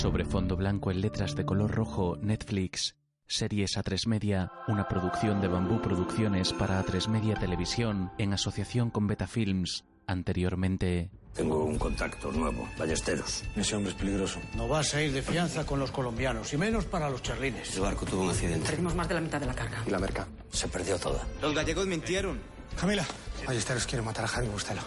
Sobre 0.00 0.24
fondo 0.24 0.56
blanco 0.56 0.90
en 0.90 1.02
letras 1.02 1.36
de 1.36 1.44
color 1.44 1.72
rojo, 1.72 2.16
Netflix. 2.22 2.96
Series 3.26 3.76
A3 3.76 4.06
Media, 4.06 4.50
una 4.66 4.88
producción 4.88 5.42
de 5.42 5.48
Bambú 5.48 5.82
Producciones 5.82 6.54
para 6.54 6.82
A3 6.82 7.06
Media 7.08 7.34
Televisión 7.34 8.10
en 8.16 8.32
asociación 8.32 8.88
con 8.88 9.06
Beta 9.06 9.26
Films. 9.26 9.84
Anteriormente, 10.06 11.10
Tengo 11.34 11.66
un 11.66 11.78
contacto 11.78 12.32
nuevo, 12.32 12.66
Ballesteros. 12.78 13.44
Ese 13.54 13.76
hombre 13.76 13.92
es 13.92 13.98
peligroso. 13.98 14.40
No 14.56 14.68
vas 14.68 14.94
a 14.94 15.02
ir 15.02 15.12
de 15.12 15.20
fianza 15.20 15.66
con 15.66 15.78
los 15.78 15.90
colombianos, 15.90 16.50
y 16.54 16.56
menos 16.56 16.86
para 16.86 17.10
los 17.10 17.22
charlines. 17.22 17.76
El 17.76 17.82
barco 17.82 18.06
tuvo 18.06 18.22
un 18.22 18.30
accidente 18.30 18.66
Perdimos 18.70 18.94
más 18.94 19.06
de 19.06 19.14
la 19.16 19.20
mitad 19.20 19.38
de 19.38 19.46
la 19.48 19.54
carga. 19.54 19.84
¿Y 19.86 19.90
la 19.90 19.98
merca? 19.98 20.26
se 20.50 20.66
perdió 20.68 20.98
toda. 20.98 21.26
Los 21.42 21.54
gallegos 21.54 21.86
mintieron. 21.86 22.40
Camila. 22.80 23.04
Ballesteros 23.46 23.86
quiere 23.86 24.02
matar 24.02 24.24
a 24.24 24.28
Javi 24.28 24.48
Bustelo. 24.48 24.80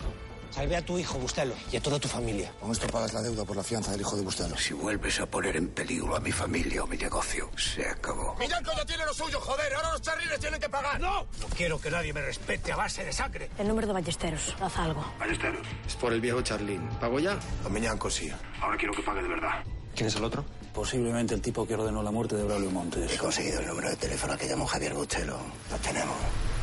Salve 0.54 0.76
a 0.76 0.86
tu 0.86 1.00
hijo, 1.00 1.18
Bustelo, 1.18 1.56
y 1.72 1.78
a 1.78 1.82
toda 1.82 2.00
tu 2.00 2.08
familia. 2.08 2.52
Con 2.62 2.72
esto 2.72 2.86
pagas 2.88 3.12
la 3.14 3.22
deuda 3.22 3.44
por 3.44 3.56
la 3.58 3.64
fianza 3.64 3.92
del 3.92 4.02
hijo 4.02 4.16
de 4.16 4.22
Bustelo. 4.22 4.56
Si 4.56 4.74
vuelves 4.74 5.20
a 5.20 5.26
poner 5.26 5.56
en 5.58 5.70
peligro 5.70 6.16
a 6.16 6.20
mi 6.20 6.32
familia 6.32 6.84
o 6.84 6.88
mi 6.88 6.96
negocio, 6.98 7.50
se 7.58 7.88
acabó. 7.88 8.36
Millanco 8.38 8.72
ya 8.78 8.86
tiene 8.86 9.04
lo 9.06 9.14
suyo, 9.14 9.40
joder. 9.40 9.74
Ahora 9.74 9.92
los 9.94 10.02
charrines 10.02 10.40
tienen 10.40 10.60
que 10.60 10.70
pagar. 10.70 11.00
¡No! 11.02 11.22
No 11.42 11.48
quiero 11.58 11.82
que 11.82 11.90
nadie 11.90 12.14
me 12.14 12.22
respete 12.22 12.72
a 12.72 12.76
base 12.76 13.04
de 13.04 13.12
sangre. 13.12 13.50
El 13.58 13.68
número 13.68 13.88
de 13.88 13.94
ballesteros. 13.94 14.56
Haz 14.62 14.78
algo. 14.78 15.04
Ballesteros, 15.20 15.66
Es 15.88 15.96
por 15.96 16.14
el 16.14 16.22
viejo 16.22 16.42
Charlín. 16.44 16.88
¿Pago 17.02 17.20
ya? 17.20 17.38
A 17.66 17.70
Miñanco 17.70 18.10
sí. 18.12 18.32
ahora 18.62 18.78
quiero 18.78 18.94
que 18.94 19.02
pague 19.02 19.24
de 19.24 19.30
verdad. 19.30 19.64
¿Quién 19.96 20.08
es 20.08 20.16
el 20.16 20.24
otro? 20.24 20.46
Posiblemente 20.74 21.34
el 21.34 21.42
tipo 21.42 21.66
que 21.68 21.74
ordenó 21.76 22.02
la 22.04 22.12
muerte 22.12 22.36
de 22.36 22.44
Braulio 22.44 22.70
Montes. 22.70 23.12
He 23.12 23.18
conseguido 23.18 23.60
el 23.60 23.68
número 23.68 23.90
de 23.90 23.96
teléfono 23.96 24.38
que 24.38 24.48
llamó 24.48 24.66
Javier 24.68 24.94
Bustelo. 24.94 25.38
Lo 25.72 25.78
tenemos. 25.78 26.16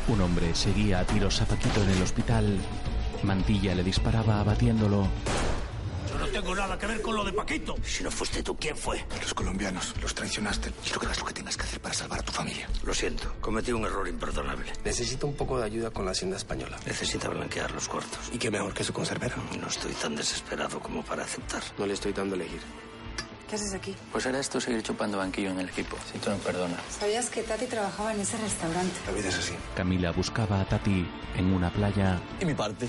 un 0.07 0.21
hombre 0.21 0.53
seguía 0.55 0.99
a 0.99 1.05
tiros 1.05 1.41
a 1.41 1.45
Paquito 1.45 1.81
en 1.83 1.89
el 1.91 2.01
hospital. 2.01 2.59
Mantilla 3.23 3.75
le 3.75 3.83
disparaba 3.83 4.39
abatiéndolo. 4.39 5.07
Yo 6.09 6.17
no 6.17 6.27
tengo 6.27 6.55
nada 6.55 6.77
que 6.77 6.87
ver 6.87 7.01
con 7.01 7.15
lo 7.15 7.23
de 7.23 7.31
Paquito. 7.31 7.75
Si 7.83 8.03
no 8.03 8.11
fuiste 8.11 8.43
tú, 8.43 8.57
¿quién 8.57 8.75
fue? 8.75 9.05
Los 9.21 9.33
colombianos. 9.33 9.93
Los 10.01 10.13
traicionaste. 10.13 10.71
Quiero 10.83 10.99
que 10.99 11.05
hagas 11.05 11.19
lo 11.19 11.25
que 11.25 11.33
tengas 11.33 11.55
que 11.55 11.63
hacer 11.63 11.79
para 11.79 11.93
salvar 11.93 12.19
a 12.19 12.23
tu 12.23 12.31
familia. 12.31 12.67
Lo 12.83 12.93
siento, 12.93 13.33
cometí 13.39 13.71
un 13.71 13.85
error 13.85 14.07
imperdonable. 14.07 14.73
Necesito 14.83 15.27
un 15.27 15.35
poco 15.35 15.57
de 15.57 15.65
ayuda 15.65 15.91
con 15.91 16.05
la 16.05 16.11
hacienda 16.11 16.37
española. 16.37 16.77
Necesita 16.85 17.29
blanquear 17.29 17.71
los 17.71 17.87
cuartos. 17.87 18.29
¿Y 18.33 18.37
qué 18.37 18.51
mejor 18.51 18.73
que 18.73 18.83
su 18.83 18.91
conservero? 18.91 19.35
No 19.59 19.67
estoy 19.67 19.93
tan 19.93 20.15
desesperado 20.15 20.79
como 20.79 21.03
para 21.03 21.23
aceptar. 21.23 21.63
No 21.77 21.85
le 21.85 21.93
estoy 21.93 22.11
dando 22.11 22.35
a 22.35 22.39
elegir. 22.39 22.61
¿Qué 23.51 23.57
haces 23.57 23.73
aquí? 23.73 23.93
Pues 24.13 24.25
era 24.25 24.39
esto 24.39 24.61
seguir 24.61 24.81
chupando 24.81 25.17
banquillo 25.17 25.49
en 25.51 25.59
el 25.59 25.67
equipo. 25.67 25.97
Si 26.09 26.17
tú 26.19 26.29
me 26.29 26.37
perdonas. 26.37 26.79
¿Sabías 26.97 27.29
que 27.29 27.43
Tati 27.43 27.65
trabajaba 27.65 28.13
en 28.13 28.21
ese 28.21 28.37
restaurante? 28.37 28.95
La 29.05 29.11
vida 29.11 29.27
es 29.27 29.39
así. 29.39 29.53
Camila 29.75 30.11
buscaba 30.11 30.61
a 30.61 30.65
Tati 30.65 31.05
en 31.35 31.53
una 31.53 31.69
playa. 31.69 32.17
¿Y 32.39 32.45
mi 32.45 32.53
parte? 32.53 32.87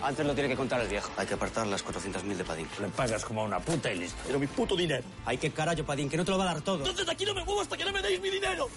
Antes 0.00 0.26
lo 0.26 0.34
tiene 0.34 0.48
que 0.48 0.56
contar 0.56 0.80
el 0.80 0.88
viejo. 0.88 1.10
Hay 1.16 1.26
que 1.26 1.34
apartar 1.34 1.66
las 1.66 1.84
400.000 1.84 2.36
de 2.36 2.44
Padín. 2.44 2.66
Le 2.80 2.88
pagas 2.88 3.24
como 3.24 3.42
a 3.42 3.44
una 3.44 3.60
puta 3.60 3.92
y 3.92 3.98
listo. 3.98 4.20
Pero 4.26 4.38
mi 4.38 4.46
puto 4.46 4.74
dinero. 4.76 5.04
Ay, 5.24 5.38
qué 5.38 5.50
carajo, 5.50 5.84
Padín, 5.84 6.08
que 6.08 6.16
no 6.16 6.24
te 6.24 6.30
lo 6.30 6.38
va 6.38 6.44
a 6.44 6.54
dar 6.54 6.62
todo. 6.62 6.78
Entonces 6.78 7.06
de 7.06 7.12
aquí 7.12 7.24
no 7.24 7.34
me 7.34 7.44
muevo 7.44 7.60
hasta 7.60 7.76
que 7.76 7.84
no 7.84 7.92
me 7.92 8.02
deis 8.02 8.20
mi 8.20 8.30
dinero. 8.30 8.68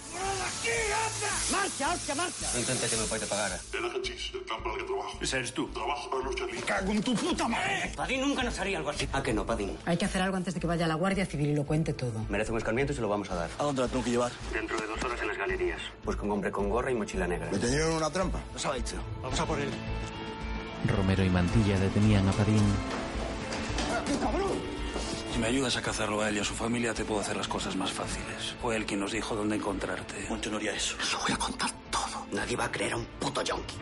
¡Marcha, 1.51 1.93
hostia, 1.93 2.15
marcha! 2.15 2.47
No 2.53 2.59
intenté 2.59 2.87
que 2.87 2.97
mi 2.97 3.05
padre 3.05 3.19
te 3.21 3.27
pagara. 3.27 3.59
El 3.73 3.85
hachís, 3.85 4.31
el 4.33 4.45
campo 4.45 4.71
el 4.71 4.77
que 4.77 4.83
trabajo. 4.83 5.17
Ese 5.21 5.37
eres 5.37 5.53
tú. 5.53 5.67
Trabajo 5.69 6.09
para 6.09 6.23
los. 6.25 6.35
¡Cago 6.65 6.91
en 6.91 7.01
tu 7.03 7.15
puta 7.15 7.47
madre! 7.47 7.93
Padín 7.95 8.21
nunca 8.21 8.43
nos 8.43 8.59
haría 8.59 8.77
algo 8.77 8.89
así. 8.89 9.07
¿A 9.11 9.23
que 9.23 9.33
no, 9.33 9.45
Padín? 9.45 9.77
Hay 9.85 9.97
que 9.97 10.05
hacer 10.05 10.21
algo 10.21 10.37
antes 10.37 10.53
de 10.53 10.59
que 10.59 10.67
vaya 10.67 10.85
a 10.85 10.87
la 10.87 10.94
Guardia 10.95 11.25
Civil 11.25 11.49
y 11.51 11.55
lo 11.55 11.65
cuente 11.65 11.93
todo. 11.93 12.25
Merece 12.29 12.51
un 12.51 12.57
escarmiento 12.57 12.93
y 12.93 12.95
se 12.95 13.01
lo 13.01 13.09
vamos 13.09 13.29
a 13.31 13.35
dar. 13.35 13.49
¿A 13.57 13.63
dónde 13.63 13.81
la 13.81 13.87
tengo 13.87 14.03
que 14.03 14.11
llevar? 14.11 14.31
Dentro 14.51 14.77
de 14.79 14.87
dos 14.87 15.03
horas 15.03 15.21
en 15.21 15.27
las 15.27 15.37
galerías. 15.37 15.79
Pues 16.03 16.17
con 16.17 16.31
hombre 16.31 16.51
con 16.51 16.69
gorra 16.69 16.91
y 16.91 16.95
mochila 16.95 17.27
negra. 17.27 17.51
¿Le 17.51 17.59
tenían 17.59 17.91
una 17.91 18.09
trampa? 18.09 18.39
Nos 18.53 18.65
ha 18.65 18.77
hecho. 18.77 18.95
Vamos 19.21 19.39
a 19.39 19.45
por 19.45 19.59
él. 19.59 19.69
Romero 20.87 21.23
y 21.23 21.29
Mantilla 21.29 21.79
detenían 21.79 22.27
a 22.27 22.31
Padín. 22.31 22.63
Si 25.33 25.39
me 25.39 25.47
ayudas 25.47 25.75
a 25.75 25.81
cazarlo 25.81 26.21
a 26.21 26.29
él 26.29 26.37
y 26.37 26.39
a 26.39 26.43
su 26.43 26.53
familia, 26.53 26.93
te 26.93 27.03
puedo 27.03 27.19
hacer 27.19 27.35
las 27.35 27.47
cosas 27.47 27.75
más 27.75 27.91
fáciles. 27.91 28.55
Fue 28.61 28.75
él 28.77 28.85
quien 28.85 29.01
nos 29.01 29.11
dijo 29.11 29.35
dónde 29.35 29.57
encontrarte. 29.57 30.25
Moncho 30.29 30.49
no 30.49 30.57
haría 30.57 30.73
eso. 30.73 30.95
Lo 31.11 31.19
voy 31.19 31.31
a 31.33 31.37
contar 31.37 31.71
todo. 31.91 32.25
Nadie 32.31 32.55
va 32.55 32.65
a 32.65 32.71
creer 32.71 32.93
a 32.93 32.97
un 32.97 33.05
puto 33.19 33.41
yonki. 33.41 33.75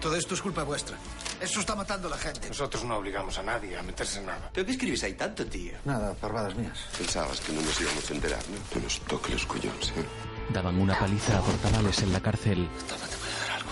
Todo 0.00 0.16
esto 0.16 0.34
es 0.34 0.42
culpa 0.42 0.64
vuestra. 0.64 0.96
Eso 1.40 1.60
está 1.60 1.74
matando 1.74 2.08
a 2.08 2.10
la 2.10 2.18
gente. 2.18 2.48
Nosotros 2.48 2.84
no 2.84 2.96
obligamos 2.96 3.38
a 3.38 3.42
nadie 3.42 3.78
a 3.78 3.82
meterse 3.82 4.18
en 4.18 4.26
nada. 4.26 4.50
¿Pero 4.52 4.66
qué 4.66 4.72
escribes 4.72 5.02
ahí 5.04 5.14
tanto, 5.14 5.46
tío? 5.46 5.72
Nada, 5.84 6.14
parvadas 6.14 6.54
mías. 6.56 6.78
Pensabas 6.96 7.40
que 7.40 7.52
no 7.52 7.60
nos 7.62 7.80
íbamos 7.80 8.10
a 8.10 8.14
enterar, 8.14 8.42
¿no? 8.48 8.70
Que 8.72 8.80
nos 8.80 9.00
toque 9.00 9.32
los 9.32 9.46
collones, 9.46 9.90
¿eh? 9.90 10.04
Daban 10.52 10.80
una 10.80 10.98
paliza 10.98 11.38
a 11.38 11.42
portavales 11.42 12.02
en 12.02 12.12
la 12.12 12.20
cárcel. 12.20 12.68
Toma, 12.88 13.06
te 13.06 13.16
voy 13.16 13.28
a 13.28 13.40
dar 13.42 13.56
algo. 13.58 13.70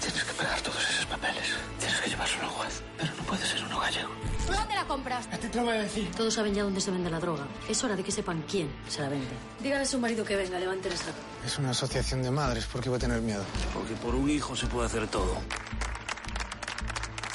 Tienes 0.00 0.24
que 0.24 0.32
pegar 0.32 0.60
todos 0.62 0.90
esos 0.90 1.06
papeles. 1.06 1.44
Tienes 1.78 2.00
que 2.00 2.10
llevárselo 2.10 2.44
al 2.44 2.50
juez. 2.50 2.82
Pero 2.96 3.14
no 3.16 3.22
puede 3.24 3.46
ser 3.46 3.64
uno 3.64 3.80
gallego. 3.80 4.10
¿Dónde 4.50 4.74
la 4.74 4.84
compraste? 4.86 5.36
A 5.36 5.38
ti 5.38 5.48
te 5.48 5.58
lo 5.58 5.64
voy 5.64 5.76
a 5.76 5.82
decir. 5.82 6.10
Todos 6.16 6.34
saben 6.34 6.54
ya 6.54 6.62
dónde 6.62 6.80
se 6.80 6.90
vende 6.90 7.10
la 7.10 7.20
droga. 7.20 7.46
Es 7.68 7.84
hora 7.84 7.94
de 7.94 8.02
que 8.02 8.10
sepan 8.10 8.42
quién 8.50 8.74
se 8.88 9.02
la 9.02 9.10
vende. 9.10 9.28
Dígale 9.60 9.82
a 9.82 9.86
su 9.86 9.98
marido 9.98 10.24
que 10.24 10.36
venga, 10.36 10.58
levante 10.58 10.88
la 10.88 10.96
saco. 10.96 11.18
Es 11.44 11.58
una 11.58 11.70
asociación 11.70 12.22
de 12.22 12.30
madres. 12.30 12.64
¿Por 12.64 12.80
qué 12.80 12.88
voy 12.88 12.96
a 12.96 13.00
tener 13.00 13.20
miedo? 13.20 13.44
Porque 13.74 13.94
por 13.94 14.14
un 14.14 14.28
hijo 14.30 14.56
se 14.56 14.66
puede 14.66 14.86
hacer 14.86 15.06
todo. 15.08 15.36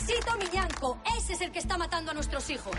Sito 0.06 0.38
Millanco, 0.38 0.98
ese 1.18 1.34
es 1.34 1.42
el 1.42 1.52
que 1.52 1.60
está 1.60 1.78
matando 1.78 2.12
a 2.12 2.14
nuestros 2.14 2.50
hijos. 2.50 2.74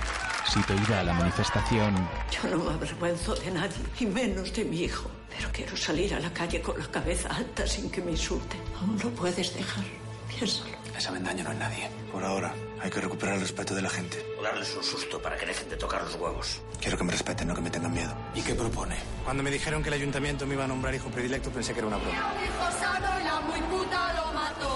Sito 0.47 0.75
iba 0.75 1.01
a 1.01 1.05
la 1.05 1.15
manifestación. 1.15 1.95
Yo 2.31 2.51
no 2.51 2.63
me 2.65 2.75
avergüenzo 2.75 3.35
de 3.37 3.51
nadie, 3.51 3.77
y 3.99 4.07
menos 4.07 4.53
de 4.53 4.65
mi 4.65 4.83
hijo. 4.83 5.11
Pero 5.35 5.49
quiero 5.51 5.77
salir 5.77 6.13
a 6.15 6.21
la 6.21 6.33
calle 6.33 6.61
con 6.61 6.79
la 6.79 6.87
cabeza 6.87 7.29
alta 7.29 7.67
sin 7.67 7.91
que 7.91 8.03
me 8.03 8.11
insulten. 8.11 8.61
Aún 8.79 8.99
lo 9.03 9.11
puedes 9.11 9.55
dejar. 9.55 9.85
Piénsalo. 10.29 10.84
Esa 10.97 11.11
vendaña 11.11 11.43
no 11.45 11.53
es 11.53 11.59
nadie. 11.59 11.91
Por 12.13 12.25
ahora, 12.25 12.55
hay 12.81 12.91
que 12.91 13.01
recuperar 13.01 13.35
el 13.35 13.41
respeto 13.41 13.75
de 13.75 13.83
la 13.83 13.91
gente. 13.91 14.25
O 14.39 14.43
darles 14.43 14.75
un 14.77 14.85
susto 14.85 15.21
para 15.21 15.37
que 15.37 15.47
dejen 15.47 15.69
de 15.69 15.77
tocar 15.77 16.03
los 16.03 16.15
huevos. 16.15 16.63
Quiero 16.81 16.97
que 16.97 17.05
me 17.05 17.13
respeten, 17.13 17.49
no 17.49 17.55
que 17.55 17.61
me 17.61 17.71
tengan 17.71 17.93
miedo. 17.93 18.15
¿Y 18.35 18.43
qué 18.43 18.55
propone? 18.55 18.97
Cuando 19.25 19.43
me 19.43 19.51
dijeron 19.51 19.83
que 19.83 19.89
el 19.89 19.95
ayuntamiento 19.95 20.47
me 20.47 20.55
iba 20.55 20.65
a 20.65 20.69
nombrar 20.69 20.95
hijo 20.95 21.09
predilecto, 21.11 21.51
pensé 21.51 21.73
que 21.73 21.81
era 21.81 21.89
una 21.89 21.97
broma. 21.97 22.35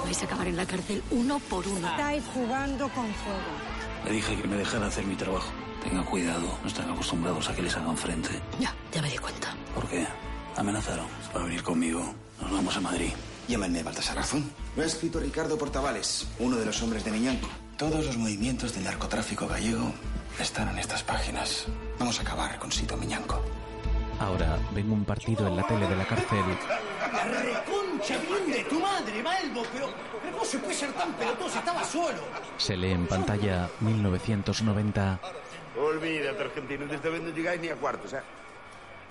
Vais 0.05 0.23
a 0.23 0.25
acabar 0.25 0.47
en 0.49 0.57
la 0.57 0.67
cárcel 0.67 1.03
uno 1.11 1.39
por 1.39 1.69
uno. 1.69 1.87
Estáis 1.87 2.25
jugando 2.33 2.89
con 2.89 3.07
fuego. 3.15 4.05
Le 4.05 4.13
dije 4.13 4.37
que 4.41 4.49
me 4.49 4.57
dejara 4.57 4.87
hacer 4.87 5.05
mi 5.05 5.15
trabajo. 5.17 5.53
Tengan 5.83 6.05
cuidado, 6.05 6.59
no 6.63 6.67
están 6.67 6.91
acostumbrados 6.91 7.49
a 7.49 7.55
que 7.55 7.63
les 7.63 7.77
hagan 7.77 7.97
frente. 7.97 8.31
Ya, 8.59 8.75
ya 8.91 9.03
me 9.03 9.11
di 9.11 9.19
cuenta. 9.19 9.55
¿Por 9.75 9.87
qué? 9.87 10.07
Amenazaron. 10.57 11.07
Va 11.37 11.41
a 11.41 11.45
venir 11.45 11.63
conmigo. 11.63 12.15
Nos 12.41 12.51
vamos 12.51 12.77
a 12.77 12.81
Madrid. 12.81 13.13
Llámenme 13.49 13.83
Baltasar 13.83 14.17
Razón. 14.17 14.53
Lo 14.77 14.83
ha 14.83 14.87
escrito 14.87 15.19
Ricardo 15.19 15.57
Portavales, 15.57 16.27
uno 16.39 16.57
de 16.57 16.67
los 16.67 16.83
hombres 16.83 17.03
de 17.03 17.11
Miñanco. 17.11 17.49
Todos 17.79 18.05
los 18.05 18.19
movimientos 18.19 18.75
del 18.75 18.85
narcotráfico 18.85 19.49
gallego 19.49 19.91
están 20.39 20.69
en 20.69 20.79
estas 20.79 21.03
páginas. 21.03 21.67
Vamos 21.99 22.19
a 22.19 22.23
acabar 22.23 22.59
con 22.59 22.71
Sito 22.71 22.97
Miñanco. 22.99 23.43
Ahora 24.21 24.59
ven 24.75 24.91
un 24.91 25.03
partido 25.03 25.47
en 25.47 25.57
la 25.57 25.63
tele 25.63 25.89
de 25.89 25.97
la 25.97 26.05
cárcel. 26.05 26.45
La 27.11 27.25
reconcha 27.25 28.19
bien 28.19 28.51
de 28.51 28.65
tu 28.65 28.81
madre, 28.81 29.23
Balbo, 29.23 29.63
pero, 29.73 29.95
pero 30.21 30.33
¿cómo 30.33 30.45
se 30.45 30.59
puede 30.59 30.75
ser 30.75 30.93
tan 30.93 31.13
pelotoso? 31.15 31.59
Estaba 31.59 31.85
solo. 31.85 32.19
Se 32.59 32.77
lee 32.77 32.91
en 32.91 33.07
pantalla 33.07 33.71
1990. 33.81 35.21
Olvídate, 35.81 36.43
argentino. 36.43 36.87
De 36.87 36.97
esta 36.97 37.09
vez 37.09 37.23
no 37.23 37.31
llegáis 37.31 37.61
ni 37.63 37.69
a 37.69 37.77
cuartos, 37.77 38.13
¿eh? 38.13 38.21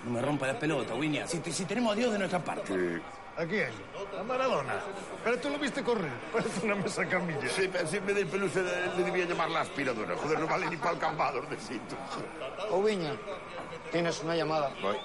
No 0.06 0.12
me 0.12 0.22
rompa 0.22 0.46
la 0.46 0.60
pelota, 0.60 0.94
Wiña. 0.94 1.26
Si, 1.26 1.42
si 1.52 1.66
tenemos 1.66 1.94
a 1.94 1.96
Dios 1.96 2.12
de 2.12 2.20
nuestra 2.20 2.44
parte. 2.44 3.02
¿A 3.38 3.46
quién? 3.46 3.70
A 4.20 4.24
Maradona. 4.24 4.82
Pero 5.24 5.38
tú 5.40 5.50
lo 5.50 5.60
viste 5.60 5.84
correr. 5.84 6.12
Parece 6.34 6.66
una 6.66 6.74
mesa 6.74 7.08
camilla. 7.08 7.48
Sí, 7.48 7.70
pero 7.72 7.88
si 7.88 7.98
en 7.98 8.06
vez 8.08 8.16
del 8.16 8.28
peluche 8.28 8.64
le, 8.64 9.04
debía 9.04 9.26
llamar 9.26 9.52
la 9.52 9.62
aspiradora. 9.62 10.18
Joder, 10.18 10.40
no 10.40 10.48
vale 10.48 10.68
ni 10.68 10.78
para 10.78 10.94
el 10.94 10.98
cambador 10.98 11.48
de 11.48 11.60
sitio. 11.60 11.98
Oviña, 12.72 13.16
tienes 13.92 14.24
una 14.24 14.36
llamada. 14.36 14.74
Voy. 14.82 14.98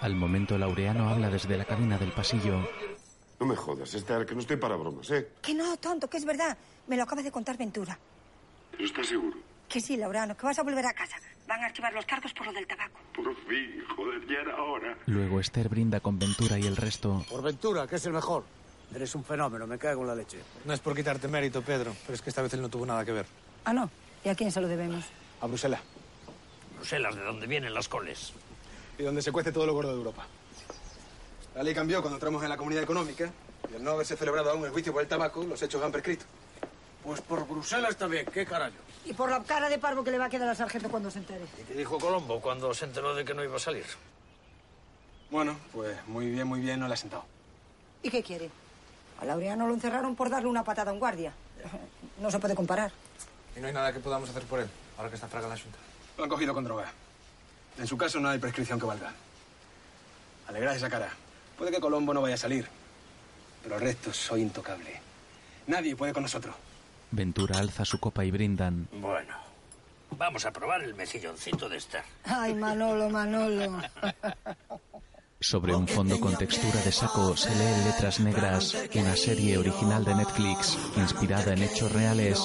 Al 0.00 0.14
momento 0.14 0.56
Laureano 0.56 1.10
habla 1.10 1.28
desde 1.28 1.58
la 1.58 1.66
cabina 1.66 1.98
del 1.98 2.12
pasillo. 2.12 2.66
No 3.38 3.46
me 3.46 3.56
jodas, 3.56 3.92
Esther, 3.92 4.24
que 4.24 4.34
no 4.34 4.40
estoy 4.40 4.56
para 4.56 4.76
bromas, 4.76 5.10
¿eh? 5.10 5.28
Que 5.42 5.52
no, 5.52 5.76
tonto, 5.76 6.08
que 6.08 6.16
es 6.16 6.24
verdad. 6.24 6.56
Me 6.86 6.96
lo 6.96 7.02
acaba 7.02 7.22
de 7.22 7.30
contar 7.30 7.58
Ventura. 7.58 7.98
Pero 8.70 8.84
estás 8.84 9.06
seguro. 9.06 9.36
Que 9.68 9.80
sí, 9.80 9.96
Laurano, 9.96 10.36
que 10.36 10.46
vas 10.46 10.58
a 10.58 10.62
volver 10.62 10.86
a 10.86 10.92
casa. 10.92 11.16
Van 11.46 11.62
a 11.62 11.66
archivar 11.66 11.92
los 11.92 12.06
cargos 12.06 12.32
por 12.32 12.46
lo 12.46 12.52
del 12.52 12.66
tabaco. 12.66 12.98
Por 13.14 13.34
fin, 13.46 13.84
joder, 13.96 14.26
ya 14.26 14.40
era 14.40 14.62
hora. 14.62 14.96
Luego 15.06 15.40
Esther 15.40 15.68
brinda 15.68 16.00
con 16.00 16.18
Ventura 16.18 16.58
y 16.58 16.66
el 16.66 16.76
resto. 16.76 17.24
Por 17.28 17.42
Ventura, 17.42 17.86
que 17.86 17.96
es 17.96 18.06
el 18.06 18.12
mejor. 18.12 18.44
Eres 18.94 19.14
un 19.14 19.24
fenómeno, 19.24 19.66
me 19.66 19.78
cago 19.78 20.02
en 20.02 20.08
la 20.08 20.14
leche. 20.14 20.38
No 20.64 20.72
es 20.72 20.80
por 20.80 20.94
quitarte 20.94 21.26
mérito, 21.28 21.62
Pedro, 21.62 21.94
pero 22.02 22.14
es 22.14 22.22
que 22.22 22.30
esta 22.30 22.42
vez 22.42 22.52
él 22.54 22.62
no 22.62 22.68
tuvo 22.68 22.86
nada 22.86 23.04
que 23.04 23.12
ver. 23.12 23.26
Ah, 23.64 23.72
no. 23.72 23.90
¿Y 24.24 24.28
a 24.28 24.34
quién 24.34 24.52
se 24.52 24.60
lo 24.60 24.68
debemos? 24.68 25.04
A 25.40 25.46
Bruselas. 25.46 25.80
Bruselas, 26.76 27.16
de 27.16 27.22
donde 27.22 27.46
vienen 27.46 27.74
las 27.74 27.88
coles. 27.88 28.32
Y 28.98 29.02
donde 29.02 29.22
se 29.22 29.32
cuece 29.32 29.50
todo 29.52 29.66
lo 29.66 29.72
gordo 29.72 29.90
de 29.90 29.96
Europa. 29.96 30.26
La 31.54 31.62
ley 31.62 31.74
cambió 31.74 32.00
cuando 32.00 32.16
entramos 32.16 32.42
en 32.42 32.48
la 32.48 32.56
comunidad 32.56 32.84
económica 32.84 33.30
y 33.70 33.76
al 33.76 33.82
no 33.82 33.92
haberse 33.92 34.16
celebrado 34.16 34.50
aún 34.50 34.64
el 34.64 34.70
juicio 34.70 34.92
por 34.92 35.02
el 35.02 35.08
tabaco, 35.08 35.44
los 35.44 35.60
hechos 35.62 35.82
han 35.82 35.92
prescrito. 35.92 36.24
Pues 37.02 37.20
por 37.20 37.46
Bruselas 37.46 37.96
también, 37.96 38.26
qué 38.32 38.46
carajo. 38.46 38.74
Y 39.04 39.12
por 39.12 39.30
la 39.30 39.42
cara 39.42 39.68
de 39.68 39.78
parvo 39.78 40.02
que 40.02 40.10
le 40.10 40.18
va 40.18 40.26
a 40.26 40.30
quedar 40.30 40.48
al 40.48 40.56
sargento 40.56 40.88
cuando 40.88 41.10
se 41.10 41.18
entere. 41.18 41.44
¿Y 41.60 41.64
qué 41.64 41.74
dijo 41.74 41.98
Colombo 41.98 42.40
cuando 42.40 42.72
se 42.72 42.86
enteró 42.86 43.14
de 43.14 43.24
que 43.24 43.34
no 43.34 43.44
iba 43.44 43.56
a 43.56 43.60
salir? 43.60 43.84
Bueno, 45.30 45.58
pues 45.72 45.96
muy 46.06 46.30
bien, 46.30 46.46
muy 46.46 46.60
bien, 46.60 46.80
no 46.80 46.88
le 46.88 46.94
ha 46.94 46.96
sentado. 46.96 47.24
¿Y 48.02 48.10
qué 48.10 48.22
quiere? 48.22 48.50
A 49.20 49.24
Laureano 49.24 49.66
lo 49.66 49.74
encerraron 49.74 50.16
por 50.16 50.30
darle 50.30 50.48
una 50.48 50.64
patada 50.64 50.90
a 50.90 50.94
un 50.94 51.00
guardia. 51.00 51.32
No 52.20 52.30
se 52.30 52.38
puede 52.38 52.54
comparar. 52.54 52.92
Y 53.56 53.60
no 53.60 53.66
hay 53.66 53.72
nada 53.72 53.92
que 53.92 53.98
podamos 53.98 54.30
hacer 54.30 54.44
por 54.44 54.60
él, 54.60 54.68
ahora 54.96 55.08
que 55.08 55.16
está 55.16 55.26
fraga 55.26 55.48
la 55.48 55.58
junta. 55.58 55.78
Lo 56.16 56.22
han 56.22 56.30
cogido 56.30 56.54
con 56.54 56.62
droga. 56.62 56.92
En 57.76 57.88
su 57.88 57.96
caso 57.98 58.20
no 58.20 58.28
hay 58.28 58.38
prescripción 58.38 58.78
que 58.78 58.86
valga. 58.86 59.12
Alegrad 60.46 60.76
esa 60.76 60.88
cara. 60.88 61.10
Puede 61.58 61.72
que 61.72 61.80
Colombo 61.80 62.14
no 62.14 62.22
vaya 62.22 62.36
a 62.36 62.38
salir, 62.38 62.68
pero 63.64 63.74
el 63.74 63.80
resto 63.80 64.12
soy 64.12 64.42
intocable. 64.42 65.00
Nadie 65.66 65.96
puede 65.96 66.12
con 66.12 66.22
nosotros. 66.22 66.54
Ventura 67.14 67.60
alza 67.60 67.84
su 67.84 67.98
copa 68.00 68.24
y 68.24 68.30
brindan. 68.32 68.88
Bueno, 68.92 69.34
vamos 70.18 70.44
a 70.46 70.52
probar 70.52 70.82
el 70.82 70.94
mejilloncito 70.94 71.68
de 71.68 71.76
Esther. 71.76 72.02
Ay, 72.24 72.54
Manolo, 72.54 73.08
Manolo. 73.08 73.80
Sobre 75.38 75.74
un 75.74 75.86
fondo 75.86 76.18
con 76.18 76.36
textura 76.36 76.80
de 76.82 76.90
saco 76.90 77.36
se 77.36 77.54
lee 77.54 77.72
en 77.72 77.84
letras 77.84 78.18
negras 78.18 78.76
una 78.94 79.14
serie 79.14 79.58
original 79.58 80.04
de 80.04 80.14
Netflix 80.16 80.76
inspirada 80.96 81.52
en 81.52 81.62
hechos 81.62 81.92
reales. 81.92 82.40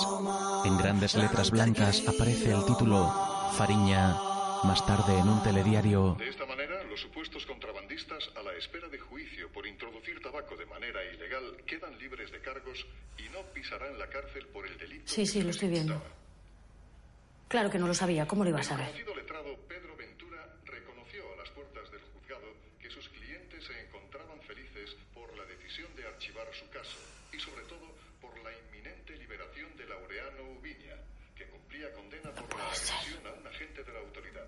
En 0.65 0.77
grandes 0.77 1.15
letras 1.15 1.49
blancas 1.49 2.03
aparece 2.07 2.51
el 2.51 2.63
título 2.65 3.11
Fariña. 3.53 4.15
Más 4.65 4.85
tarde 4.85 5.17
en 5.17 5.29
un 5.29 5.41
telediario. 5.41 6.15
De 6.19 6.29
esta 6.29 6.45
manera, 6.45 6.83
los 6.83 6.99
supuestos 6.99 7.45
contrabandistas 7.45 7.78
a 8.07 8.41
la 8.43 8.53
espera 8.53 8.87
de 8.87 8.97
juicio 8.97 9.49
por 9.51 9.67
introducir 9.67 10.21
tabaco 10.21 10.55
de 10.55 10.65
manera 10.65 11.03
ilegal 11.03 11.57
quedan 11.65 11.99
libres 11.99 12.31
de 12.31 12.39
cargos 12.39 12.85
y 13.17 13.27
no 13.27 13.41
pisarán 13.51 13.99
la 13.99 14.07
cárcel 14.07 14.47
por 14.47 14.65
el 14.65 14.77
delito. 14.77 15.03
Sí, 15.05 15.25
sí, 15.25 15.41
lo 15.41 15.49
estoy 15.49 15.67
viendo. 15.67 16.01
Claro 17.49 17.69
que 17.69 17.77
no 17.77 17.87
lo 17.87 17.93
sabía. 17.93 18.25
¿Cómo 18.25 18.45
lo 18.45 18.51
iba 18.51 18.61
a 18.61 18.63
saber? 18.63 18.87
El 18.87 19.03
conocido 19.03 19.15
letrado 19.15 19.57
Pedro 19.67 19.97
Ventura 19.97 20.47
reconoció 20.63 21.23
a 21.33 21.35
las 21.43 21.49
puertas 21.49 21.91
del 21.91 21.99
juzgado 22.13 22.47
que 22.79 22.89
sus 22.89 23.09
clientes 23.09 23.65
se 23.65 23.81
encontraban 23.81 24.39
felices 24.43 24.95
por 25.13 25.35
la 25.35 25.43
decisión 25.43 25.93
de 25.97 26.07
archivar 26.07 26.47
su 26.53 26.69
caso 26.69 26.97
y 27.33 27.39
sobre 27.39 27.63
todo 27.63 27.83
por 28.21 28.31
la 28.39 28.51
inminente 28.63 29.17
liberación 29.17 29.75
de 29.75 29.85
Laureano 29.87 30.57
Ubiña, 30.57 30.95
que 31.35 31.45
cumplía 31.47 31.91
condena 31.91 32.31
por 32.31 32.57
la 32.57 32.65
agresión 32.65 33.27
a 33.27 33.33
un 33.33 33.45
agente 33.45 33.83
de 33.83 33.91
la 33.91 33.99
autoridad. 33.99 34.47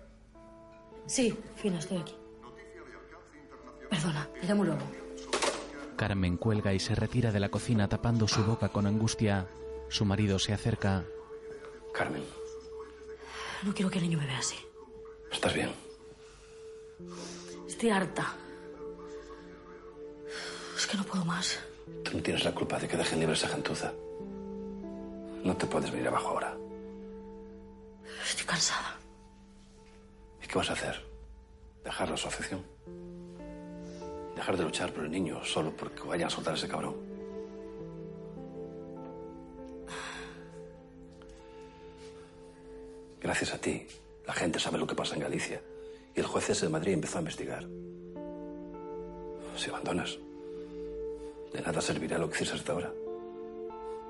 Sí, 1.06 1.36
Fina, 1.56 1.78
estoy 1.78 1.98
aquí. 1.98 2.21
Llamo 4.42 4.64
luego. 4.64 4.80
Carmen 5.96 6.36
cuelga 6.36 6.72
y 6.74 6.80
se 6.80 6.94
retira 6.94 7.30
de 7.30 7.40
la 7.40 7.48
cocina 7.50 7.88
tapando 7.88 8.26
su 8.26 8.44
boca 8.44 8.68
con 8.70 8.86
angustia. 8.86 9.46
Su 9.88 10.04
marido 10.04 10.38
se 10.38 10.52
acerca. 10.52 11.04
Carmen, 11.94 12.24
No 13.62 13.72
quiero 13.74 13.90
que 13.90 13.98
el 13.98 14.04
niño 14.04 14.18
me 14.18 14.26
vea 14.26 14.38
así. 14.38 14.56
¿estás 15.30 15.54
bien? 15.54 15.70
Estoy 17.68 17.90
harta. 17.90 18.34
Es 20.76 20.86
que 20.86 20.96
no 20.96 21.04
puedo 21.04 21.24
más. 21.24 21.58
Tú 22.04 22.16
no 22.16 22.22
tienes 22.22 22.44
la 22.44 22.52
culpa 22.54 22.78
de 22.78 22.88
que 22.88 22.96
dejen 22.96 23.18
libre 23.20 23.34
esa 23.34 23.48
gentuza. 23.48 23.92
No 25.44 25.56
te 25.56 25.66
puedes 25.66 25.90
venir 25.90 26.08
abajo 26.08 26.28
ahora. 26.28 26.56
Estoy 28.28 28.46
cansada. 28.46 28.96
¿Y 30.42 30.46
qué 30.46 30.58
vas 30.58 30.70
a 30.70 30.74
hacer? 30.74 31.04
¿Dejar 31.84 32.08
la 32.08 32.14
asociación? 32.14 32.62
¿Dejar 34.42 34.56
de 34.56 34.64
luchar 34.64 34.92
por 34.92 35.04
el 35.04 35.10
niño 35.12 35.44
solo 35.44 35.70
porque 35.70 36.02
vayan 36.02 36.26
a 36.26 36.30
soltar 36.30 36.54
a 36.54 36.56
ese 36.56 36.66
cabrón? 36.66 36.96
Gracias 43.20 43.54
a 43.54 43.58
ti, 43.58 43.86
la 44.26 44.32
gente 44.32 44.58
sabe 44.58 44.78
lo 44.78 44.86
que 44.88 44.96
pasa 44.96 45.14
en 45.14 45.20
Galicia. 45.20 45.62
Y 46.12 46.18
el 46.18 46.26
juez 46.26 46.50
ese 46.50 46.66
de 46.66 46.72
Madrid 46.72 46.94
empezó 46.94 47.18
a 47.18 47.20
investigar. 47.20 47.68
Si 49.54 49.70
abandonas, 49.70 50.18
de 51.52 51.62
nada 51.62 51.80
servirá 51.80 52.18
lo 52.18 52.28
que 52.28 52.34
hiciste 52.34 52.56
hasta 52.56 52.72
ahora. 52.72 52.92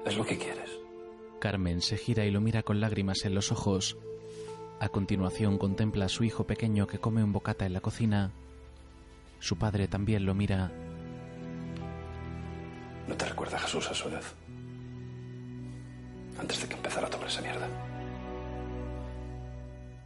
Es 0.06 0.16
lo 0.16 0.24
que 0.24 0.38
quieres. 0.38 0.70
Carmen 1.40 1.82
se 1.82 1.98
gira 1.98 2.24
y 2.24 2.30
lo 2.30 2.40
mira 2.40 2.62
con 2.62 2.80
lágrimas 2.80 3.26
en 3.26 3.34
los 3.34 3.52
ojos. 3.52 3.98
A 4.80 4.88
continuación 4.88 5.58
contempla 5.58 6.06
a 6.06 6.08
su 6.08 6.24
hijo 6.24 6.44
pequeño 6.44 6.86
que 6.86 7.00
come 7.00 7.22
un 7.22 7.32
bocata 7.32 7.66
en 7.66 7.74
la 7.74 7.82
cocina. 7.82 8.32
Su 9.42 9.58
padre 9.58 9.88
también 9.88 10.24
lo 10.24 10.32
mira. 10.34 10.70
¿No 13.08 13.16
te 13.16 13.24
recuerda 13.24 13.56
a 13.56 13.60
Jesús 13.60 13.90
a 13.90 13.94
su 13.94 14.08
edad? 14.08 14.22
Antes 16.38 16.62
de 16.62 16.68
que 16.68 16.76
empezara 16.76 17.08
a 17.08 17.10
tomar 17.10 17.26
esa 17.26 17.40
mierda. 17.40 17.66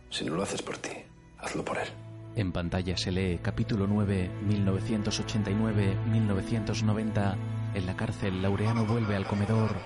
Si 0.08 0.24
no 0.24 0.36
lo 0.36 0.42
haces 0.42 0.62
por 0.62 0.78
ti, 0.78 0.92
hazlo 1.38 1.62
por 1.62 1.76
él. 1.76 1.88
En 2.34 2.50
pantalla 2.50 2.96
se 2.96 3.12
lee 3.12 3.38
capítulo 3.42 3.86
9, 3.86 4.30
1989-1990. 4.48 7.36
En 7.74 7.84
la 7.84 7.94
cárcel, 7.94 8.40
Laureano 8.40 8.86
vuelve 8.86 9.16
al 9.16 9.26
comedor. 9.26 9.76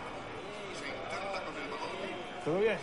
¿Todo 2.44 2.60
bien? 2.60 2.78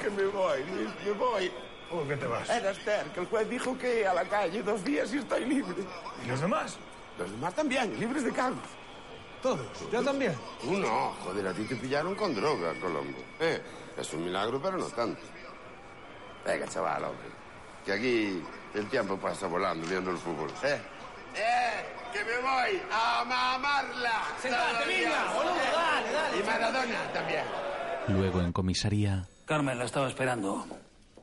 Que 0.00 0.10
me 0.10 0.26
voy, 0.26 0.64
Luis, 0.64 0.90
me 1.04 1.12
voy. 1.12 1.48
¿Cómo 1.90 2.06
que 2.06 2.16
te 2.16 2.26
vas? 2.26 2.48
Era 2.50 2.70
Esther, 2.70 3.06
que 3.06 3.20
el 3.20 3.26
juez 3.26 3.48
dijo 3.48 3.78
que 3.78 4.06
a 4.06 4.14
la 4.14 4.24
calle 4.24 4.62
dos 4.62 4.84
días 4.84 5.12
y 5.14 5.18
estoy 5.18 5.44
libre. 5.44 5.84
¿Y 6.24 6.28
los 6.28 6.40
demás? 6.40 6.76
Los 7.18 7.30
demás 7.30 7.54
también, 7.54 7.98
libres 7.98 8.24
de 8.24 8.32
cargos. 8.32 8.58
¿Todos? 9.42 9.66
¿Yo 9.92 10.02
también? 10.02 10.34
Tú 10.60 10.72
no, 10.72 11.14
joder, 11.22 11.46
a 11.46 11.52
ti 11.52 11.64
te 11.64 11.76
pillaron 11.76 12.14
con 12.14 12.34
droga, 12.34 12.72
Colombo. 12.80 13.18
Eh, 13.38 13.62
es 13.96 14.12
un 14.12 14.24
milagro, 14.24 14.60
pero 14.60 14.76
no 14.76 14.86
tanto. 14.86 15.20
Venga, 16.44 16.66
chaval, 16.66 17.04
hombre. 17.04 17.28
Que 17.84 17.92
aquí 17.92 18.42
el 18.74 18.88
tiempo 18.88 19.16
pasa 19.16 19.46
volando 19.46 19.86
viendo 19.86 20.10
el 20.10 20.18
fútbol. 20.18 20.50
Eh, 20.64 20.80
eh, 21.36 21.86
que 22.12 22.24
me 22.24 22.36
voy 22.38 22.82
a 22.90 23.24
mamarla. 23.24 24.22
Sentate, 24.40 24.86
venga, 24.86 25.32
boludo, 25.32 25.54
dale, 25.54 26.12
dale. 26.12 26.38
Y 26.38 26.42
Maradona 26.42 27.12
también. 27.12 27.44
Luego 28.08 28.40
en 28.40 28.52
comisaría. 28.52 29.28
Carmen, 29.44 29.78
la 29.78 29.84
estaba 29.84 30.08
esperando. 30.08 30.66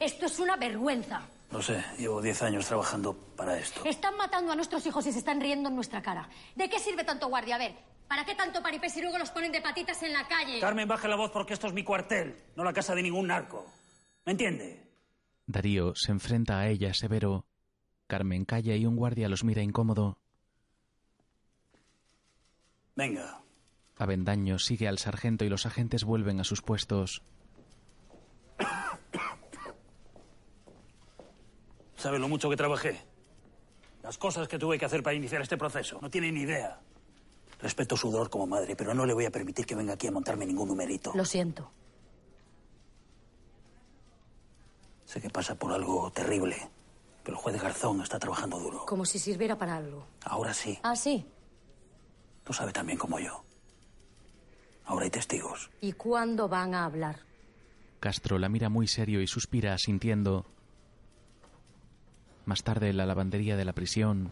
Esto 0.04 0.26
es 0.26 0.38
una 0.40 0.58
vergüenza. 0.58 1.22
No 1.50 1.62
sé, 1.62 1.82
llevo 1.98 2.22
10 2.22 2.42
años 2.42 2.66
trabajando 2.66 3.14
para 3.14 3.58
esto. 3.58 3.86
Están 3.86 4.18
matando 4.18 4.52
a 4.52 4.56
nuestros 4.56 4.86
hijos 4.86 5.06
y 5.08 5.14
se 5.14 5.20
están 5.20 5.40
riendo 5.40 5.70
en 5.70 5.76
nuestra 5.76 6.02
cara. 6.02 6.28
¿De 6.56 6.70
qué 6.70 6.78
sirve 6.78 7.06
tanto 7.06 7.30
guardia? 7.30 7.56
A 7.56 7.60
ver, 7.60 7.74
¿para 8.10 8.26
qué 8.26 8.36
tanto 8.36 8.62
paripé 8.62 8.90
si 8.90 9.02
luego 9.02 9.18
los 9.18 9.32
ponen 9.32 9.54
de 9.54 9.62
patitas 9.62 10.04
en 10.04 10.12
la 10.12 10.28
calle? 10.28 10.60
Carmen, 10.60 10.90
baje 10.90 11.08
la 11.08 11.16
voz 11.16 11.32
porque 11.32 11.54
esto 11.54 11.68
es 11.68 11.74
mi 11.74 11.86
cuartel, 11.86 12.36
no 12.58 12.66
la 12.66 12.74
casa 12.74 12.94
de 12.96 13.02
ningún 13.02 13.28
narco. 13.28 13.66
¿Me 14.26 14.34
entiende? 14.34 14.84
Darío 15.46 15.94
se 15.96 16.12
enfrenta 16.12 16.60
a 16.60 16.68
ella 16.68 16.94
severo. 16.94 17.46
Carmen 18.08 18.44
calla 18.44 18.76
y 18.76 18.86
un 18.86 18.98
guardia 18.98 19.30
los 19.30 19.46
mira 19.46 19.62
incómodo. 19.62 20.18
Venga. 22.96 23.42
Avendaño 23.98 24.60
sigue 24.60 24.90
al 24.90 25.00
sargento 25.00 25.46
y 25.46 25.50
los 25.50 25.66
agentes 25.66 26.04
vuelven 26.04 26.42
a 26.42 26.44
sus 26.44 26.62
puestos. 26.62 27.22
¿Sabe 32.04 32.20
lo 32.20 32.28
mucho 32.28 32.50
que 32.50 32.58
trabajé? 32.58 33.00
Las 34.02 34.18
cosas 34.18 34.50
que 34.50 34.60
tuve 34.60 34.78
que 34.78 34.84
hacer 34.84 35.02
para 35.02 35.16
iniciar 35.16 35.42
este 35.42 35.56
proceso. 35.56 36.00
No 36.02 36.10
tiene 36.10 36.34
ni 36.34 36.42
idea. 36.42 36.78
Respeto 37.62 37.96
su 37.96 38.12
dolor 38.12 38.30
como 38.30 38.46
madre, 38.46 38.76
pero 38.76 38.94
no 38.94 39.06
le 39.06 39.14
voy 39.14 39.24
a 39.24 39.32
permitir 39.32 39.66
que 39.66 39.74
venga 39.74 39.94
aquí 39.94 40.08
a 40.08 40.12
montarme 40.12 40.46
ningún 40.46 40.68
numerito. 40.68 41.14
Lo 41.16 41.24
siento. 41.24 41.72
Sé 45.06 45.22
que 45.22 45.30
pasa 45.30 45.56
por 45.56 45.72
algo 45.72 46.12
terrible, 46.12 46.58
pero 47.24 47.38
el 47.38 47.42
juez 47.42 47.62
Garzón 47.62 48.02
está 48.02 48.20
trabajando 48.20 48.60
duro. 48.60 48.86
Como 48.86 49.06
si 49.06 49.18
sirviera 49.18 49.58
para 49.58 49.78
algo. 49.78 50.06
Ahora 50.26 50.54
sí. 50.54 50.78
Ah, 50.84 50.98
sí. 50.98 51.26
Tú 52.44 52.52
sabes 52.52 52.74
tan 52.74 52.86
bien 52.86 53.00
como 53.00 53.18
yo. 53.18 53.46
Ahora 54.84 55.06
hay 55.06 55.10
testigos. 55.10 55.72
¿Y 55.80 55.94
cuándo 55.94 56.50
van 56.50 56.76
a 56.76 56.84
hablar? 56.84 57.22
Castro 58.02 58.38
la 58.40 58.50
mira 58.50 58.68
muy 58.68 58.90
serio 58.90 59.22
y 59.22 59.28
suspira 59.28 59.74
asintiendo. 59.74 60.53
Más 62.46 62.64
tarde 62.64 62.90
en 62.90 62.98
la 62.98 63.06
lavandería 63.06 63.56
de 63.56 63.66
la 63.66 63.74
prisión, 63.74 64.32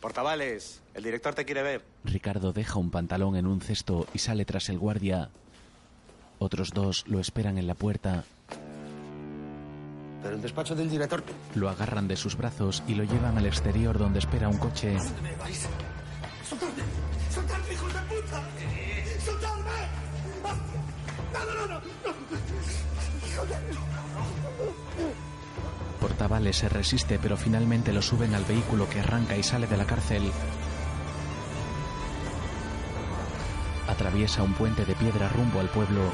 Portavales, 0.00 0.82
el 0.94 1.02
director 1.02 1.34
te 1.34 1.44
quiere 1.44 1.62
ver. 1.62 1.84
Ricardo 2.04 2.52
deja 2.52 2.78
un 2.78 2.90
pantalón 2.90 3.36
en 3.36 3.46
un 3.46 3.60
cesto 3.60 4.06
y 4.14 4.18
sale 4.18 4.44
tras 4.44 4.68
el 4.68 4.78
guardia. 4.78 5.30
Otros 6.38 6.70
dos 6.70 7.04
lo 7.08 7.18
esperan 7.18 7.58
en 7.58 7.66
la 7.66 7.74
puerta. 7.74 8.24
Pero 10.22 10.36
el 10.36 10.42
despacho 10.42 10.74
del 10.74 10.90
director... 10.90 11.22
Lo 11.54 11.68
agarran 11.68 12.08
de 12.08 12.16
sus 12.16 12.36
brazos 12.36 12.82
y 12.86 12.94
lo 12.94 13.04
llevan 13.04 13.38
al 13.38 13.46
exterior 13.46 13.98
donde 13.98 14.18
espera 14.18 14.48
un 14.48 14.58
coche. 14.58 14.96
¡Soltadme! 16.48 16.82
¡Soltadme, 17.30 17.72
hijos 17.72 17.92
de 17.92 18.00
puta! 18.00 18.42
¡Soltadme! 19.24 19.70
¡No, 21.32 21.44
no, 21.44 21.66
no! 21.66 21.74
no. 21.74 21.80
Portavales 26.16 26.56
se 26.56 26.70
resiste 26.70 27.18
pero 27.18 27.36
finalmente 27.36 27.92
lo 27.92 28.00
suben 28.00 28.34
al 28.34 28.46
vehículo 28.46 28.88
que 28.88 29.00
arranca 29.00 29.36
y 29.36 29.42
sale 29.42 29.66
de 29.66 29.76
la 29.76 29.84
cárcel. 29.84 30.32
Atraviesa 33.86 34.42
un 34.42 34.54
puente 34.54 34.86
de 34.86 34.94
piedra 34.94 35.28
rumbo 35.28 35.60
al 35.60 35.68
pueblo. 35.68 36.10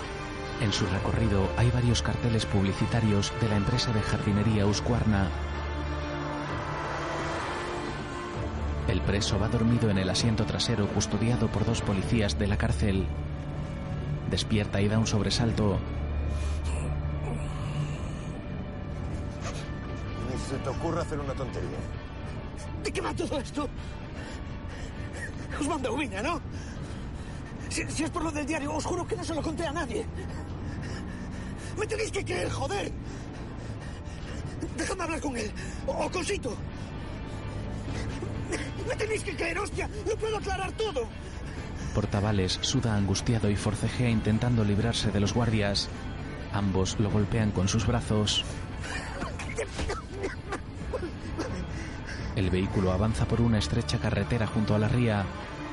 En 0.61 0.73
su 0.73 0.87
recorrido 0.87 1.49
hay 1.57 1.71
varios 1.71 2.03
carteles 2.03 2.47
publicitarios 2.47 3.33
de 3.41 3.49
la 3.49 3.55
empresa 3.55 3.93
de 3.93 4.03
jardinería 4.03 4.67
Uscuarna. 4.67 5.29
El 8.89 9.03
preso 9.03 9.39
va 9.39 9.47
dormido 9.47 9.89
en 9.89 9.99
el 9.99 10.11
asiento 10.11 10.45
trasero 10.47 10.89
custodiado 10.89 11.47
por 11.47 11.65
dos 11.65 11.81
policías 11.81 12.41
de 12.41 12.49
la 12.49 12.57
cárcel. 12.57 13.07
Despierta 14.33 14.81
y 14.81 14.89
da 14.89 14.99
un 14.99 15.07
sobresalto. 15.07 15.79
Se 20.53 20.59
te 20.59 20.69
ocurra 20.69 21.01
hacer 21.01 21.19
una 21.19 21.33
tontería. 21.33 21.79
¿De 22.85 22.93
qué 22.93 23.01
va 23.01 23.15
todo 23.15 23.39
esto? 23.39 23.67
Os 25.59 25.67
manda 25.67 25.91
Ubiña, 25.91 26.23
¿no? 26.23 26.41
Si, 27.71 27.83
si 27.89 28.05
es 28.05 28.11
por 28.11 28.23
lo 28.23 28.31
del 28.31 28.45
diario, 28.45 28.75
os 28.75 28.85
juro 28.85 29.07
que 29.07 29.17
no 29.17 29.25
se 29.25 29.35
lo 29.35 29.43
conté 29.43 29.67
a 29.67 29.73
nadie. 29.73 30.05
Me 31.79 31.87
tenéis 31.87 32.11
que 32.11 32.23
creer, 32.23 32.51
joder. 32.51 32.93
Déjame 34.77 35.03
hablar 35.05 35.21
con 35.21 35.37
él. 35.39 35.51
O, 35.87 35.93
o 35.93 36.11
con 36.11 36.25
Sito. 36.25 36.55
Me 38.87 38.95
tenéis 38.95 39.25
que 39.25 39.35
creer, 39.35 39.59
hostia. 39.59 39.89
Lo 40.07 40.17
puedo 40.17 40.37
aclarar 40.37 40.73
todo. 40.73 41.09
Portavales 41.95 42.59
suda 42.61 42.95
angustiado 42.95 43.49
y 43.49 43.57
forcejea 43.57 44.11
intentando 44.11 44.65
librarse 44.65 45.11
de 45.11 45.21
los 45.21 45.33
guardias. 45.33 45.89
Ambos 46.53 47.01
lo 47.01 47.11
golpean 47.11 47.53
con 47.53 47.69
sus 47.69 47.87
brazos. 47.87 48.45
El 52.37 52.49
vehículo 52.49 52.93
avanza 52.93 53.27
por 53.27 53.41
una 53.41 53.59
estrecha 53.59 53.99
carretera 53.99 54.47
junto 54.47 54.75
a 54.75 54.79
la 54.79 54.89
ría. 54.89 55.25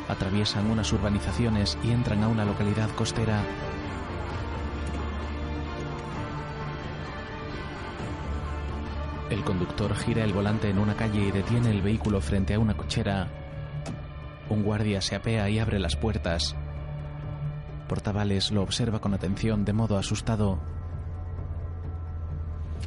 Atraviesan 0.10 0.70
unas 0.70 0.92
urbanizaciones 0.92 1.78
y 1.84 1.92
entran 1.92 2.24
a 2.24 2.28
una 2.28 2.44
localidad 2.44 2.90
costera. 2.92 3.42
El 9.30 9.44
conductor 9.44 9.96
gira 9.96 10.24
el 10.24 10.34
volante 10.34 10.70
en 10.70 10.80
una 10.80 10.96
calle 10.96 11.28
y 11.28 11.32
detiene 11.32 11.70
el 11.70 11.82
vehículo 11.82 12.20
frente 12.20 12.56
a 12.56 12.60
una 12.60 12.76
cochera. 12.76 13.28
Un 14.50 14.64
guardia 14.64 15.02
se 15.02 15.16
apea 15.16 15.50
y 15.50 15.60
abre 15.60 15.80
las 15.80 15.96
puertas. 15.96 16.56
Portavales 17.88 18.52
lo 18.52 18.64
observa 18.64 19.00
con 19.00 19.14
atención 19.14 19.66
de 19.66 19.74
modo 19.74 19.98
asustado. 19.98 20.60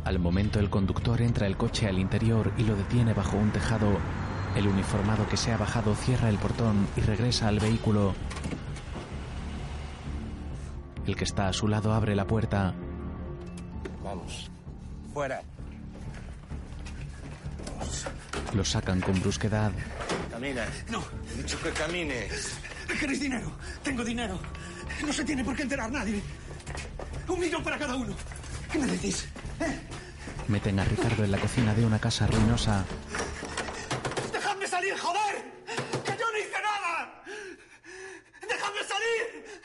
Al 0.04 0.18
momento 0.18 0.58
el 0.58 0.68
conductor 0.68 1.20
entra 1.22 1.46
el 1.46 1.56
coche 1.56 1.86
al 1.86 1.98
interior 1.98 2.52
y 2.58 2.64
lo 2.64 2.74
detiene 2.74 3.14
bajo 3.14 3.36
un 3.36 3.50
tejado. 3.50 3.98
El 4.56 4.66
uniformado 4.66 5.28
que 5.28 5.36
se 5.36 5.52
ha 5.52 5.56
bajado 5.56 5.94
cierra 5.94 6.28
el 6.28 6.38
portón 6.38 6.86
y 6.96 7.00
regresa 7.00 7.48
al 7.48 7.60
vehículo. 7.60 8.14
El 11.06 11.16
que 11.16 11.24
está 11.24 11.48
a 11.48 11.52
su 11.52 11.68
lado 11.68 11.94
abre 11.94 12.16
la 12.16 12.26
puerta. 12.26 12.74
Vamos. 14.02 14.50
Fuera. 15.14 15.42
Lo 18.54 18.64
sacan 18.64 19.00
con 19.00 19.20
brusquedad. 19.20 19.72
Camina. 20.30 20.64
No. 20.90 21.02
He 21.32 21.42
dicho 21.42 21.60
que 21.62 21.70
camines. 21.70 22.58
¿Queréis 22.98 23.20
dinero? 23.20 23.50
Tengo 23.82 24.04
dinero. 24.04 24.38
No 25.06 25.12
se 25.12 25.24
tiene 25.24 25.44
por 25.44 25.56
qué 25.56 25.62
enterar 25.62 25.90
nadie. 25.90 26.20
Un 27.28 27.40
millón 27.40 27.62
para 27.62 27.78
cada 27.78 27.94
uno. 27.94 28.14
¿Qué 28.70 28.78
me 28.78 28.86
decís? 28.86 29.28
Meten 30.48 30.78
a 30.80 30.84
Ricardo 30.84 31.24
en 31.24 31.30
la 31.30 31.38
cocina 31.38 31.74
de 31.74 31.84
una 31.86 31.98
casa 31.98 32.26
ruinosa. 32.26 32.84
¡Dejadme 34.32 34.66
salir, 34.66 34.98
joder! 34.98 35.44
¡Que 36.04 36.12
yo 36.12 36.30
no 36.30 36.38
hice 36.38 36.62
nada! 36.62 37.22
¡Dejadme 38.40 38.80
salir! 38.86 39.60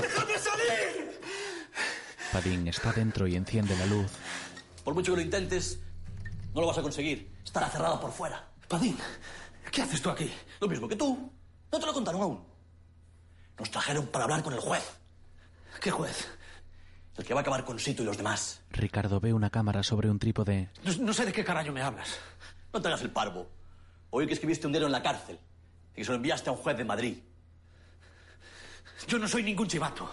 ¡Dejadme 0.00 0.38
salir! 0.38 1.20
Padín 2.32 2.68
está 2.68 2.92
dentro 2.92 3.26
y 3.26 3.36
enciende 3.36 3.76
la 3.76 3.86
luz. 3.86 4.10
Por 4.84 4.94
mucho 4.94 5.12
que 5.12 5.16
lo 5.16 5.22
intentes, 5.22 5.78
no 6.54 6.60
lo 6.60 6.66
vas 6.66 6.78
a 6.78 6.82
conseguir. 6.82 7.32
Estará 7.44 7.70
cerrado 7.70 8.00
por 8.00 8.12
fuera. 8.12 8.48
Padín, 8.68 8.98
¿qué 9.70 9.82
haces 9.82 10.02
tú 10.02 10.10
aquí? 10.10 10.32
Lo 10.60 10.68
mismo 10.68 10.88
que 10.88 10.96
tú. 10.96 11.32
No 11.70 11.78
te 11.78 11.86
lo 11.86 11.94
contaron 11.94 12.20
aún. 12.20 12.44
Nos 13.58 13.70
trajeron 13.70 14.06
para 14.06 14.24
hablar 14.24 14.42
con 14.42 14.52
el 14.52 14.60
juez. 14.60 14.82
¿Qué 15.80 15.90
juez? 15.90 16.28
El 17.16 17.24
que 17.24 17.34
va 17.34 17.40
a 17.40 17.42
acabar 17.42 17.64
con 17.64 17.78
Sito 17.78 18.02
y 18.02 18.06
los 18.06 18.16
demás. 18.16 18.62
Ricardo 18.70 19.20
ve 19.20 19.32
una 19.32 19.50
cámara 19.50 19.82
sobre 19.82 20.10
un 20.10 20.18
trípode. 20.18 20.70
No, 20.84 20.92
no 21.04 21.12
sé 21.12 21.26
de 21.26 21.32
qué 21.32 21.44
carajo 21.44 21.70
me 21.72 21.82
hablas. 21.82 22.18
No 22.72 22.80
te 22.80 22.88
hagas 22.88 23.02
el 23.02 23.10
parvo. 23.10 23.48
Oí 24.10 24.26
que 24.26 24.32
escribiste 24.32 24.66
un 24.66 24.72
diario 24.72 24.86
en 24.86 24.92
la 24.92 25.02
cárcel 25.02 25.38
y 25.92 25.96
que 25.96 26.04
se 26.04 26.10
lo 26.10 26.16
enviaste 26.16 26.48
a 26.48 26.52
un 26.52 26.58
juez 26.58 26.76
de 26.76 26.84
Madrid. 26.84 27.18
Yo 29.06 29.18
no 29.18 29.28
soy 29.28 29.42
ningún 29.42 29.68
chivato. 29.68 30.10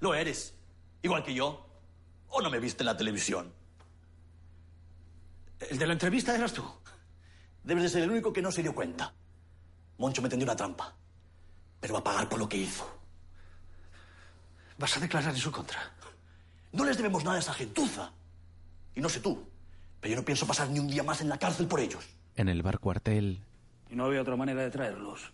Lo 0.00 0.14
eres. 0.14 0.54
Igual 1.02 1.24
que 1.24 1.34
yo. 1.34 1.66
¿O 2.28 2.42
no 2.42 2.50
me 2.50 2.58
viste 2.58 2.82
en 2.82 2.86
la 2.86 2.96
televisión? 2.96 3.52
¿El 5.70 5.78
de 5.78 5.86
la 5.86 5.92
entrevista 5.92 6.34
eras 6.34 6.52
tú? 6.52 6.64
Debes 7.62 7.84
de 7.84 7.88
ser 7.88 8.02
el 8.02 8.10
único 8.10 8.32
que 8.32 8.42
no 8.42 8.50
se 8.50 8.62
dio 8.62 8.74
cuenta. 8.74 9.14
Moncho 9.98 10.22
me 10.22 10.28
tendió 10.28 10.44
una 10.44 10.56
trampa. 10.56 10.94
Pero 11.80 11.94
va 11.94 12.00
a 12.00 12.04
pagar 12.04 12.28
por 12.28 12.38
lo 12.38 12.48
que 12.48 12.56
hizo. 12.56 12.88
¿Vas 14.78 14.96
a 14.96 15.00
declarar 15.00 15.34
en 15.34 15.40
su 15.40 15.52
contra? 15.52 15.78
No 16.72 16.84
les 16.84 16.96
debemos 16.96 17.24
nada 17.24 17.36
a 17.36 17.40
esa 17.40 17.52
gentuza. 17.52 18.12
Y 18.94 19.00
no 19.00 19.08
sé 19.08 19.20
tú, 19.20 19.42
pero 20.00 20.12
yo 20.12 20.20
no 20.20 20.24
pienso 20.24 20.46
pasar 20.46 20.68
ni 20.70 20.78
un 20.78 20.88
día 20.88 21.02
más 21.02 21.20
en 21.20 21.28
la 21.28 21.38
cárcel 21.38 21.66
por 21.66 21.80
ellos. 21.80 22.04
En 22.36 22.48
el 22.48 22.62
bar 22.62 22.78
cuartel, 22.78 23.42
Y 23.90 23.94
no 23.94 24.06
había 24.06 24.22
otra 24.22 24.36
manera 24.36 24.62
de 24.62 24.70
traerlos. 24.70 25.32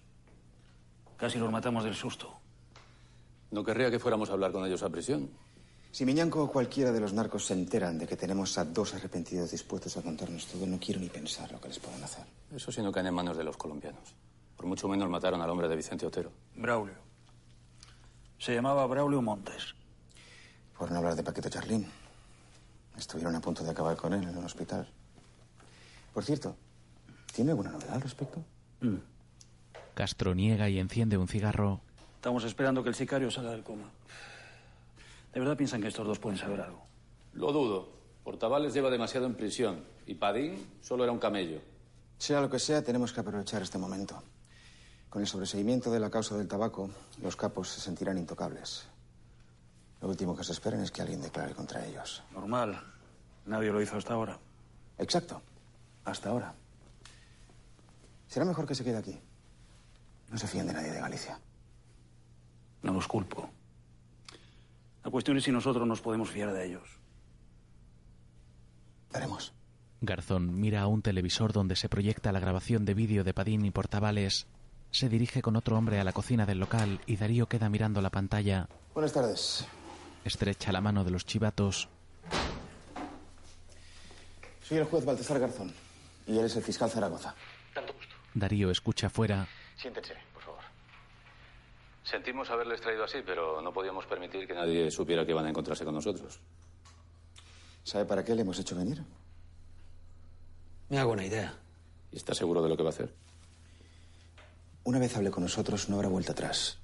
Casi 1.16 1.38
los 1.38 1.50
matamos 1.50 1.84
del 1.84 1.94
susto. 1.94 2.32
No 3.50 3.64
querría 3.64 3.90
que 3.90 3.98
fuéramos 3.98 4.30
a 4.30 4.32
hablar 4.32 4.52
con 4.52 4.64
ellos 4.66 4.82
a 4.82 4.90
prisión. 4.90 5.30
Si 5.90 6.04
Miñanco 6.04 6.42
o 6.42 6.52
cualquiera 6.52 6.92
de 6.92 7.00
los 7.00 7.12
narcos 7.12 7.46
se 7.46 7.54
enteran 7.54 7.98
de 7.98 8.06
que 8.06 8.16
tenemos 8.16 8.58
a 8.58 8.64
dos 8.64 8.94
arrepentidos 8.94 9.50
dispuestos 9.50 9.96
a 9.96 10.02
contarnos 10.02 10.46
todo, 10.46 10.66
no 10.66 10.78
quiero 10.78 11.00
ni 11.00 11.08
pensar 11.08 11.50
lo 11.50 11.60
que 11.60 11.68
les 11.68 11.78
pueden 11.78 12.02
hacer. 12.02 12.24
Eso 12.54 12.70
sí 12.70 12.82
no 12.82 12.92
caen 12.92 13.06
en 13.06 13.14
manos 13.14 13.36
de 13.36 13.44
los 13.44 13.56
colombianos. 13.56 14.14
Por 14.56 14.66
mucho 14.66 14.86
menos 14.86 15.08
mataron 15.08 15.40
al 15.40 15.48
hombre 15.48 15.68
de 15.68 15.76
Vicente 15.76 16.04
Otero. 16.04 16.30
Braulio. 16.56 16.94
Se 18.38 18.54
llamaba 18.54 18.86
Braulio 18.86 19.22
Montes. 19.22 19.74
Por 20.78 20.92
no 20.92 20.98
hablar 20.98 21.16
de 21.16 21.24
Paquito 21.24 21.48
Charlín. 21.48 21.86
Estuvieron 22.96 23.34
a 23.34 23.40
punto 23.40 23.64
de 23.64 23.70
acabar 23.70 23.96
con 23.96 24.12
él 24.12 24.22
en 24.22 24.36
un 24.36 24.44
hospital. 24.44 24.88
Por 26.14 26.24
cierto, 26.24 26.56
¿tiene 27.34 27.50
alguna 27.50 27.70
novedad 27.70 27.94
al 27.94 28.00
respecto? 28.00 28.42
Castro 29.94 30.34
niega 30.34 30.68
y 30.68 30.78
enciende 30.78 31.16
un 31.16 31.26
cigarro. 31.26 31.80
Estamos 32.16 32.44
esperando 32.44 32.82
que 32.82 32.90
el 32.90 32.94
sicario 32.94 33.30
salga 33.30 33.50
del 33.50 33.64
coma. 33.64 33.90
¿De 35.32 35.40
verdad 35.40 35.56
piensan 35.56 35.80
que 35.80 35.88
estos 35.88 36.06
dos 36.06 36.18
pueden 36.18 36.38
saber 36.38 36.60
algo? 36.60 36.84
Lo 37.34 37.52
dudo. 37.52 37.88
Portavales 38.22 38.74
lleva 38.74 38.90
demasiado 38.90 39.26
en 39.26 39.34
prisión 39.34 39.84
y 40.06 40.14
Padín 40.14 40.64
solo 40.80 41.04
era 41.04 41.12
un 41.12 41.18
camello. 41.18 41.60
Sea 42.18 42.40
lo 42.40 42.50
que 42.50 42.58
sea, 42.58 42.82
tenemos 42.82 43.12
que 43.12 43.20
aprovechar 43.20 43.62
este 43.62 43.78
momento. 43.78 44.22
Con 45.08 45.22
el 45.22 45.28
sobreseimiento 45.28 45.90
de 45.90 46.00
la 46.00 46.10
causa 46.10 46.36
del 46.36 46.48
tabaco, 46.48 46.90
los 47.22 47.36
capos 47.36 47.68
se 47.68 47.80
sentirán 47.80 48.18
intocables. 48.18 48.86
Lo 50.00 50.08
último 50.08 50.36
que 50.36 50.44
se 50.44 50.52
esperan 50.52 50.80
es 50.80 50.90
que 50.90 51.02
alguien 51.02 51.20
declare 51.20 51.54
contra 51.54 51.84
ellos. 51.84 52.22
Normal. 52.32 52.80
Nadie 53.46 53.72
lo 53.72 53.80
hizo 53.82 53.96
hasta 53.96 54.14
ahora. 54.14 54.38
Exacto. 54.98 55.42
Hasta 56.04 56.30
ahora. 56.30 56.54
Será 58.28 58.44
mejor 58.44 58.66
que 58.66 58.74
se 58.74 58.84
quede 58.84 58.98
aquí. 58.98 59.18
No 60.30 60.38
se 60.38 60.46
fíen 60.46 60.66
de 60.66 60.74
nadie 60.74 60.92
de 60.92 61.00
Galicia. 61.00 61.40
No 62.82 62.92
los 62.92 63.08
culpo. 63.08 63.50
La 65.02 65.10
cuestión 65.10 65.36
es 65.36 65.44
si 65.44 65.52
nosotros 65.52 65.86
nos 65.86 66.00
podemos 66.00 66.30
fiar 66.30 66.52
de 66.52 66.66
ellos. 66.66 66.88
Veremos. 69.12 69.54
Garzón 70.00 70.60
mira 70.60 70.82
a 70.82 70.86
un 70.86 71.02
televisor 71.02 71.52
donde 71.52 71.74
se 71.74 71.88
proyecta 71.88 72.30
la 72.30 72.40
grabación 72.40 72.84
de 72.84 72.94
vídeo 72.94 73.24
de 73.24 73.34
Padín 73.34 73.64
y 73.64 73.70
Portavales. 73.70 74.46
Se 74.90 75.08
dirige 75.08 75.42
con 75.42 75.56
otro 75.56 75.76
hombre 75.76 75.98
a 75.98 76.04
la 76.04 76.12
cocina 76.12 76.46
del 76.46 76.60
local 76.60 77.00
y 77.06 77.16
Darío 77.16 77.46
queda 77.46 77.68
mirando 77.68 78.00
la 78.00 78.10
pantalla. 78.10 78.68
Buenas 78.94 79.12
tardes. 79.12 79.66
Estrecha 80.24 80.72
la 80.72 80.80
mano 80.80 81.04
de 81.04 81.10
los 81.10 81.24
chivatos. 81.24 81.88
Soy 84.62 84.78
el 84.78 84.84
juez 84.84 85.04
Baltasar 85.04 85.38
Garzón. 85.40 85.72
Y 86.26 86.38
él 86.38 86.44
es 86.44 86.56
el 86.56 86.62
fiscal 86.62 86.90
Zaragoza. 86.90 87.34
Darío 88.34 88.70
escucha 88.70 89.08
fuera. 89.08 89.48
Siéntense, 89.76 90.14
por 90.34 90.42
favor. 90.42 90.60
Sentimos 92.04 92.50
haberles 92.50 92.80
traído 92.80 93.04
así, 93.04 93.18
pero 93.24 93.62
no 93.62 93.72
podíamos 93.72 94.04
permitir 94.06 94.46
que 94.46 94.52
nadie 94.54 94.90
supiera 94.90 95.24
que 95.24 95.30
iban 95.32 95.46
a 95.46 95.48
encontrarse 95.48 95.84
con 95.84 95.94
nosotros. 95.94 96.38
¿Sabe 97.82 98.04
para 98.04 98.22
qué 98.22 98.34
le 98.34 98.42
hemos 98.42 98.58
hecho 98.58 98.76
venir? 98.76 99.02
Me 100.90 100.98
hago 100.98 101.12
una 101.12 101.24
idea. 101.24 101.54
¿Y 102.12 102.16
está 102.16 102.34
seguro 102.34 102.62
de 102.62 102.68
lo 102.68 102.76
que 102.76 102.82
va 102.82 102.90
a 102.90 102.92
hacer? 102.92 103.14
Una 104.84 104.98
vez 104.98 105.16
hable 105.16 105.30
con 105.30 105.42
nosotros, 105.42 105.88
no 105.88 105.96
habrá 105.96 106.08
vuelta 106.08 106.32
atrás. 106.32 106.78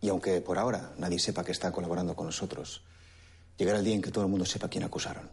Y 0.00 0.08
aunque 0.08 0.40
por 0.40 0.58
ahora 0.58 0.94
nadie 0.98 1.18
sepa 1.18 1.44
que 1.44 1.52
está 1.52 1.72
colaborando 1.72 2.14
con 2.14 2.26
nosotros, 2.26 2.84
llegará 3.56 3.78
el 3.78 3.84
día 3.84 3.94
en 3.94 4.02
que 4.02 4.10
todo 4.10 4.24
el 4.24 4.30
mundo 4.30 4.44
sepa 4.46 4.68
quién 4.68 4.84
acusaron. 4.84 5.30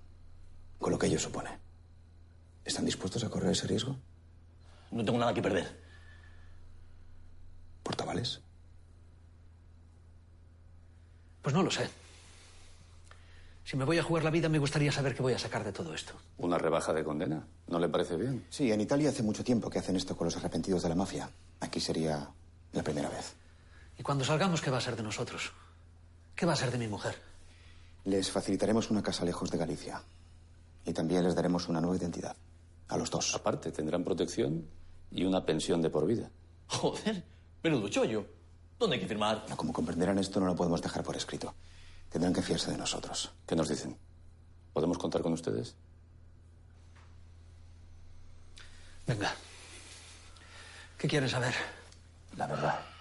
Con 0.79 0.91
lo 0.91 1.00
que 1.00 1.08
ello 1.08 1.20
supone. 1.20 1.50
¿Están 2.65 2.86
dispuestos 2.86 3.24
a 3.24 3.29
correr 3.29 3.51
ese 3.51 3.67
riesgo? 3.67 3.98
No 4.91 5.03
tengo 5.03 5.20
nada 5.20 5.34
que 5.34 5.41
perder. 5.41 5.82
¿Portavales? 7.84 8.39
Pues 11.41 11.53
no 11.53 11.62
lo 11.62 11.72
sé. 11.72 11.89
Si 13.65 13.77
me 13.77 13.86
voy 13.86 13.98
a 13.98 14.03
jugar 14.03 14.24
la 14.24 14.29
vida, 14.29 14.50
me 14.50 14.60
gustaría 14.60 14.91
saber 14.91 15.15
qué 15.15 15.22
voy 15.22 15.34
a 15.34 15.39
sacar 15.39 15.63
de 15.63 15.72
todo 15.72 15.93
esto. 15.93 16.13
¿Una 16.38 16.58
rebaja 16.58 16.93
de 16.93 17.03
condena? 17.03 17.46
¿No 17.67 17.79
le 17.79 17.89
parece 17.89 18.17
bien? 18.17 18.46
Sí, 18.50 18.72
en 18.72 18.82
Italia 18.82 19.10
hace 19.10 19.24
mucho 19.24 19.43
tiempo 19.43 19.70
que 19.70 19.79
hacen 19.79 19.96
esto 19.96 20.15
con 20.15 20.25
los 20.25 20.38
arrepentidos 20.38 20.84
de 20.84 20.89
la 20.89 20.96
mafia. 20.96 21.29
Aquí 21.60 21.79
sería 21.79 22.29
la 22.74 22.84
primera 22.84 23.10
vez. 23.10 23.34
Y 23.98 24.04
cuando 24.04 24.26
salgamos, 24.26 24.62
¿qué 24.62 24.72
va 24.72 24.78
a 24.78 24.82
ser 24.82 24.96
de 24.96 25.04
nosotros? 25.04 25.52
¿Qué 26.36 26.46
va 26.46 26.54
a 26.54 26.58
ser 26.58 26.72
de 26.72 26.78
mi 26.78 26.88
mujer? 26.88 27.16
Les 28.06 28.32
facilitaremos 28.32 28.90
una 28.90 29.04
casa 29.04 29.24
lejos 29.24 29.50
de 29.52 29.58
Galicia. 29.58 30.02
Y 30.86 30.94
también 30.94 31.24
les 31.24 31.36
daremos 31.36 31.70
una 31.70 31.80
nueva 31.80 31.98
identidad. 31.98 32.36
A 32.90 32.98
los 32.98 33.10
dos. 33.10 33.34
Aparte, 33.34 33.72
tendrán 33.72 34.04
protección 34.04 34.68
y 35.12 35.24
una 35.24 35.46
pensión 35.46 35.82
de 35.82 35.90
por 35.90 36.06
vida. 36.06 36.30
Joder, 36.68 37.24
menudo 37.64 37.88
chollo. 37.90 38.26
¿Dónde 38.78 38.96
hay 38.96 39.02
que 39.02 39.08
firmar? 39.08 39.46
Como 39.56 39.72
comprenderán, 39.72 40.18
esto 40.20 40.40
no 40.40 40.48
lo 40.48 40.56
podemos 40.56 40.82
dejar 40.82 41.04
por 41.04 41.16
escrito. 41.16 41.54
Tendrán 42.10 42.34
que 42.34 42.42
fiarse 42.42 42.72
de 42.72 42.78
nosotros. 42.78 43.32
¿Qué 43.48 43.56
nos 43.56 43.70
dicen? 43.70 43.98
¿Podemos 44.74 44.98
contar 44.98 45.22
con 45.22 45.34
ustedes? 45.34 45.76
Venga. 49.08 49.34
¿Qué 50.98 51.08
quieres 51.08 51.32
saber? 51.32 51.54
La 52.36 52.48
verdad. 52.48 52.93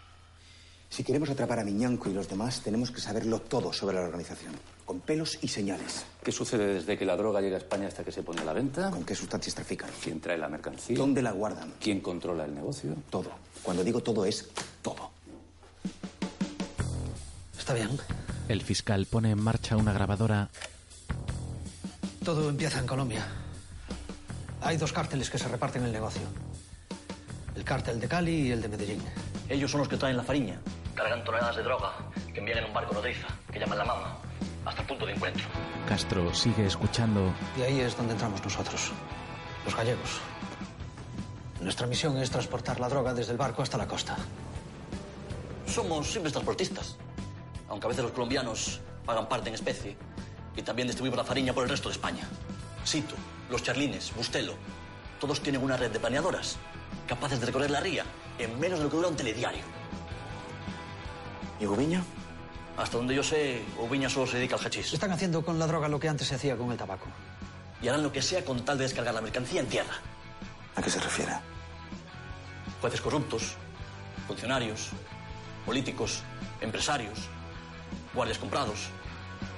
Si 0.92 1.04
queremos 1.04 1.30
atrapar 1.30 1.58
a 1.58 1.64
Miñanco 1.64 2.10
y 2.10 2.12
los 2.12 2.28
demás, 2.28 2.60
tenemos 2.60 2.90
que 2.90 3.00
saberlo 3.00 3.40
todo 3.40 3.72
sobre 3.72 3.96
la 3.96 4.02
organización. 4.02 4.52
Con 4.84 5.00
pelos 5.00 5.38
y 5.40 5.48
señales. 5.48 6.04
¿Qué 6.22 6.30
sucede 6.32 6.74
desde 6.74 6.98
que 6.98 7.06
la 7.06 7.16
droga 7.16 7.40
llega 7.40 7.56
a 7.56 7.60
España 7.60 7.88
hasta 7.88 8.04
que 8.04 8.12
se 8.12 8.22
pone 8.22 8.42
a 8.42 8.44
la 8.44 8.52
venta? 8.52 8.90
¿Con 8.90 9.02
qué 9.02 9.14
sustancias 9.14 9.54
trafican? 9.54 9.88
¿Quién 10.04 10.20
trae 10.20 10.36
la 10.36 10.50
mercancía? 10.50 10.94
¿Dónde 10.94 11.22
la 11.22 11.32
guardan? 11.32 11.72
¿Quién 11.80 12.00
controla 12.00 12.44
el 12.44 12.54
negocio? 12.54 12.94
Todo. 13.08 13.30
Cuando 13.62 13.82
digo 13.82 14.02
todo 14.02 14.26
es 14.26 14.50
todo. 14.82 15.12
Está 17.58 17.72
bien. 17.72 17.88
El 18.50 18.60
fiscal 18.60 19.06
pone 19.06 19.30
en 19.30 19.42
marcha 19.42 19.78
una 19.78 19.94
grabadora. 19.94 20.50
Todo 22.22 22.50
empieza 22.50 22.80
en 22.80 22.86
Colombia. 22.86 23.26
Hay 24.60 24.76
dos 24.76 24.92
cárteles 24.92 25.30
que 25.30 25.38
se 25.38 25.48
reparten 25.48 25.84
el 25.84 25.92
negocio. 25.92 26.20
El 27.56 27.64
cártel 27.64 27.98
de 27.98 28.08
Cali 28.08 28.48
y 28.48 28.50
el 28.50 28.60
de 28.60 28.68
Medellín. 28.68 29.00
Ellos 29.48 29.70
son 29.70 29.80
los 29.80 29.88
que 29.88 29.96
traen 29.96 30.18
la 30.18 30.22
fariña. 30.22 30.60
Cargan 30.94 31.24
toneladas 31.24 31.56
de 31.56 31.62
droga 31.62 31.92
que 32.32 32.40
envían 32.40 32.58
en 32.58 32.64
un 32.64 32.72
barco 32.72 32.94
nodriza, 32.94 33.26
que 33.52 33.58
llaman 33.58 33.78
la 33.78 33.84
mama, 33.84 34.16
hasta 34.64 34.82
el 34.82 34.86
punto 34.86 35.06
de 35.06 35.12
encuentro. 35.12 35.44
Castro 35.88 36.34
sigue 36.34 36.66
escuchando. 36.66 37.32
Y 37.58 37.62
ahí 37.62 37.80
es 37.80 37.96
donde 37.96 38.12
entramos 38.12 38.42
nosotros, 38.42 38.92
los 39.64 39.76
gallegos. 39.76 40.20
Nuestra 41.60 41.86
misión 41.86 42.16
es 42.18 42.30
transportar 42.30 42.80
la 42.80 42.88
droga 42.88 43.14
desde 43.14 43.32
el 43.32 43.38
barco 43.38 43.62
hasta 43.62 43.78
la 43.78 43.86
costa. 43.86 44.16
Somos 45.66 46.12
simples 46.12 46.32
transportistas. 46.32 46.96
Aunque 47.68 47.86
a 47.86 47.88
veces 47.88 48.04
los 48.04 48.12
colombianos 48.12 48.80
pagan 49.06 49.28
parte 49.28 49.48
en 49.48 49.54
especie 49.54 49.96
y 50.56 50.62
también 50.62 50.88
distribuimos 50.88 51.16
la 51.16 51.24
fariña 51.24 51.52
por 51.52 51.64
el 51.64 51.70
resto 51.70 51.88
de 51.88 51.94
España. 51.94 52.28
Sito, 52.84 53.14
los 53.48 53.62
Charlines, 53.62 54.12
Bustelo, 54.14 54.54
todos 55.20 55.40
tienen 55.40 55.62
una 55.62 55.76
red 55.76 55.90
de 55.90 56.00
planeadoras 56.00 56.58
capaces 57.06 57.40
de 57.40 57.46
recorrer 57.46 57.70
la 57.70 57.80
ría 57.80 58.04
en 58.38 58.58
menos 58.58 58.78
de 58.78 58.84
lo 58.84 58.90
que 58.90 58.96
dura 58.96 59.08
un 59.08 59.16
telediario. 59.16 59.81
¿Y 61.60 61.66
Gubiña? 61.66 62.02
Hasta 62.76 62.96
donde 62.96 63.14
yo 63.14 63.22
sé, 63.22 63.62
Ubiña 63.78 64.08
solo 64.08 64.26
se 64.26 64.38
dedica 64.38 64.56
al 64.56 64.64
hachís. 64.64 64.92
Están 64.92 65.12
haciendo 65.12 65.44
con 65.44 65.58
la 65.58 65.66
droga 65.66 65.88
lo 65.88 66.00
que 66.00 66.08
antes 66.08 66.28
se 66.28 66.34
hacía 66.34 66.56
con 66.56 66.72
el 66.72 66.78
tabaco. 66.78 67.06
Y 67.82 67.88
harán 67.88 68.02
lo 68.02 68.12
que 68.12 68.22
sea 68.22 68.44
con 68.44 68.64
tal 68.64 68.78
de 68.78 68.84
descargar 68.84 69.14
la 69.14 69.20
mercancía 69.20 69.60
en 69.60 69.66
tierra. 69.66 69.94
¿A 70.74 70.82
qué 70.82 70.90
se 70.90 71.00
refiere? 71.00 71.32
Jueces 72.80 73.00
corruptos, 73.00 73.54
funcionarios, 74.26 74.90
políticos, 75.66 76.22
empresarios, 76.60 77.18
guardias 78.14 78.38
comprados, 78.38 78.88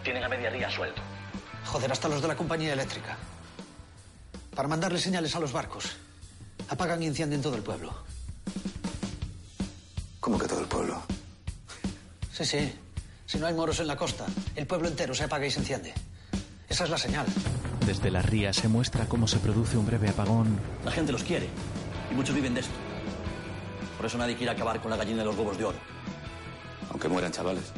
tienen 0.03 0.25
a 0.25 0.29
media 0.29 0.51
ría 0.51 0.71
sueldo. 0.71 1.01
Joder, 1.67 1.93
hasta 1.93 2.09
los 2.09 2.21
de 2.21 2.29
la 2.29 2.37
compañía 2.37 2.73
eléctrica. 2.73 3.17
Para 4.55 4.69
mandarle 4.69 4.99
señales 4.99 5.35
a 5.35 5.41
los 5.41 5.53
barcos. 5.53 5.97
Apagan 6.69 7.03
y 7.03 7.07
encienden 7.07 7.43
todo 7.43 7.57
el 7.57 7.63
pueblo. 7.63 7.93
¿Cómo 10.21 10.39
que 10.39 10.47
todo 10.47 10.61
el 10.61 10.67
pueblo? 10.67 11.03
Sí, 12.35 12.45
sí. 12.45 12.73
Si 13.27 13.39
no 13.39 13.47
hay 13.47 13.55
moros 13.55 13.79
en 13.79 13.87
la 13.87 13.97
costa, 13.97 14.27
el 14.57 14.67
pueblo 14.67 14.89
entero 14.89 15.15
se 15.15 15.23
apaga 15.23 15.47
y 15.47 15.53
se 15.53 15.61
enciende. 15.61 15.95
Esa 16.69 16.83
es 16.83 16.91
la 16.91 16.99
señal. 16.99 17.27
Desde 17.87 18.11
la 18.11 18.23
ría 18.23 18.53
se 18.53 18.67
muestra 18.67 19.07
cómo 19.07 19.29
se 19.29 19.39
produce 19.39 19.77
un 19.77 19.87
breve 19.87 20.09
apagón. 20.09 20.59
La 20.85 20.91
gente 20.91 21.13
los 21.13 21.23
quiere 21.23 21.49
y 22.11 22.15
muchos 22.15 22.35
viven 22.35 22.53
de 22.55 22.61
esto. 22.61 22.75
Por 23.97 24.07
eso 24.07 24.19
nadie 24.19 24.35
quiere 24.35 24.51
acabar 24.51 24.83
con 24.83 24.91
la 24.91 24.97
gallina 24.97 25.19
de 25.19 25.27
los 25.27 25.37
huevos 25.37 25.57
de 25.57 25.65
oro. 25.65 25.79
Aunque 26.91 27.07
mueran 27.07 27.31
chavales. 27.31 27.73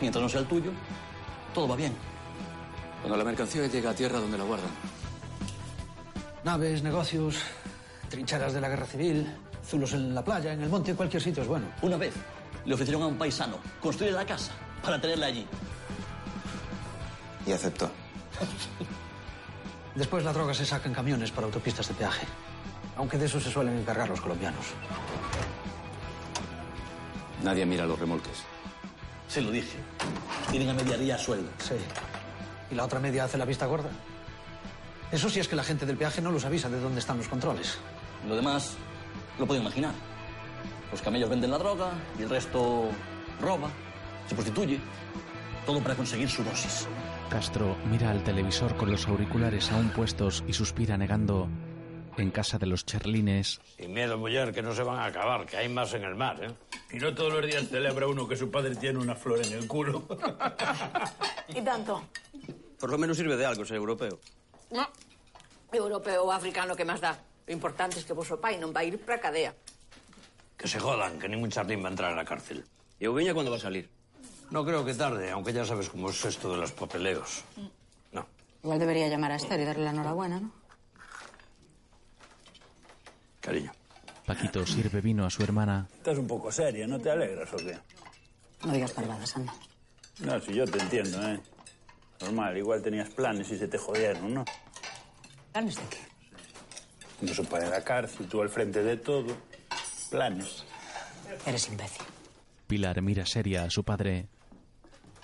Mientras 0.00 0.22
no 0.22 0.28
sea 0.28 0.40
el 0.40 0.46
tuyo, 0.46 0.70
todo 1.52 1.66
va 1.66 1.74
bien. 1.74 1.94
Cuando 3.00 3.16
la 3.16 3.24
mercancía 3.24 3.66
llega 3.66 3.90
a 3.90 3.94
tierra, 3.94 4.20
donde 4.20 4.38
la 4.38 4.44
guardan? 4.44 4.70
Naves, 6.44 6.84
negocios, 6.84 7.38
trincheras 8.08 8.52
de 8.52 8.60
la 8.60 8.68
guerra 8.68 8.86
civil, 8.86 9.26
zulos 9.66 9.94
en 9.94 10.14
la 10.14 10.24
playa, 10.24 10.52
en 10.52 10.62
el 10.62 10.68
monte, 10.68 10.92
en 10.92 10.96
cualquier 10.96 11.20
sitio 11.20 11.42
es 11.42 11.48
bueno. 11.48 11.66
Una 11.82 11.96
vez 11.96 12.14
le 12.64 12.74
ofrecieron 12.74 13.02
a 13.02 13.06
un 13.06 13.16
paisano 13.16 13.58
construir 13.80 14.12
la 14.12 14.24
casa 14.24 14.52
para 14.82 15.00
tenerla 15.00 15.26
allí. 15.26 15.46
Y 17.46 17.52
aceptó. 17.52 17.90
Después 19.94 20.24
la 20.24 20.32
droga 20.32 20.54
se 20.54 20.64
saca 20.64 20.88
en 20.88 20.94
camiones 20.94 21.30
para 21.30 21.46
autopistas 21.46 21.88
de 21.88 21.94
peaje. 21.94 22.26
Aunque 22.96 23.18
de 23.18 23.26
eso 23.26 23.40
se 23.40 23.50
suelen 23.50 23.78
encargar 23.78 24.08
los 24.08 24.20
colombianos. 24.20 24.64
Nadie 27.42 27.66
mira 27.66 27.84
los 27.84 27.98
remolques. 27.98 28.44
Se 29.28 29.40
lo 29.40 29.50
dije. 29.50 29.78
Tienen 30.50 30.70
a 30.70 30.74
media 30.74 30.96
ría 30.96 31.14
a 31.16 31.18
sueldo. 31.18 31.50
Sí. 31.58 31.74
¿Y 32.70 32.74
la 32.74 32.84
otra 32.84 33.00
media 33.00 33.24
hace 33.24 33.38
la 33.38 33.44
vista 33.44 33.66
gorda? 33.66 33.90
Eso 35.10 35.28
sí 35.28 35.40
es 35.40 35.48
que 35.48 35.56
la 35.56 35.64
gente 35.64 35.84
del 35.84 35.96
peaje 35.96 36.22
no 36.22 36.30
los 36.30 36.44
avisa 36.44 36.70
de 36.70 36.80
dónde 36.80 37.00
están 37.00 37.18
los 37.18 37.28
controles. 37.28 37.78
Lo 38.26 38.36
demás 38.36 38.76
lo 39.38 39.46
puedo 39.46 39.60
imaginar. 39.60 39.92
Los 40.92 41.00
camellos 41.02 41.30
venden 41.30 41.50
la 41.50 41.58
droga 41.58 41.90
y 42.18 42.22
el 42.22 42.30
resto 42.30 42.88
roba, 43.40 43.70
se 44.28 44.34
prostituye. 44.34 44.78
Todo 45.66 45.80
para 45.80 45.94
conseguir 45.94 46.28
su 46.28 46.44
dosis. 46.44 46.86
Castro 47.30 47.76
mira 47.86 48.10
al 48.10 48.22
televisor 48.22 48.76
con 48.76 48.90
los 48.90 49.08
auriculares 49.08 49.72
aún 49.72 49.88
puestos 49.90 50.44
y 50.46 50.52
suspira 50.52 50.96
negando. 50.96 51.48
En 52.18 52.30
casa 52.30 52.58
de 52.58 52.66
los 52.66 52.84
Cherlines, 52.84 53.58
Y 53.78 53.88
miedo, 53.88 54.18
mujer, 54.18 54.52
que 54.52 54.60
no 54.60 54.74
se 54.74 54.82
van 54.82 54.98
a 54.98 55.06
acabar, 55.06 55.46
que 55.46 55.56
hay 55.56 55.70
más 55.70 55.94
en 55.94 56.04
el 56.04 56.14
mar, 56.14 56.44
¿eh? 56.44 56.52
Y 56.94 56.98
no 56.98 57.14
todos 57.14 57.32
los 57.32 57.46
días 57.46 57.66
celebra 57.70 58.06
uno 58.06 58.28
que 58.28 58.36
su 58.36 58.50
padre 58.50 58.76
tiene 58.76 58.98
una 58.98 59.14
flor 59.14 59.40
en 59.42 59.52
el 59.54 59.66
culo. 59.66 60.06
Y 61.48 61.62
tanto. 61.62 62.02
Por 62.78 62.90
lo 62.90 62.98
menos 62.98 63.16
sirve 63.16 63.36
de 63.38 63.46
algo 63.46 63.64
ser 63.64 63.76
europeo. 63.78 64.20
No. 64.70 64.86
Europeo 65.72 66.24
o 66.24 66.32
africano, 66.32 66.76
que 66.76 66.84
más 66.84 67.00
da? 67.00 67.18
Lo 67.46 67.52
importante 67.52 67.98
es 67.98 68.04
que 68.04 68.12
vuestro 68.12 68.38
pai 68.38 68.58
non 68.60 68.76
va 68.76 68.80
a 68.80 68.84
ir 68.84 69.00
pra 69.00 69.16
cadea. 69.18 69.54
Que 70.62 70.68
se 70.68 70.78
jodan, 70.78 71.18
que 71.18 71.28
ningún 71.28 71.50
charlín 71.50 71.82
va 71.82 71.88
a 71.88 71.90
entrar 71.90 72.12
a 72.12 72.14
la 72.14 72.24
cárcel. 72.24 72.64
¿Y 73.00 73.08
Ubiña 73.08 73.34
cuándo 73.34 73.50
va 73.50 73.56
a 73.56 73.60
salir? 73.60 73.90
No 74.52 74.64
creo 74.64 74.84
que 74.84 74.94
tarde, 74.94 75.28
aunque 75.32 75.52
ya 75.52 75.64
sabes 75.64 75.88
cómo 75.88 76.10
es 76.10 76.24
esto 76.24 76.52
de 76.52 76.58
los 76.58 76.70
papeleos. 76.70 77.42
Igual 78.62 78.78
debería 78.78 79.08
llamar 79.08 79.32
a 79.32 79.36
Esther 79.36 79.58
y 79.58 79.64
darle 79.64 79.82
la 79.82 79.90
enhorabuena, 79.90 80.38
¿no? 80.38 80.52
Cariño. 83.40 83.72
Paquito 84.24 84.64
sirve 84.64 85.00
vino 85.00 85.26
a 85.26 85.30
su 85.30 85.42
hermana. 85.42 85.88
Estás 85.96 86.16
un 86.16 86.28
poco 86.28 86.52
seria, 86.52 86.86
¿no 86.86 87.00
te 87.00 87.10
alegras 87.10 87.52
o 87.52 87.56
qué? 87.56 87.76
No 88.64 88.72
digas 88.72 88.92
parvadas, 88.92 89.36
anda. 89.36 89.52
No, 90.20 90.40
si 90.40 90.54
yo 90.54 90.64
te 90.64 90.78
entiendo, 90.78 91.20
¿eh? 91.28 91.40
Normal, 92.20 92.56
igual 92.56 92.80
tenías 92.80 93.10
planes 93.10 93.50
y 93.50 93.58
se 93.58 93.66
te 93.66 93.78
jodieron, 93.78 94.32
¿no? 94.32 94.44
¿Planes 95.50 95.74
de 95.74 95.82
qué? 95.90 95.98
No 97.26 97.34
se 97.34 97.42
para 97.42 97.64
en 97.64 97.70
la 97.70 97.82
cárcel, 97.82 98.28
tú 98.28 98.42
al 98.42 98.48
frente 98.48 98.80
de 98.84 98.96
todo. 98.96 99.36
Planes. 100.12 100.64
Eres 101.46 101.68
imbécil. 101.68 102.04
Pilar 102.66 103.00
mira 103.00 103.24
seria 103.24 103.64
a 103.64 103.70
su 103.70 103.82
padre. 103.82 104.28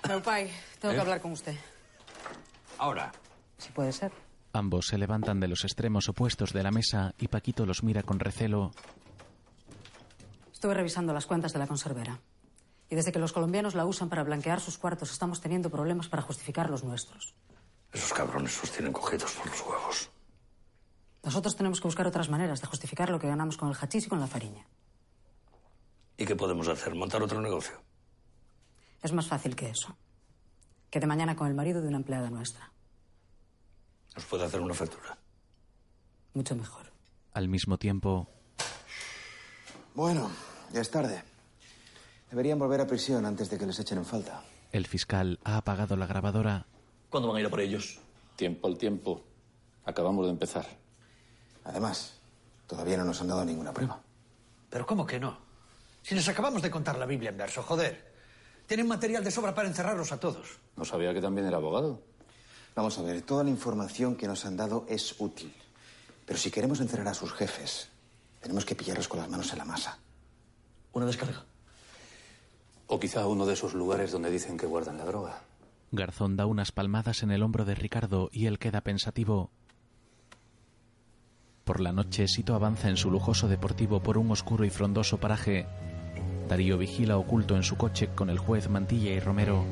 Pero, 0.01 0.21
pai, 0.23 0.49
tengo 0.81 0.93
¿Eh? 0.93 0.95
que 0.95 1.01
hablar 1.01 1.21
con 1.21 1.31
usted. 1.31 1.55
Ahora. 2.79 3.11
Si 3.59 3.69
puede 3.71 3.91
ser. 3.91 4.11
Ambos 4.51 4.87
se 4.87 4.97
levantan 4.97 5.39
de 5.39 5.47
los 5.47 5.63
extremos 5.63 6.09
opuestos 6.09 6.53
de 6.53 6.63
la 6.63 6.71
mesa 6.71 7.13
y 7.19 7.27
Paquito 7.27 7.67
los 7.67 7.83
mira 7.83 8.01
con 8.01 8.19
recelo. 8.19 8.71
Estuve 10.51 10.73
revisando 10.73 11.13
las 11.13 11.27
cuentas 11.27 11.53
de 11.53 11.59
la 11.59 11.67
conservera. 11.67 12.19
Y 12.89 12.95
desde 12.95 13.11
que 13.11 13.19
los 13.19 13.31
colombianos 13.31 13.75
la 13.75 13.85
usan 13.85 14.09
para 14.09 14.23
blanquear 14.23 14.59
sus 14.59 14.79
cuartos, 14.79 15.11
estamos 15.11 15.39
teniendo 15.39 15.69
problemas 15.69 16.09
para 16.09 16.23
justificar 16.23 16.67
los 16.71 16.83
nuestros. 16.83 17.35
Esos 17.93 18.11
cabrones 18.11 18.59
los 18.59 18.71
tienen 18.71 18.91
cogidos 18.91 19.31
por 19.33 19.45
los 19.45 19.61
huevos. 19.61 20.09
Nosotros 21.21 21.55
tenemos 21.55 21.79
que 21.79 21.87
buscar 21.87 22.07
otras 22.07 22.29
maneras 22.29 22.61
de 22.61 22.67
justificar 22.67 23.11
lo 23.11 23.19
que 23.19 23.27
ganamos 23.27 23.55
con 23.57 23.69
el 23.69 23.75
hachís 23.75 24.07
y 24.07 24.09
con 24.09 24.19
la 24.19 24.25
fariña. 24.27 24.65
¿Y 26.19 26.25
qué 26.25 26.35
podemos 26.35 26.67
hacer? 26.67 26.93
¿Montar 26.95 27.23
otro 27.23 27.39
negocio? 27.41 27.81
Es 29.01 29.13
más 29.13 29.25
fácil 29.27 29.55
que 29.55 29.69
eso. 29.69 29.95
Que 30.91 30.99
de 30.99 31.07
mañana 31.07 31.35
con 31.35 31.47
el 31.47 31.53
marido 31.55 31.81
de 31.81 31.87
una 31.87 31.95
empleada 31.97 32.29
nuestra. 32.29 32.71
Nos 34.15 34.25
puede 34.25 34.43
hacer 34.43 34.59
una 34.59 34.73
factura. 34.73 35.17
Mucho 36.33 36.55
mejor. 36.57 36.91
Al 37.33 37.47
mismo 37.47 37.77
tiempo, 37.77 38.27
Bueno, 39.95 40.29
ya 40.73 40.81
es 40.81 40.91
tarde. 40.91 41.23
Deberían 42.29 42.59
volver 42.59 42.81
a 42.81 42.87
prisión 42.87 43.25
antes 43.25 43.49
de 43.49 43.57
que 43.57 43.65
les 43.65 43.79
echen 43.79 43.99
en 43.99 44.05
falta. 44.05 44.43
el 44.73 44.85
fiscal 44.87 45.39
ha 45.45 45.55
apagado 45.57 45.95
la 45.95 46.05
grabadora. 46.05 46.65
¿Cuándo 47.09 47.27
van 47.29 47.37
a 47.37 47.39
ir 47.39 47.45
a 47.47 47.49
por 47.49 47.61
ellos? 47.61 47.99
Tiempo 48.35 48.67
al 48.67 48.77
tiempo. 48.77 49.23
Acabamos 49.85 50.25
de 50.25 50.31
empezar. 50.33 50.67
Además, 51.63 52.19
todavía 52.67 52.97
no 52.97 53.05
nos 53.05 53.19
han 53.21 53.29
dado 53.29 53.45
ninguna 53.45 53.73
prueba. 53.73 54.01
¿Pero 54.69 54.85
cómo 54.85 55.05
que 55.07 55.19
no? 55.19 55.48
Si 56.01 56.15
les 56.15 56.27
acabamos 56.27 56.61
de 56.61 56.71
contar 56.71 56.97
la 56.97 57.05
Biblia 57.05 57.29
en 57.29 57.37
verso, 57.37 57.63
joder. 57.63 58.09
Tienen 58.65 58.87
material 58.87 59.23
de 59.23 59.31
sobra 59.31 59.55
para 59.55 59.67
encerrarlos 59.67 60.11
a 60.11 60.19
todos. 60.19 60.59
No 60.75 60.85
sabía 60.85 61.13
que 61.13 61.21
también 61.21 61.47
era 61.47 61.57
abogado. 61.57 62.01
Vamos 62.75 62.97
a 62.97 63.01
ver, 63.01 63.21
toda 63.23 63.43
la 63.43 63.49
información 63.49 64.15
que 64.15 64.27
nos 64.27 64.45
han 64.45 64.55
dado 64.55 64.85
es 64.87 65.15
útil. 65.19 65.53
Pero 66.25 66.37
si 66.39 66.51
queremos 66.51 66.79
encerrar 66.79 67.07
a 67.07 67.13
sus 67.13 67.33
jefes, 67.33 67.89
tenemos 68.41 68.65
que 68.65 68.75
pillarlos 68.75 69.07
con 69.07 69.19
las 69.19 69.29
manos 69.29 69.51
en 69.51 69.57
la 69.57 69.65
masa. 69.65 69.99
¿Una 70.93 71.05
descarga? 71.05 71.45
O 72.87 72.99
quizá 72.99 73.25
uno 73.27 73.45
de 73.45 73.53
esos 73.53 73.73
lugares 73.73 74.11
donde 74.11 74.31
dicen 74.31 74.57
que 74.57 74.65
guardan 74.65 74.97
la 74.97 75.05
droga. 75.05 75.41
Garzón 75.91 76.37
da 76.37 76.45
unas 76.45 76.71
palmadas 76.71 77.23
en 77.23 77.31
el 77.31 77.41
hombro 77.41 77.65
de 77.65 77.75
Ricardo 77.75 78.29
y 78.31 78.45
él 78.45 78.59
queda 78.59 78.81
pensativo. 78.81 79.49
Por 81.65 81.79
la 81.79 81.91
noche, 81.91 82.27
Sito 82.27 82.55
avanza 82.55 82.89
en 82.89 82.97
su 82.97 83.11
lujoso 83.11 83.47
deportivo 83.47 84.01
por 84.01 84.17
un 84.17 84.31
oscuro 84.31 84.65
y 84.65 84.69
frondoso 84.69 85.19
paraje. 85.19 85.67
Darío 86.49 86.79
vigila 86.79 87.15
oculto 87.17 87.55
en 87.55 87.61
su 87.61 87.77
coche 87.77 88.09
con 88.15 88.31
el 88.31 88.39
juez 88.39 88.69
Mantilla 88.69 89.11
y 89.11 89.19
Romero. 89.19 89.65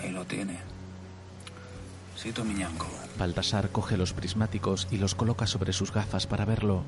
Ahí 0.00 0.10
lo 0.10 0.24
tiene. 0.24 0.56
Sito 2.16 2.42
Miñanco. 2.42 2.86
Baltasar 3.18 3.68
coge 3.68 3.98
los 3.98 4.14
prismáticos 4.14 4.88
y 4.90 4.96
los 4.96 5.14
coloca 5.14 5.46
sobre 5.46 5.74
sus 5.74 5.92
gafas 5.92 6.26
para 6.26 6.46
verlo. 6.46 6.84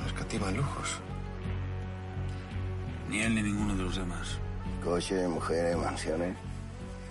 No 0.00 0.06
escatima 0.06 0.50
lujos. 0.50 1.00
Ni 3.10 3.20
él 3.20 3.34
ni 3.34 3.42
ninguno 3.42 3.76
de 3.76 3.82
los 3.82 3.96
demás. 3.96 4.38
Coche, 4.82 5.28
mujeres, 5.28 5.76
mansiones. 5.76 6.34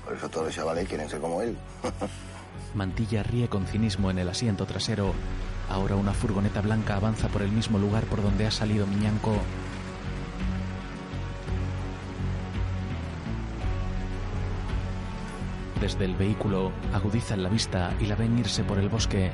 Por 0.04 0.16
eso 0.16 0.28
todos 0.30 0.48
los 0.48 0.56
chavales 0.56 0.88
quieren 0.88 1.08
ser 1.08 1.22
como 1.22 1.44
él. 1.44 1.56
Mantilla 2.78 3.24
ríe 3.24 3.50
con 3.50 3.66
cinismo 3.66 4.12
en 4.12 4.20
el 4.20 4.30
asiento 4.30 4.68
trasero. 4.68 5.16
Ahora 5.68 5.96
una 5.96 6.14
furgoneta 6.14 6.62
blanca 6.62 6.96
avanza 6.96 7.28
por 7.28 7.42
el 7.42 7.52
mismo 7.52 7.80
lugar 7.80 8.04
por 8.04 8.22
donde 8.22 8.46
ha 8.46 8.52
salido 8.52 8.86
Miñanco. 8.86 9.36
Desde 15.82 16.06
el 16.06 16.16
vehículo 16.16 16.72
agudizan 16.94 17.42
la 17.42 17.50
vista 17.50 17.96
y 18.00 18.06
la 18.06 18.16
ven 18.16 18.38
irse 18.38 18.64
por 18.64 18.78
el 18.78 18.90
bosque. 18.90 19.32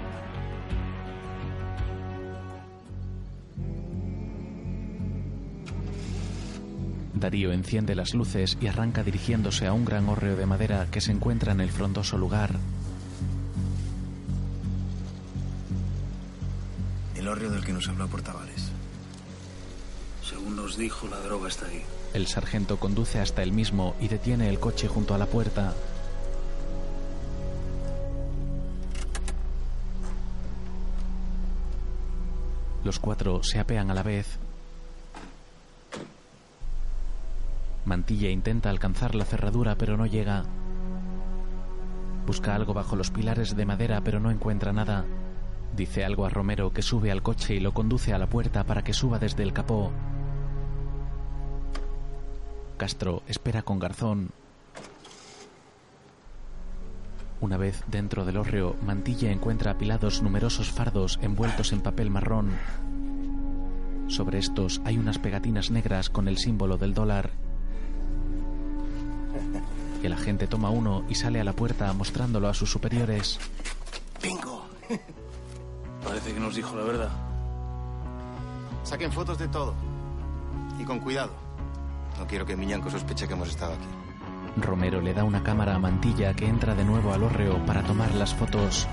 Darío 7.13 7.51
enciende 7.51 7.93
las 7.95 8.13
luces 8.13 8.57
y 8.61 8.67
arranca 8.67 9.03
dirigiéndose 9.03 9.67
a 9.67 9.73
un 9.73 9.83
gran 9.83 10.07
hórreo 10.07 10.37
de 10.37 10.45
madera 10.45 10.87
que 10.89 11.01
se 11.01 11.11
encuentra 11.11 11.51
en 11.51 11.59
el 11.59 11.71
frondoso 11.71 12.17
lugar. 12.17 12.51
Del 17.49 17.65
que 17.65 17.73
nos 17.73 17.89
habló 17.89 18.07
Portavales. 18.07 18.71
Según 20.23 20.55
nos 20.55 20.77
dijo, 20.77 21.07
la 21.07 21.19
droga 21.19 21.49
está 21.49 21.65
ahí. 21.65 21.83
El 22.13 22.27
sargento 22.27 22.77
conduce 22.77 23.19
hasta 23.19 23.43
el 23.43 23.51
mismo 23.51 23.95
y 23.99 24.07
detiene 24.07 24.49
el 24.49 24.59
coche 24.59 24.87
junto 24.87 25.13
a 25.13 25.17
la 25.17 25.25
puerta. 25.25 25.73
Los 32.85 32.99
cuatro 32.99 33.43
se 33.43 33.59
apean 33.59 33.91
a 33.91 33.93
la 33.93 34.03
vez. 34.03 34.39
Mantilla 37.83 38.29
intenta 38.29 38.69
alcanzar 38.69 39.15
la 39.15 39.25
cerradura 39.25 39.75
pero 39.75 39.97
no 39.97 40.05
llega. 40.05 40.45
Busca 42.25 42.55
algo 42.55 42.73
bajo 42.73 42.95
los 42.95 43.11
pilares 43.11 43.57
de 43.57 43.65
madera 43.65 43.99
pero 44.01 44.21
no 44.21 44.31
encuentra 44.31 44.71
nada. 44.71 45.03
Dice 45.75 46.05
algo 46.05 46.25
a 46.25 46.29
Romero 46.29 46.71
que 46.71 46.83
sube 46.83 47.11
al 47.11 47.23
coche 47.23 47.55
y 47.55 47.59
lo 47.59 47.73
conduce 47.73 48.13
a 48.13 48.19
la 48.19 48.27
puerta 48.27 48.63
para 48.63 48.83
que 48.83 48.93
suba 48.93 49.17
desde 49.17 49.41
el 49.41 49.53
capó. 49.53 49.91
Castro 52.77 53.23
espera 53.27 53.63
con 53.63 53.79
Garzón. 53.79 54.29
Una 57.41 57.57
vez 57.57 57.83
dentro 57.87 58.23
del 58.23 58.37
hórreo, 58.37 58.75
Mantilla 58.85 59.31
encuentra 59.31 59.71
apilados 59.71 60.21
numerosos 60.21 60.71
fardos 60.71 61.19
envueltos 61.21 61.73
en 61.73 61.81
papel 61.81 62.09
marrón. 62.09 62.51
Sobre 64.07 64.37
estos 64.37 64.79
hay 64.85 64.97
unas 64.97 65.17
pegatinas 65.17 65.71
negras 65.71 66.09
con 66.09 66.27
el 66.27 66.37
símbolo 66.37 66.77
del 66.77 66.93
dólar. 66.93 67.31
El 70.03 70.13
agente 70.13 70.47
toma 70.47 70.69
uno 70.69 71.03
y 71.09 71.15
sale 71.15 71.39
a 71.39 71.43
la 71.43 71.53
puerta 71.53 71.91
mostrándolo 71.93 72.47
a 72.47 72.53
sus 72.53 72.69
superiores. 72.69 73.39
¡Bingo! 74.21 74.67
Parece 76.03 76.33
que 76.33 76.39
nos 76.39 76.55
dijo 76.55 76.75
la 76.75 76.83
verdad. 76.83 77.09
Saquen 78.83 79.11
fotos 79.11 79.37
de 79.37 79.47
todo. 79.47 79.73
Y 80.79 80.83
con 80.83 80.99
cuidado. 80.99 81.31
No 82.19 82.27
quiero 82.27 82.45
que 82.45 82.55
Miñanco 82.55 82.89
sospeche 82.89 83.27
que 83.27 83.33
hemos 83.33 83.49
estado 83.49 83.73
aquí. 83.73 84.61
Romero 84.61 85.01
le 85.01 85.13
da 85.13 85.23
una 85.23 85.41
cámara 85.41 85.75
a 85.75 85.79
Mantilla 85.79 86.33
que 86.33 86.45
entra 86.45 86.75
de 86.75 86.85
nuevo 86.85 87.13
al 87.13 87.23
hórreo 87.23 87.65
para 87.65 87.81
tomar 87.83 88.13
las 88.13 88.35
fotos. 88.35 88.87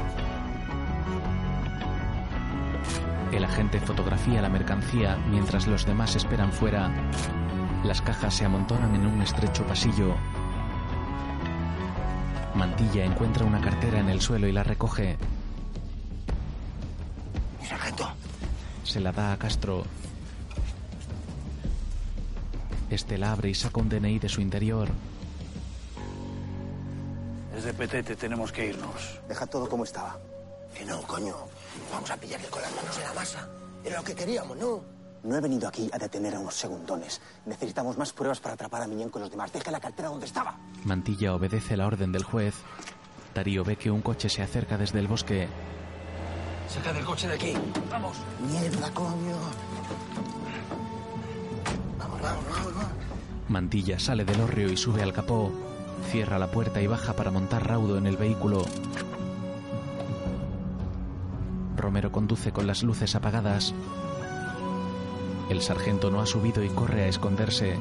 El 3.33 3.45
agente 3.45 3.81
fotografía 3.81 4.41
la 4.41 4.49
mercancía 4.49 5.17
mientras 5.31 5.67
los 5.67 5.85
demás 5.85 6.17
esperan 6.17 6.53
fuera. 6.53 6.91
Las 7.85 8.03
cajas 8.03 8.35
se 8.35 8.45
amontonan 8.45 8.95
en 8.95 9.07
un 9.07 9.23
estrecho 9.23 9.65
pasillo. 9.67 10.15
Mantilla 12.55 13.05
encuentra 13.05 13.45
una 13.45 13.61
cartera 13.61 14.01
en 14.01 14.09
el 14.09 14.21
suelo 14.21 14.49
y 14.49 14.53
la 14.53 14.63
recoge. 14.63 15.17
Se 18.91 18.99
la 18.99 19.13
da 19.13 19.33
a 19.33 19.39
Castro. 19.39 19.85
Este 22.91 23.19
la 23.19 23.31
abre 23.31 23.51
y 23.51 23.55
saca 23.55 23.79
un 23.79 23.89
DNI 23.89 24.19
de 24.19 24.29
su 24.29 24.41
interior. 24.41 24.89
Desde 27.55 27.73
Petete 27.73 28.17
tenemos 28.17 28.51
que 28.51 28.67
irnos. 28.67 29.21
Deja 29.29 29.47
todo 29.47 29.69
como 29.69 29.85
estaba. 29.85 30.19
Que 30.75 30.85
no, 30.85 31.01
coño. 31.03 31.37
Vamos 31.93 32.11
a 32.11 32.17
pillarle 32.17 32.49
con 32.49 32.63
las 32.63 32.75
manos 32.75 32.99
en 32.99 33.05
la 33.05 33.13
masa. 33.15 33.49
Era 33.85 33.99
lo 33.99 34.03
que 34.03 34.17
queríamos, 34.17 34.57
¿no? 34.57 34.83
No 35.23 35.37
he 35.37 35.41
venido 35.41 35.69
aquí 35.69 35.89
a 35.93 35.97
detener 35.97 36.35
a 36.35 36.41
unos 36.41 36.57
segundones. 36.57 37.21
Necesitamos 37.47 37.97
más 37.97 38.13
pruebas 38.13 38.41
para 38.41 38.55
atrapar 38.55 38.83
a 38.83 38.89
Miñán 38.89 39.11
con 39.11 39.23
los 39.23 39.31
demás. 39.31 39.53
Deja 39.53 39.71
la 39.71 39.79
cartera 39.79 40.09
donde 40.09 40.27
estaba. 40.27 40.59
Mantilla 40.83 41.33
obedece 41.37 41.77
la 41.77 41.87
orden 41.87 42.11
del 42.11 42.25
juez. 42.25 42.57
Darío 43.37 43.63
ve 43.63 43.77
que 43.77 43.93
un 43.93 44.03
coche 44.03 44.29
se 44.29 44.43
acerca 44.43 44.77
desde 44.77 44.99
el 44.99 45.07
bosque. 45.07 45.47
Saca 46.71 46.93
del 46.93 47.05
coche 47.05 47.27
de 47.27 47.35
aquí. 47.35 47.53
Vamos. 47.91 48.17
Mierda, 48.49 48.91
coño. 48.93 49.37
Vamos, 51.99 52.23
vamos, 52.23 52.45
vamos, 52.49 52.75
vamos. 52.77 52.91
Mantilla 53.49 53.99
sale 53.99 54.25
del 54.25 54.41
hórreo 54.41 54.71
y 54.71 54.77
sube 54.77 55.03
al 55.03 55.13
capó. 55.13 55.53
Cierra 56.13 56.39
la 56.39 56.53
puerta 56.53 56.81
y 56.81 56.87
baja 56.87 57.15
para 57.15 57.33
montar 57.33 57.67
raudo 57.67 57.99
en 57.99 58.07
el 58.07 58.17
vehículo. 58.17 58.65
Romero 61.77 62.13
conduce 62.13 62.53
con 62.53 62.69
las 62.69 62.85
luces 62.85 63.17
apagadas. 63.17 63.75
El 65.49 65.63
sargento 65.63 66.13
no 66.13 66.21
ha 66.21 66.27
subido 66.27 66.63
y 66.63 66.69
corre 66.69 67.03
a 67.03 67.09
esconderse. 67.09 67.77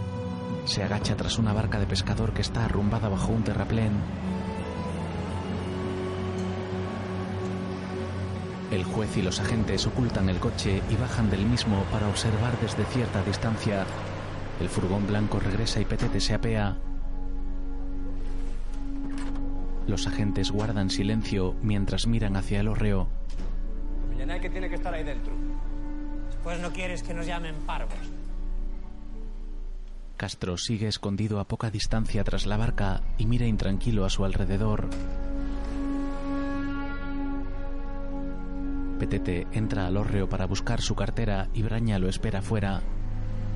Se 0.65 0.81
agacha 0.83 1.15
tras 1.15 1.37
una 1.37 1.53
barca 1.53 1.79
de 1.79 1.85
pescador 1.85 2.33
que 2.33 2.41
está 2.41 2.65
arrumbada 2.65 3.07
bajo 3.07 3.31
un 3.31 3.43
terraplén. 3.43 3.91
El 8.71 8.83
juez 8.83 9.17
y 9.17 9.23
los 9.23 9.39
agentes 9.39 9.87
ocultan 9.87 10.29
el 10.29 10.37
coche 10.37 10.81
y 10.89 10.95
bajan 10.95 11.29
del 11.31 11.45
mismo 11.45 11.83
para 11.91 12.07
observar 12.07 12.59
desde 12.61 12.85
cierta 12.85 13.23
distancia. 13.23 13.85
El 14.59 14.69
furgón 14.69 15.07
blanco 15.07 15.39
regresa 15.39 15.79
y 15.79 15.85
Petete 15.85 16.19
se 16.19 16.35
apea. 16.35 16.77
Los 19.87 20.05
agentes 20.05 20.51
guardan 20.51 20.91
silencio 20.91 21.55
mientras 21.63 22.05
miran 22.05 22.35
hacia 22.35 22.59
el 22.59 22.67
hórreo. 22.67 23.07
Millenay 24.11 24.39
que 24.39 24.51
tiene 24.51 24.69
que 24.69 24.75
estar 24.75 24.93
ahí 24.93 25.03
dentro. 25.03 25.33
Después 26.27 26.59
no 26.59 26.71
quieres 26.71 27.01
que 27.01 27.15
nos 27.15 27.25
llamen 27.25 27.55
parvos. 27.65 27.97
Castro 30.15 30.57
sigue 30.57 30.87
escondido 30.87 31.39
a 31.39 31.47
poca 31.47 31.71
distancia 31.71 32.23
tras 32.23 32.45
la 32.45 32.57
barca 32.57 33.01
y 33.17 33.25
mira 33.25 33.47
intranquilo 33.47 34.05
a 34.05 34.11
su 34.11 34.25
alrededor. 34.25 34.89
Petete 38.99 39.47
entra 39.53 39.87
al 39.87 39.95
hórreo 39.95 40.27
para 40.27 40.45
buscar 40.45 40.81
su 40.81 40.93
cartera 40.93 41.47
y 41.53 41.63
Braña 41.63 41.97
lo 41.99 42.09
espera 42.09 42.41
fuera. 42.41 42.81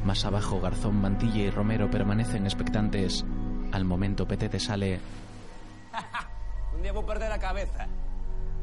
Más 0.06 0.23
abajo, 0.23 0.62
Garzón, 0.62 1.01
Mantilla 1.01 1.41
y 1.41 1.49
Romero 1.49 1.91
permanecen 1.91 2.45
expectantes. 2.45 3.25
Al 3.73 3.84
momento, 3.84 4.25
Petete 4.25 4.60
sale. 4.60 5.01
Un 6.75 6.82
día 6.82 6.93
voy 6.93 7.03
a 7.03 7.08
perder 7.08 7.29
la 7.29 7.39
cabeza. 7.39 7.88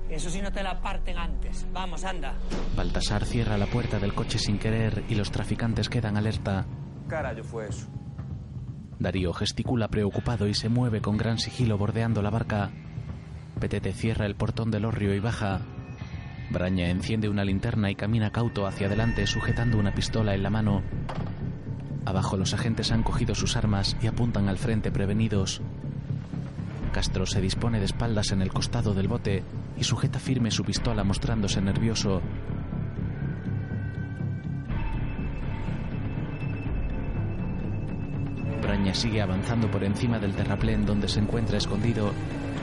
Eso 0.09 0.31
si 0.31 0.41
no 0.41 0.51
te 0.51 0.63
la 0.63 0.81
parten 0.81 1.19
antes. 1.19 1.67
Vamos, 1.73 2.03
anda. 2.05 2.35
Baltasar 2.75 3.27
cierra 3.27 3.59
la 3.59 3.67
puerta 3.67 3.99
del 3.99 4.15
coche 4.15 4.39
sin 4.39 4.59
querer 4.59 5.05
y 5.09 5.15
los 5.15 5.31
traficantes 5.31 5.89
quedan 5.89 6.17
alerta. 6.17 6.65
Carajo 7.09 7.45
fue 7.45 7.69
eso. 7.69 7.89
Darío 8.99 9.33
gesticula 9.35 9.89
preocupado 9.89 10.47
y 10.47 10.55
se 10.55 10.69
mueve 10.69 11.01
con 11.01 11.19
gran 11.19 11.39
sigilo 11.39 11.77
bordeando 11.77 12.23
la 12.23 12.31
barca. 12.31 12.71
Petete 13.61 13.93
cierra 13.93 14.27
el 14.27 14.35
portón 14.35 14.71
del 14.71 14.87
hórreo 14.87 15.15
y 15.15 15.21
baja. 15.21 15.61
Braña 16.51 16.89
enciende 16.91 17.29
una 17.29 17.45
linterna 17.45 17.93
y 17.93 17.95
camina 17.95 18.33
cauto 18.33 18.67
hacia 18.67 18.89
adelante 18.89 19.25
sujetando 19.29 19.79
una 19.79 19.95
pistola 19.95 20.35
en 20.35 20.43
la 20.43 20.51
mano. 20.51 20.83
Abajo 22.05 22.37
los 22.37 22.55
agentes 22.55 22.91
han 22.91 23.05
cogido 23.05 23.37
sus 23.37 23.57
armas 23.57 23.97
y 24.03 24.09
apuntan 24.09 24.49
al 24.49 24.59
frente 24.59 24.91
prevenidos. 24.91 25.61
Castro 26.93 27.25
se 27.25 27.41
dispone 27.41 27.79
de 27.79 27.85
espaldas 27.85 28.33
en 28.33 28.43
el 28.43 28.53
costado 28.53 28.95
del 28.95 29.07
bote 29.07 29.45
y 29.79 29.85
sujeta 29.85 30.19
firme 30.19 30.51
su 30.51 30.65
pistola 30.65 31.05
mostrándose 31.05 31.61
nervioso. 31.61 32.21
Braña 38.61 38.93
sigue 38.93 39.23
avanzando 39.23 39.71
por 39.71 39.85
encima 39.85 40.19
del 40.19 40.35
terraplén 40.35 40.85
donde 40.85 41.09
se 41.09 41.21
encuentra 41.21 41.59
escondido. 41.59 42.11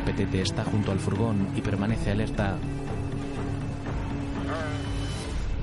Petete 0.06 0.42
está 0.42 0.66
junto 0.66 0.92
al 0.92 1.00
furgón 1.00 1.48
y 1.56 1.62
permanece 1.62 2.12
alerta. 2.12 2.58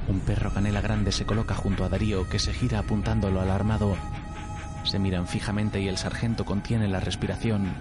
Un 0.09 0.21
perro 0.21 0.53
canela 0.53 0.81
grande 0.81 1.13
se 1.13 1.25
coloca 1.25 1.55
junto 1.55 1.85
a 1.85 1.89
Darío 1.89 2.29
que 2.29 2.39
se 2.39 2.53
gira 2.53 2.79
apuntándolo 2.79 3.41
al 3.41 3.51
armado. 3.51 3.97
Se 4.85 4.99
miran 4.99 5.27
fijamente 5.27 5.81
y 5.81 5.89
el 5.89 5.97
sargento 5.97 6.45
contiene 6.45 6.89
la 6.89 7.01
respiración. 7.01 7.73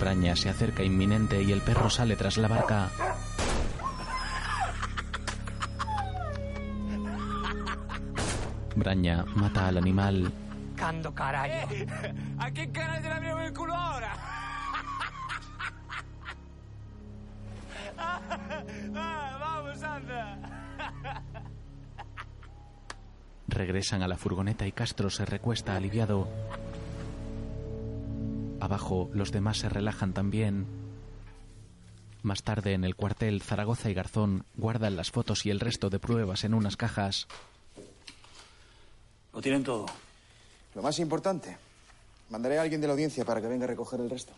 Braña 0.00 0.36
se 0.36 0.48
acerca 0.48 0.82
inminente 0.82 1.42
y 1.42 1.52
el 1.52 1.60
perro 1.60 1.90
sale 1.90 2.16
tras 2.16 2.36
la 2.36 2.48
barca. 2.48 2.88
Braña 8.74 9.24
mata 9.34 9.68
al 9.68 9.78
animal. 9.78 10.32
Cando 10.76 11.14
carajo. 11.14 11.68
¿A 12.38 12.50
qué 12.50 12.70
cara 12.70 13.00
se 13.00 13.08
le 13.08 13.14
abrió 13.14 13.40
el 13.40 13.52
culo 13.52 13.74
ahora? 13.74 14.35
Vamos, 18.92 19.82
anda. 19.82 21.22
Regresan 23.48 24.02
a 24.02 24.08
la 24.08 24.16
furgoneta 24.16 24.66
y 24.66 24.72
Castro 24.72 25.10
se 25.10 25.24
recuesta 25.24 25.76
aliviado. 25.76 26.28
Abajo, 28.60 29.10
los 29.12 29.32
demás 29.32 29.58
se 29.58 29.68
relajan 29.68 30.12
también. 30.12 30.66
Más 32.22 32.42
tarde, 32.42 32.72
en 32.72 32.84
el 32.84 32.96
cuartel, 32.96 33.40
Zaragoza 33.40 33.88
y 33.88 33.94
Garzón 33.94 34.44
guardan 34.56 34.96
las 34.96 35.12
fotos 35.12 35.46
y 35.46 35.50
el 35.50 35.60
resto 35.60 35.90
de 35.90 36.00
pruebas 36.00 36.42
en 36.42 36.54
unas 36.54 36.76
cajas. 36.76 37.28
Lo 39.32 39.40
tienen 39.40 39.62
todo. 39.62 39.86
Lo 40.74 40.82
más 40.82 40.98
importante, 40.98 41.56
mandaré 42.30 42.58
a 42.58 42.62
alguien 42.62 42.80
de 42.80 42.86
la 42.86 42.94
audiencia 42.94 43.24
para 43.24 43.40
que 43.40 43.46
venga 43.46 43.64
a 43.64 43.68
recoger 43.68 44.00
el 44.00 44.10
resto. 44.10 44.32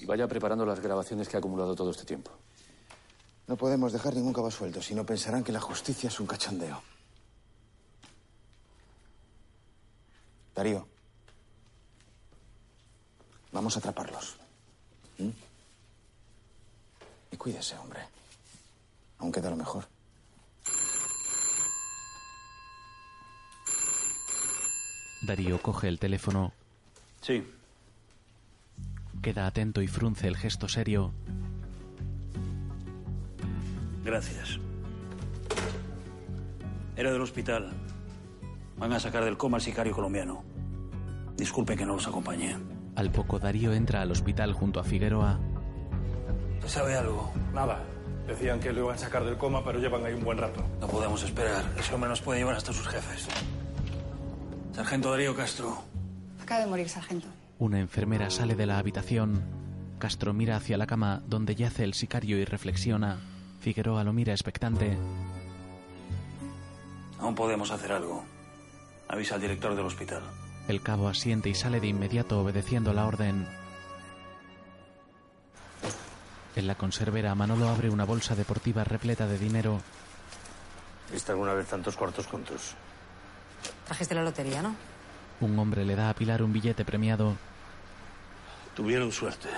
Y 0.00 0.06
vaya 0.06 0.26
preparando 0.26 0.66
las 0.66 0.80
grabaciones 0.80 1.28
que 1.28 1.36
ha 1.36 1.38
acumulado 1.38 1.76
todo 1.76 1.90
este 1.90 2.04
tiempo. 2.04 2.32
No 3.46 3.56
podemos 3.56 3.92
dejar 3.92 4.14
ningún 4.14 4.32
cabo 4.32 4.50
suelto, 4.50 4.80
si 4.80 4.94
no 4.94 5.04
pensarán 5.04 5.44
que 5.44 5.52
la 5.52 5.60
justicia 5.60 6.08
es 6.08 6.18
un 6.18 6.26
cachondeo. 6.26 6.82
Darío, 10.54 10.86
vamos 13.52 13.76
a 13.76 13.80
atraparlos. 13.80 14.36
¿Mm? 15.18 15.30
Y 17.32 17.36
cuídese, 17.36 17.76
hombre. 17.76 18.00
Aún 19.18 19.32
queda 19.32 19.50
lo 19.50 19.56
mejor. 19.56 19.86
Darío 25.22 25.60
coge 25.60 25.88
el 25.88 25.98
teléfono. 25.98 26.52
Sí. 27.20 27.46
Queda 29.22 29.46
atento 29.46 29.80
y 29.82 29.88
frunce 29.88 30.28
el 30.28 30.36
gesto 30.36 30.68
serio. 30.68 31.12
Gracias. 34.04 34.58
Era 36.96 37.10
del 37.10 37.22
hospital. 37.22 37.72
Van 38.76 38.92
a 38.92 39.00
sacar 39.00 39.24
del 39.24 39.36
coma 39.36 39.56
al 39.56 39.62
sicario 39.62 39.94
colombiano. 39.94 40.44
Disculpe 41.36 41.76
que 41.76 41.86
no 41.86 41.94
los 41.94 42.06
acompañé. 42.06 42.56
Al 42.96 43.10
poco 43.10 43.38
Darío 43.38 43.72
entra 43.72 44.02
al 44.02 44.10
hospital 44.10 44.52
junto 44.52 44.78
a 44.78 44.84
Figueroa. 44.84 45.40
¿Se 46.62 46.68
sabe 46.68 46.96
algo? 46.96 47.32
Nada. 47.52 47.82
Decían 48.26 48.60
que 48.60 48.72
lo 48.72 48.84
iban 48.84 48.94
a 48.94 48.98
sacar 48.98 49.24
del 49.24 49.36
coma, 49.36 49.64
pero 49.64 49.78
llevan 49.78 50.04
ahí 50.04 50.14
un 50.14 50.24
buen 50.24 50.38
rato. 50.38 50.64
No 50.80 50.86
podemos 50.86 51.22
esperar. 51.22 51.64
Ese 51.78 51.94
hombre 51.94 52.08
nos 52.08 52.22
puede 52.22 52.38
llevar 52.40 52.56
hasta 52.56 52.72
sus 52.72 52.86
jefes. 52.86 53.28
Sargento 54.72 55.10
Darío 55.10 55.34
Castro. 55.34 55.82
Acaba 56.42 56.60
de 56.60 56.66
morir, 56.66 56.88
sargento. 56.88 57.26
Una 57.58 57.80
enfermera 57.80 58.30
sale 58.30 58.54
de 58.54 58.66
la 58.66 58.78
habitación. 58.78 59.42
Castro 59.98 60.32
mira 60.32 60.56
hacia 60.56 60.78
la 60.78 60.86
cama 60.86 61.22
donde 61.26 61.54
yace 61.54 61.84
el 61.84 61.94
sicario 61.94 62.38
y 62.38 62.44
reflexiona. 62.44 63.18
Figueroa 63.64 64.04
lo 64.04 64.12
mira 64.12 64.34
expectante. 64.34 64.94
Aún 67.18 67.34
podemos 67.34 67.70
hacer 67.70 67.92
algo. 67.92 68.22
Avisa 69.08 69.36
al 69.36 69.40
director 69.40 69.74
del 69.74 69.86
hospital. 69.86 70.20
El 70.68 70.82
cabo 70.82 71.08
asiente 71.08 71.48
y 71.48 71.54
sale 71.54 71.80
de 71.80 71.86
inmediato 71.86 72.38
obedeciendo 72.40 72.92
la 72.92 73.06
orden. 73.06 73.48
En 76.54 76.66
la 76.66 76.74
conservera, 76.74 77.34
Manolo 77.34 77.70
abre 77.70 77.88
una 77.88 78.04
bolsa 78.04 78.34
deportiva 78.34 78.84
repleta 78.84 79.26
de 79.26 79.38
dinero. 79.38 79.80
¿Viste 81.10 81.32
alguna 81.32 81.54
vez 81.54 81.66
tantos 81.66 81.96
cuartos 81.96 82.26
juntos? 82.26 82.74
Trajiste 83.86 84.14
la 84.14 84.24
lotería, 84.24 84.60
¿no? 84.60 84.76
Un 85.40 85.58
hombre 85.58 85.86
le 85.86 85.96
da 85.96 86.10
a 86.10 86.14
Pilar 86.14 86.42
un 86.42 86.52
billete 86.52 86.84
premiado. 86.84 87.34
Tuvieron 88.76 89.10
suerte. 89.10 89.48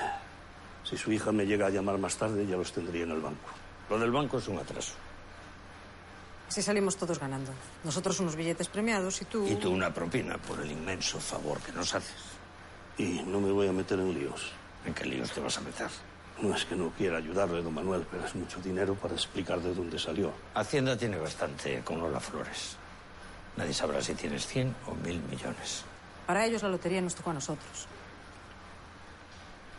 Si 0.85 0.97
su 0.97 1.11
hija 1.11 1.33
me 1.33 1.45
llega 1.45 1.67
a 1.67 1.71
llamar 1.71 1.99
más 1.99 2.17
tarde, 2.17 2.47
ya 2.47 2.57
los 2.57 2.73
tendría 2.73 3.03
en 3.03 3.11
el 3.11 3.21
banco. 3.21 3.66
Lo 3.89 3.99
del 3.99 4.11
banco 4.11 4.39
es 4.39 4.49
un 4.49 4.59
atraso. 4.59 4.95
Así 6.49 6.63
salimos 6.63 6.97
todos 6.97 7.19
ganando. 7.19 7.53
Nosotros 7.85 8.21
unos 8.21 8.37
billetes 8.37 8.69
premiados 8.69 9.21
y 9.23 9.25
tú... 9.25 9.47
Y 9.47 9.57
tú 9.57 9.71
una 9.71 9.93
propina 9.93 10.39
por 10.39 10.61
el 10.61 10.71
inmenso 10.71 11.19
favor 11.19 11.61
que 11.61 11.73
nos 11.73 11.95
haces. 11.95 12.17
Y 12.99 13.23
no 13.27 13.41
me 13.41 13.51
voy 13.51 13.69
a 13.69 13.73
meter 13.73 13.99
en 13.99 14.15
líos. 14.15 14.53
¿En 14.85 14.95
qué 14.95 15.05
líos 15.05 15.33
te 15.33 15.41
vas 15.41 15.59
a 15.59 15.61
meter? 15.61 15.89
No 16.41 16.55
es 16.55 16.65
que 16.65 16.77
no 16.77 16.91
quiera 16.91 17.19
ayudarle, 17.19 17.63
don 17.63 17.75
Manuel, 17.75 18.07
pero 18.11 18.25
es 18.25 18.35
mucho 18.35 18.61
dinero 18.61 18.95
para 18.95 19.15
explicar 19.15 19.61
de 19.61 19.75
dónde 19.75 19.99
salió. 19.99 20.33
Hacienda 20.55 20.97
tiene 20.97 21.19
bastante 21.19 21.83
con 21.83 21.99
Lola 21.99 22.21
Flores. 22.21 22.77
Nadie 23.57 23.73
sabrá 23.73 24.03
si 24.03 24.15
tienes 24.15 24.47
100 24.47 24.75
o 24.87 24.95
mil 24.95 25.21
millones. 25.23 25.85
Para 26.27 26.45
ellos 26.45 26.63
la 26.63 26.69
lotería 26.69 27.01
nos 27.01 27.15
tocó 27.15 27.31
a 27.31 27.35
nosotros. 27.35 27.87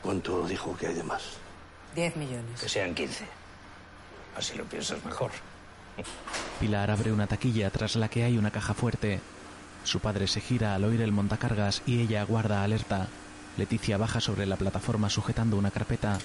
¿Cuánto 0.02 0.48
dijo 0.48 0.76
que 0.78 0.88
hay 0.88 0.93
de 0.96 1.04
más? 1.04 1.24
10 1.96 2.15
millones. 2.17 2.60
Que 2.60 2.70
sean 2.70 2.96
15. 2.96 3.26
Así 4.38 4.56
lo 4.56 4.65
piensas 4.65 5.04
mejor. 5.04 5.32
Pilar 6.60 6.91
abre 6.91 7.12
una 7.12 7.26
taquilla 7.26 7.71
tras 7.71 7.95
la 7.95 8.08
que 8.08 8.23
hay 8.23 8.38
una 8.38 8.52
caja 8.52 8.76
fuerte. 8.76 9.19
Su 9.84 10.00
padre 10.00 10.28
se 10.28 10.41
gira 10.41 10.76
al 10.76 10.84
oír 10.84 11.02
el 11.02 11.12
montacargas 11.12 11.82
y 11.88 12.02
ella 12.02 12.21
aguarda 12.21 12.63
alerta. 12.63 13.08
Leticia 13.58 13.97
baja 13.97 14.21
sobre 14.21 14.45
la 14.45 14.58
plataforma 14.58 15.10
sujetando 15.10 15.58
una 15.58 15.71
carpeta. 15.71 16.19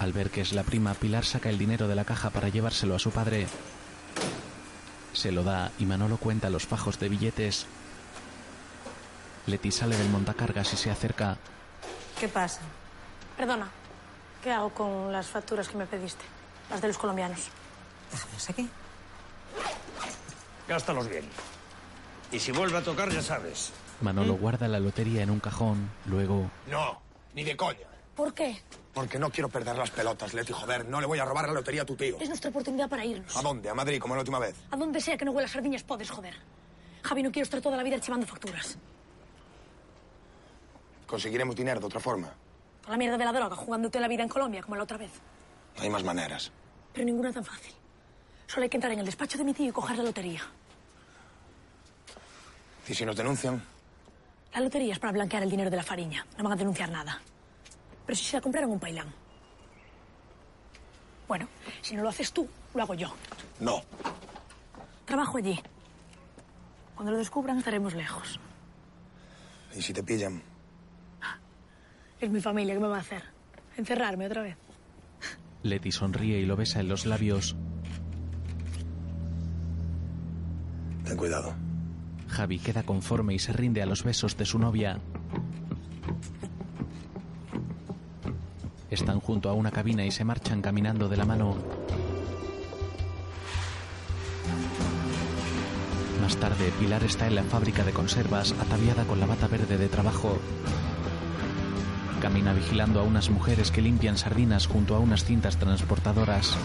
Al 0.00 0.12
ver 0.12 0.30
que 0.30 0.40
es 0.40 0.52
la 0.52 0.64
prima, 0.64 0.94
Pilar 0.94 1.24
saca 1.24 1.50
el 1.50 1.58
dinero 1.58 1.86
de 1.86 1.94
la 1.94 2.04
caja 2.04 2.30
para 2.30 2.48
llevárselo 2.48 2.96
a 2.96 2.98
su 2.98 3.12
padre. 3.12 3.46
Se 5.12 5.30
lo 5.30 5.44
da 5.44 5.70
y 5.78 5.86
Manolo 5.86 6.16
cuenta 6.16 6.50
los 6.50 6.66
fajos 6.66 6.98
de 6.98 7.08
billetes. 7.08 7.66
Leti 9.46 9.70
sale 9.70 9.96
del 9.96 10.10
montacargas 10.10 10.72
y 10.72 10.76
se 10.76 10.90
acerca. 10.90 11.36
¿Qué 12.18 12.26
pasa? 12.26 12.60
Perdona, 13.36 13.68
¿qué 14.44 14.52
hago 14.52 14.68
con 14.68 15.10
las 15.10 15.26
facturas 15.26 15.66
que 15.68 15.78
me 15.78 15.86
pediste? 15.86 16.22
Las 16.70 16.82
de 16.82 16.88
los 16.88 16.98
colombianos. 16.98 17.48
Déjamelas 18.12 18.50
aquí. 18.50 18.68
Gástalos 20.68 21.08
bien. 21.08 21.24
Y 22.30 22.38
si 22.38 22.52
vuelve 22.52 22.76
a 22.76 22.82
tocar, 22.82 23.10
ya 23.10 23.22
sabes. 23.22 23.72
Manolo 24.02 24.34
guarda 24.34 24.68
la 24.68 24.78
lotería 24.78 25.22
en 25.22 25.30
un 25.30 25.40
cajón. 25.40 25.88
Luego, 26.06 26.50
No, 26.70 27.00
ni 27.34 27.42
de 27.42 27.56
coña. 27.56 27.88
¿Por 28.14 28.34
qué? 28.34 28.60
Porque 28.92 29.18
no 29.18 29.30
quiero 29.30 29.48
perder 29.48 29.76
las 29.76 29.90
pelotas, 29.90 30.34
Leti, 30.34 30.52
joder. 30.52 30.86
No 30.88 31.00
le 31.00 31.06
voy 31.06 31.18
a 31.18 31.24
robar 31.24 31.46
la 31.46 31.54
lotería 31.54 31.82
a 31.82 31.86
tu 31.86 31.96
tío. 31.96 32.18
Es 32.20 32.28
nuestra 32.28 32.50
oportunidad 32.50 32.88
para 32.88 33.04
irnos. 33.04 33.34
¿A 33.36 33.40
dónde? 33.42 33.70
¿A 33.70 33.74
Madrid, 33.74 33.98
como 33.98 34.14
la 34.14 34.20
última 34.20 34.38
vez? 34.38 34.54
A 34.70 34.76
donde 34.76 35.00
sea 35.00 35.16
que 35.16 35.24
no 35.24 35.32
huela 35.32 35.48
a 35.48 35.50
sardiñas 35.50 35.82
podes, 35.82 36.10
joder. 36.10 36.34
Javi, 37.02 37.22
no 37.22 37.32
quiero 37.32 37.44
estar 37.44 37.62
toda 37.62 37.76
la 37.78 37.82
vida 37.82 37.96
archivando 37.96 38.26
facturas. 38.26 38.76
Conseguiremos 41.06 41.56
dinero 41.56 41.80
de 41.80 41.86
otra 41.86 42.00
forma. 42.00 42.30
Con 42.84 42.92
la 42.92 42.98
mierda 42.98 43.16
de 43.16 43.24
la 43.24 43.32
droga, 43.32 43.56
jugándote 43.56 43.98
la 43.98 44.08
vida 44.08 44.22
en 44.22 44.28
Colombia, 44.28 44.62
como 44.62 44.76
la 44.76 44.82
otra 44.82 44.98
vez. 44.98 45.10
No 45.76 45.82
hay 45.82 45.90
más 45.90 46.04
maneras. 46.04 46.52
Pero 46.92 47.06
ninguna 47.06 47.32
tan 47.32 47.44
fácil. 47.44 47.72
Solo 48.46 48.64
hay 48.64 48.68
que 48.68 48.76
entrar 48.76 48.92
en 48.92 48.98
el 48.98 49.06
despacho 49.06 49.38
de 49.38 49.44
mi 49.44 49.54
tío 49.54 49.68
y 49.68 49.72
coger 49.72 49.96
la 49.96 50.04
lotería. 50.04 50.42
¿Y 52.86 52.94
si 52.94 53.06
nos 53.06 53.16
denuncian? 53.16 53.62
La 54.52 54.60
lotería 54.60 54.92
es 54.92 54.98
para 54.98 55.12
blanquear 55.12 55.42
el 55.42 55.50
dinero 55.50 55.70
de 55.70 55.76
la 55.78 55.82
fariña. 55.82 56.26
No 56.36 56.44
van 56.44 56.52
a 56.52 56.56
denunciar 56.56 56.90
nada. 56.90 57.20
Pero 58.04 58.16
si 58.16 58.24
se 58.24 58.36
la 58.36 58.42
compraron 58.42 58.70
un 58.70 58.78
pailán. 58.78 59.12
Bueno, 61.26 61.48
si 61.80 61.96
no 61.96 62.02
lo 62.02 62.10
haces 62.10 62.30
tú, 62.32 62.46
lo 62.74 62.82
hago 62.82 62.94
yo. 62.94 63.12
No. 63.60 63.82
Trabajo 65.06 65.38
allí. 65.38 65.58
Cuando 66.94 67.12
lo 67.12 67.18
descubran 67.18 67.58
estaremos 67.58 67.94
lejos. 67.94 68.38
¿Y 69.74 69.80
si 69.80 69.92
te 69.94 70.02
pillan? 70.02 70.42
Es 72.24 72.30
mi 72.30 72.40
familia, 72.40 72.72
¿qué 72.72 72.80
me 72.80 72.88
va 72.88 72.96
a 72.96 73.00
hacer? 73.00 73.22
¿Encerrarme 73.76 74.24
otra 74.24 74.40
vez? 74.40 74.56
Leti 75.62 75.92
sonríe 75.92 76.40
y 76.40 76.46
lo 76.46 76.56
besa 76.56 76.80
en 76.80 76.88
los 76.88 77.04
labios. 77.04 77.54
Ten 81.04 81.18
cuidado. 81.18 81.54
Javi 82.28 82.60
queda 82.60 82.82
conforme 82.82 83.34
y 83.34 83.38
se 83.38 83.52
rinde 83.52 83.82
a 83.82 83.86
los 83.86 84.04
besos 84.04 84.38
de 84.38 84.46
su 84.46 84.58
novia. 84.58 85.00
Están 88.90 89.20
junto 89.20 89.50
a 89.50 89.52
una 89.52 89.70
cabina 89.70 90.06
y 90.06 90.10
se 90.10 90.24
marchan 90.24 90.62
caminando 90.62 91.10
de 91.10 91.18
la 91.18 91.26
mano. 91.26 91.58
Más 96.22 96.38
tarde, 96.38 96.72
Pilar 96.80 97.04
está 97.04 97.26
en 97.26 97.34
la 97.34 97.42
fábrica 97.42 97.84
de 97.84 97.92
conservas 97.92 98.52
ataviada 98.52 99.04
con 99.04 99.20
la 99.20 99.26
bata 99.26 99.46
verde 99.46 99.76
de 99.76 99.88
trabajo. 99.90 100.38
Camina 102.24 102.54
vigilando 102.54 103.00
a 103.00 103.02
unas 103.02 103.28
mujeres 103.28 103.70
que 103.70 103.82
limpian 103.82 104.16
sardinas 104.16 104.66
junto 104.66 104.96
a 104.96 104.98
unas 104.98 105.24
cintas 105.24 105.58
transportadoras. 105.58 106.56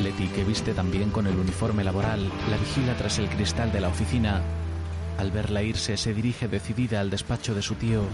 Leti, 0.00 0.28
que 0.28 0.44
viste 0.44 0.72
también 0.72 1.10
con 1.10 1.26
el 1.26 1.36
uniforme 1.36 1.82
laboral, 1.82 2.30
la 2.48 2.56
vigila 2.56 2.96
tras 2.96 3.18
el 3.18 3.28
cristal 3.28 3.72
de 3.72 3.80
la 3.80 3.88
oficina. 3.88 4.42
Al 5.18 5.32
verla 5.32 5.64
irse, 5.64 5.96
se 5.96 6.14
dirige 6.14 6.46
decidida 6.46 7.00
al 7.00 7.10
despacho 7.10 7.52
de 7.52 7.62
su 7.62 7.74
tío. 7.74 8.04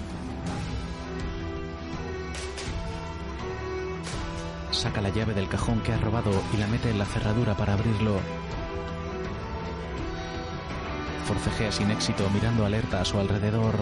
Saca 4.71 5.03
la 5.03 5.11
llave 5.11 5.35
del 5.35 5.51
cajón 5.51 5.83
que 5.83 5.93
ha 5.93 5.99
robado 5.99 6.31
y 6.55 6.57
la 6.57 6.69
mete 6.69 6.89
en 6.89 6.99
la 6.99 7.05
cerradura 7.05 7.55
para 7.55 7.75
abrirlo. 7.75 8.19
Forcejea 11.27 11.71
sin 11.71 11.91
éxito 11.91 12.31
mirando 12.33 12.65
alerta 12.65 13.03
a 13.03 13.05
su 13.05 13.19
alrededor. 13.19 13.75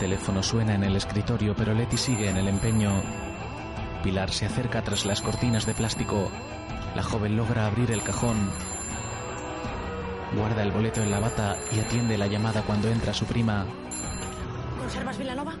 Teléfono 0.00 0.42
suena 0.42 0.74
en 0.74 0.82
el 0.82 0.96
escritorio, 0.96 1.54
pero 1.54 1.74
Leti 1.74 1.98
sigue 1.98 2.30
en 2.30 2.38
el 2.38 2.48
empeño. 2.48 2.90
Pilar 4.02 4.30
se 4.30 4.46
acerca 4.46 4.82
tras 4.82 5.04
las 5.04 5.20
cortinas 5.20 5.66
de 5.66 5.74
plástico. 5.74 6.30
La 6.96 7.02
joven 7.02 7.36
logra 7.36 7.66
abrir 7.66 7.90
el 7.92 8.02
cajón. 8.02 8.50
Guarda 10.34 10.62
el 10.62 10.72
boleto 10.72 11.02
en 11.02 11.10
la 11.10 11.20
bata 11.20 11.56
y 11.70 11.80
atiende 11.80 12.16
la 12.16 12.26
llamada 12.26 12.62
cuando 12.62 12.88
entra 12.88 13.12
su 13.12 13.26
prima. 13.26 13.66
¿Conservas 14.78 15.18
Vilanova? 15.18 15.54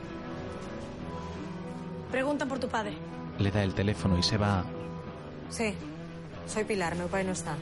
Preguntan 2.10 2.48
por 2.48 2.58
tu 2.58 2.68
padre. 2.68 2.94
Le 3.38 3.50
da 3.50 3.62
el 3.62 3.74
teléfono 3.74 4.18
y 4.18 4.22
se 4.22 4.38
va. 4.38 4.64
Sí, 5.50 5.74
soy 6.46 6.64
Pilar, 6.64 6.96
meu 6.96 7.08
pai 7.08 7.24
no 7.24 7.32
está. 7.32 7.56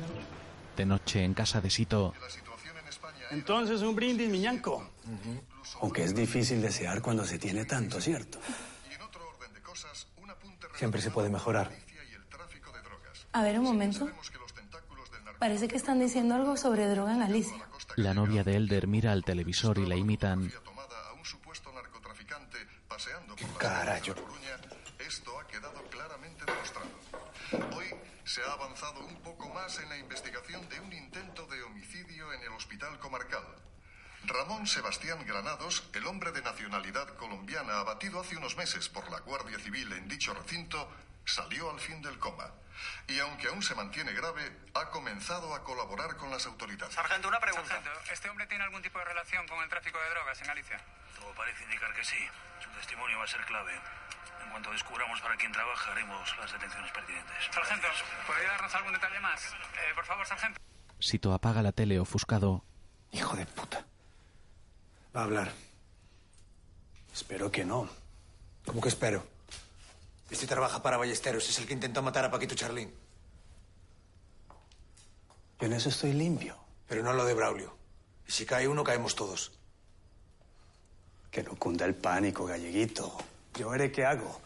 De 0.76 0.86
noche 0.86 1.24
en 1.24 1.34
casa 1.34 1.60
de 1.60 1.70
Sito, 1.70 2.14
Entonces 3.30 3.82
un 3.82 3.94
brindis, 3.94 4.28
miñanco. 4.28 4.90
Aunque 5.80 6.04
es 6.04 6.14
difícil 6.14 6.62
desear 6.62 7.02
cuando 7.02 7.24
se 7.24 7.38
tiene 7.38 7.64
tanto, 7.64 8.00
¿cierto? 8.00 8.38
Siempre 10.76 11.00
se 11.00 11.10
puede 11.10 11.28
mejorar. 11.28 11.70
A 13.32 13.42
ver, 13.42 13.58
un 13.58 13.64
momento. 13.64 14.08
Parece 15.38 15.68
que 15.68 15.76
están 15.76 16.00
diciendo 16.00 16.34
algo 16.34 16.56
sobre 16.56 16.86
droga 16.88 17.12
en 17.12 17.20
Galicia. 17.20 17.56
la 17.96 18.14
novia 18.14 18.42
de 18.44 18.56
Elder 18.56 18.86
mira 18.86 19.12
al 19.12 19.24
televisor 19.24 19.78
y 19.78 19.86
la 19.86 19.96
imitan. 19.96 20.52
Carayo. 23.58 24.14
Esto 24.98 25.38
ha 25.38 25.46
quedado 25.46 25.82
claramente 25.90 26.44
demostrado. 26.44 26.88
Hoy 27.76 27.86
se 28.24 28.42
ha 28.42 28.52
avanzado 28.52 29.04
un 29.06 29.16
poco 29.16 29.48
más 29.50 29.78
en 29.80 29.88
la 29.88 29.98
investigación 29.98 30.68
de 30.68 30.80
un 30.80 30.92
intento 30.92 31.27
en 32.32 32.42
el 32.42 32.52
hospital 32.52 32.98
comarcal. 32.98 33.44
Ramón 34.24 34.66
Sebastián 34.66 35.24
Granados, 35.26 35.88
el 35.94 36.06
hombre 36.06 36.32
de 36.32 36.42
nacionalidad 36.42 37.16
colombiana 37.16 37.78
abatido 37.78 38.20
hace 38.20 38.36
unos 38.36 38.56
meses 38.56 38.88
por 38.88 39.10
la 39.10 39.20
Guardia 39.20 39.58
Civil 39.58 39.92
en 39.92 40.08
dicho 40.08 40.34
recinto, 40.34 40.90
salió 41.24 41.70
al 41.70 41.80
fin 41.80 42.02
del 42.02 42.18
coma. 42.18 42.50
Y 43.06 43.18
aunque 43.20 43.48
aún 43.48 43.62
se 43.62 43.74
mantiene 43.74 44.12
grave, 44.12 44.52
ha 44.74 44.90
comenzado 44.90 45.54
a 45.54 45.64
colaborar 45.64 46.16
con 46.16 46.30
las 46.30 46.46
autoridades. 46.46 46.94
Sargento, 46.94 47.28
una 47.28 47.40
pregunta. 47.40 47.80
¿este 48.10 48.28
hombre 48.28 48.46
tiene 48.46 48.64
algún 48.64 48.82
tipo 48.82 48.98
de 48.98 49.04
relación 49.04 49.46
con 49.48 49.62
el 49.62 49.68
tráfico 49.68 49.98
de 49.98 50.10
drogas 50.10 50.40
en 50.40 50.46
Galicia? 50.46 50.80
Todo 51.16 51.32
parece 51.34 51.64
indicar 51.64 51.92
que 51.94 52.04
sí. 52.04 52.28
Su 52.62 52.70
testimonio 52.70 53.18
va 53.18 53.24
a 53.24 53.28
ser 53.28 53.44
clave. 53.46 53.74
En 54.42 54.50
cuanto 54.50 54.70
descubramos 54.70 55.20
para 55.20 55.36
quién 55.36 55.52
trabaja, 55.52 55.90
haremos 55.92 56.36
las 56.38 56.52
detenciones 56.52 56.92
pertinentes. 56.92 57.36
Sargento, 57.50 57.88
¿podría 58.26 58.48
darnos 58.50 58.74
algún 58.74 58.92
detalle 58.92 59.20
más? 59.20 59.44
Eh, 59.52 59.92
por 59.94 60.04
favor, 60.04 60.26
sargento. 60.26 60.67
Sito 60.98 61.32
apaga 61.32 61.62
la 61.62 61.72
tele 61.72 61.98
ofuscado. 62.00 62.64
Hijo 63.12 63.36
de 63.36 63.46
puta. 63.46 63.84
Va 65.14 65.20
a 65.20 65.24
hablar. 65.24 65.52
Espero 67.12 67.50
que 67.50 67.64
no. 67.64 67.88
¿Cómo 68.66 68.80
que 68.80 68.88
espero? 68.88 69.24
Este 70.30 70.46
trabaja 70.46 70.82
para 70.82 70.98
Ballesteros, 70.98 71.48
es 71.48 71.58
el 71.58 71.66
que 71.66 71.72
intentó 71.72 72.02
matar 72.02 72.24
a 72.24 72.30
Paquito 72.30 72.54
Charlín. 72.54 72.92
Yo 75.60 75.66
en 75.66 75.72
eso 75.72 75.88
estoy 75.88 76.12
limpio. 76.12 76.56
Pero 76.88 77.02
no 77.02 77.12
lo 77.12 77.24
de 77.24 77.34
Braulio. 77.34 77.76
Y 78.26 78.32
si 78.32 78.46
cae 78.46 78.66
uno, 78.66 78.82
caemos 78.82 79.14
todos. 79.14 79.52
Que 81.30 81.42
no 81.42 81.54
cunda 81.56 81.84
el 81.84 81.94
pánico, 81.94 82.46
galleguito. 82.46 83.16
Yo 83.54 83.68
veré 83.70 83.92
qué 83.92 84.06
hago. 84.06 84.40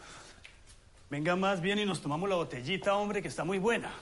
Venga 1.09 1.35
más 1.35 1.61
bien 1.61 1.79
y 1.79 1.85
nos 1.85 2.01
tomamos 2.01 2.27
la 2.27 2.35
botellita, 2.35 2.95
hombre, 2.95 3.21
que 3.21 3.27
está 3.27 3.43
muy 3.43 3.59
buena. 3.59 3.93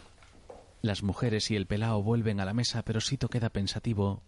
Las 0.81 1.03
mujeres 1.03 1.51
y 1.51 1.55
el 1.55 1.67
pelao 1.67 2.01
vuelven 2.01 2.39
a 2.39 2.45
la 2.45 2.53
mesa, 2.53 2.81
pero 2.81 3.01
Sito 3.01 3.29
queda 3.29 3.49
pensativo. 3.49 4.23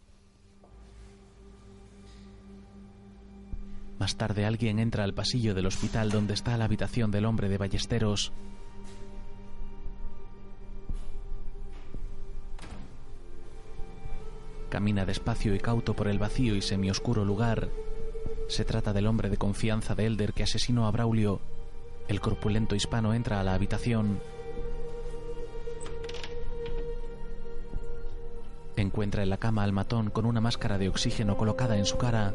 Más 3.97 4.17
tarde 4.17 4.45
alguien 4.45 4.79
entra 4.79 5.03
al 5.03 5.13
pasillo 5.13 5.55
del 5.55 5.65
hospital 5.65 6.11
donde 6.11 6.33
está 6.33 6.57
la 6.57 6.65
habitación 6.65 7.09
del 7.09 7.25
hombre 7.25 7.49
de 7.49 7.57
Ballesteros. 7.57 8.33
Camina 14.69 15.05
despacio 15.05 15.55
y 15.55 15.59
cauto 15.59 15.95
por 15.95 16.07
el 16.07 16.19
vacío 16.19 16.55
y 16.55 16.61
semioscuro 16.61 17.25
lugar. 17.25 17.69
Se 18.47 18.65
trata 18.65 18.93
del 18.93 19.07
hombre 19.07 19.29
de 19.29 19.37
confianza 19.37 19.95
de 19.95 20.05
Elder 20.05 20.33
que 20.33 20.43
asesinó 20.43 20.87
a 20.87 20.91
Braulio. 20.91 21.39
El 22.07 22.19
corpulento 22.19 22.75
hispano 22.75 23.13
entra 23.13 23.39
a 23.39 23.43
la 23.43 23.53
habitación. 23.53 24.19
Encuentra 28.75 29.23
en 29.23 29.29
la 29.29 29.37
cama 29.37 29.63
al 29.63 29.71
matón 29.71 30.09
con 30.09 30.25
una 30.25 30.41
máscara 30.41 30.77
de 30.77 30.89
oxígeno 30.89 31.37
colocada 31.37 31.77
en 31.77 31.85
su 31.85 31.97
cara. 31.97 32.33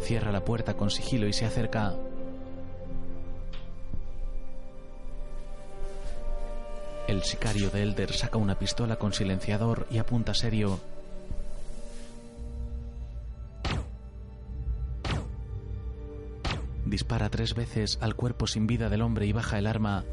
Cierra 0.00 0.32
la 0.32 0.44
puerta 0.44 0.76
con 0.76 0.90
sigilo 0.90 1.28
y 1.28 1.32
se 1.32 1.46
acerca. 1.46 1.94
El 7.06 7.22
sicario 7.22 7.70
de 7.70 7.82
Elder 7.82 8.12
saca 8.12 8.36
una 8.36 8.58
pistola 8.58 8.96
con 8.96 9.12
silenciador 9.12 9.86
y 9.90 9.98
apunta 9.98 10.34
serio. 10.34 10.80
Dispara 16.84 17.30
tres 17.30 17.54
veces 17.54 17.98
al 18.00 18.16
cuerpo 18.16 18.46
sin 18.46 18.66
vida 18.66 18.88
del 18.88 19.02
hombre 19.02 19.26
y 19.26 19.32
baja 19.32 19.58
el 19.58 19.66
arma. 19.68 20.04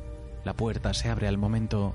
La 0.43 0.53
puerta 0.53 0.93
se 0.93 1.09
abre 1.09 1.27
al 1.27 1.37
momento. 1.37 1.93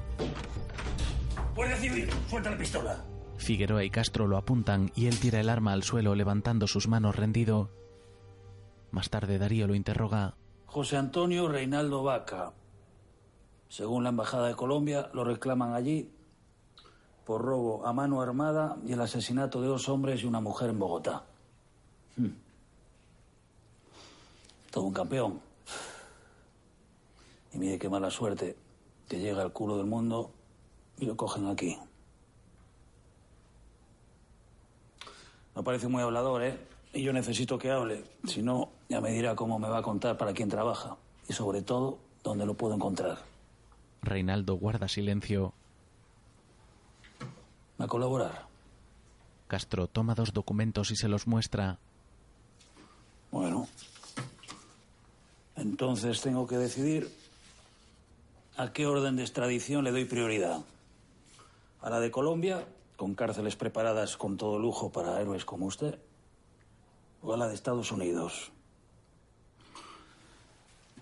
Guardia 1.54 1.76
Civil, 1.76 2.08
suelta 2.28 2.50
la 2.50 2.58
pistola. 2.58 3.04
Figueroa 3.38 3.84
y 3.84 3.90
Castro 3.90 4.26
lo 4.26 4.36
apuntan 4.36 4.92
y 4.94 5.06
él 5.06 5.18
tira 5.18 5.40
el 5.40 5.48
arma 5.48 5.72
al 5.72 5.82
suelo 5.82 6.14
levantando 6.14 6.66
sus 6.66 6.88
manos 6.88 7.16
rendido. 7.16 7.70
Más 8.90 9.08
tarde 9.10 9.38
Darío 9.38 9.66
lo 9.66 9.74
interroga. 9.74 10.34
José 10.66 10.96
Antonio 10.96 11.48
Reinaldo 11.48 12.02
Vaca. 12.02 12.52
Según 13.68 14.02
la 14.02 14.10
Embajada 14.10 14.48
de 14.48 14.54
Colombia, 14.54 15.10
lo 15.14 15.24
reclaman 15.24 15.74
allí 15.74 16.10
por 17.24 17.42
robo 17.42 17.86
a 17.86 17.92
mano 17.92 18.20
armada 18.20 18.76
y 18.86 18.92
el 18.92 19.00
asesinato 19.00 19.60
de 19.60 19.68
dos 19.68 19.88
hombres 19.88 20.22
y 20.22 20.26
una 20.26 20.40
mujer 20.40 20.70
en 20.70 20.78
Bogotá. 20.78 21.24
Hmm. 22.16 22.32
Todo 24.70 24.84
un 24.84 24.92
campeón. 24.92 25.40
Y 27.52 27.58
mire 27.58 27.78
qué 27.78 27.88
mala 27.88 28.10
suerte 28.10 28.56
que 29.08 29.20
llega 29.20 29.42
al 29.42 29.52
culo 29.52 29.76
del 29.76 29.86
mundo 29.86 30.30
y 30.98 31.06
lo 31.06 31.16
cogen 31.16 31.46
aquí. 31.46 31.78
No 35.58 35.64
parece 35.64 35.88
muy 35.88 36.00
hablador, 36.04 36.44
¿eh? 36.44 36.56
Y 36.92 37.02
yo 37.02 37.12
necesito 37.12 37.58
que 37.58 37.72
hable. 37.72 38.04
Si 38.28 38.42
no, 38.42 38.70
ya 38.88 39.00
me 39.00 39.10
dirá 39.10 39.34
cómo 39.34 39.58
me 39.58 39.68
va 39.68 39.78
a 39.78 39.82
contar 39.82 40.16
para 40.16 40.32
quién 40.32 40.48
trabaja. 40.48 40.96
Y 41.28 41.32
sobre 41.32 41.62
todo, 41.62 41.98
dónde 42.22 42.46
lo 42.46 42.54
puedo 42.54 42.76
encontrar. 42.76 43.18
Reinaldo 44.00 44.54
guarda 44.54 44.86
silencio. 44.86 45.52
¿Va 47.80 47.86
a 47.86 47.88
colaborar? 47.88 48.46
Castro 49.48 49.88
toma 49.88 50.14
dos 50.14 50.32
documentos 50.32 50.92
y 50.92 50.96
se 50.96 51.08
los 51.08 51.26
muestra. 51.26 51.80
Bueno. 53.32 53.66
Entonces 55.56 56.20
tengo 56.20 56.46
que 56.46 56.56
decidir 56.56 57.12
a 58.56 58.72
qué 58.72 58.86
orden 58.86 59.16
de 59.16 59.22
extradición 59.22 59.82
le 59.82 59.90
doy 59.90 60.04
prioridad. 60.04 60.60
A 61.82 61.90
la 61.90 61.98
de 61.98 62.12
Colombia, 62.12 62.64
con 62.98 63.14
cárceles 63.14 63.54
preparadas 63.54 64.16
con 64.16 64.36
todo 64.36 64.58
lujo 64.58 64.90
para 64.90 65.20
héroes 65.20 65.44
como 65.44 65.66
usted, 65.66 66.00
o 67.22 67.32
a 67.32 67.36
la 67.36 67.46
de 67.46 67.54
Estados 67.54 67.92
Unidos, 67.92 68.50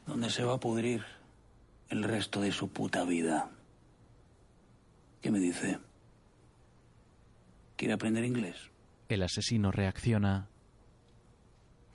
donde 0.06 0.28
se 0.28 0.44
va 0.44 0.56
a 0.56 0.60
pudrir 0.60 1.06
el 1.88 2.02
resto 2.02 2.42
de 2.42 2.52
su 2.52 2.68
puta 2.68 3.02
vida. 3.04 3.48
¿Qué 5.22 5.30
me 5.30 5.38
dice? 5.38 5.78
¿Quiere 7.76 7.94
aprender 7.94 8.24
inglés? 8.24 8.56
El 9.08 9.22
asesino 9.22 9.72
reacciona. 9.72 10.50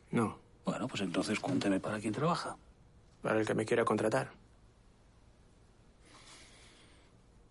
No. 0.10 0.40
Bueno, 0.66 0.88
pues 0.88 1.04
entonces 1.04 1.40
cuénteme 1.40 1.80
para 1.80 2.00
quién 2.00 2.14
trabaja. 2.14 2.58
Para 3.22 3.40
el 3.40 3.46
que 3.46 3.54
me 3.54 3.66
quiera 3.66 3.86
contratar. 3.86 4.32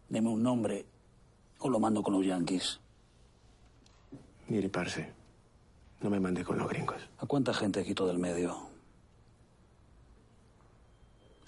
Deme 0.08 0.30
un 0.30 0.42
nombre 0.42 0.84
o 1.60 1.68
lo 1.68 1.78
mando 1.78 2.02
con 2.02 2.14
los 2.14 2.26
yankees. 2.26 2.80
Mire, 4.48 4.68
parce. 4.68 5.12
No 6.00 6.10
me 6.10 6.18
mande 6.18 6.44
con 6.44 6.58
los 6.58 6.68
gringos. 6.68 7.08
¿A 7.18 7.26
cuánta 7.26 7.54
gente 7.54 7.84
quito 7.84 8.06
del 8.06 8.18
medio? 8.18 8.56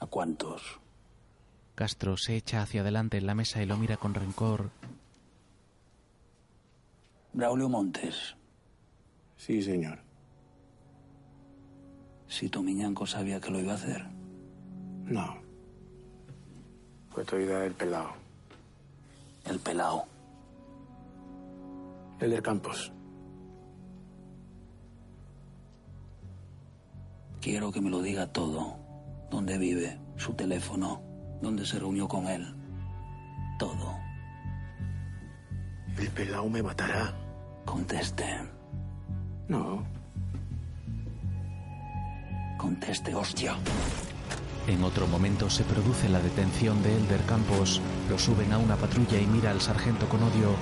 ¿A 0.00 0.06
cuántos? 0.06 0.78
Castro 1.74 2.16
se 2.16 2.36
echa 2.36 2.62
hacia 2.62 2.82
adelante 2.82 3.16
en 3.16 3.26
la 3.26 3.34
mesa 3.34 3.62
y 3.62 3.66
lo 3.66 3.76
mira 3.78 3.96
con 3.96 4.14
rencor. 4.14 4.70
Braulio 7.32 7.68
Montes. 7.68 8.36
Sí, 9.36 9.62
señor. 9.62 9.98
Si 12.28 12.48
Tomiñanco 12.48 13.06
sabía 13.06 13.40
que 13.40 13.50
lo 13.50 13.58
iba 13.58 13.72
a 13.72 13.76
hacer. 13.76 14.06
No. 15.04 15.42
Fue 17.10 17.24
toda 17.24 17.42
idea 17.42 17.58
del 17.60 17.74
pelado. 17.74 18.21
El 19.44 19.58
pelao. 19.58 20.06
El 22.20 22.30
del 22.30 22.42
Campos. 22.42 22.92
Quiero 27.40 27.72
que 27.72 27.80
me 27.80 27.90
lo 27.90 28.00
diga 28.00 28.28
todo. 28.28 28.78
Dónde 29.30 29.58
vive, 29.58 29.98
su 30.16 30.34
teléfono, 30.34 31.02
dónde 31.40 31.66
se 31.66 31.78
reunió 31.78 32.06
con 32.06 32.26
él. 32.28 32.54
Todo. 33.58 33.98
El 35.98 36.08
pelao 36.10 36.48
me 36.48 36.62
matará. 36.62 37.12
Conteste. 37.64 38.24
No. 39.48 39.82
Conteste, 42.58 43.14
hostia. 43.14 43.56
En 44.68 44.84
otro 44.84 45.08
momento 45.08 45.50
se 45.50 45.64
produce 45.64 46.08
la 46.08 46.20
detención 46.20 46.82
de 46.84 46.96
Elder 46.96 47.22
Campos. 47.22 47.80
Lo 48.08 48.16
suben 48.18 48.52
a 48.52 48.58
una 48.58 48.76
patrulla 48.76 49.18
y 49.18 49.26
mira 49.26 49.50
al 49.50 49.60
sargento 49.60 50.08
con 50.08 50.22
odio. 50.22 50.54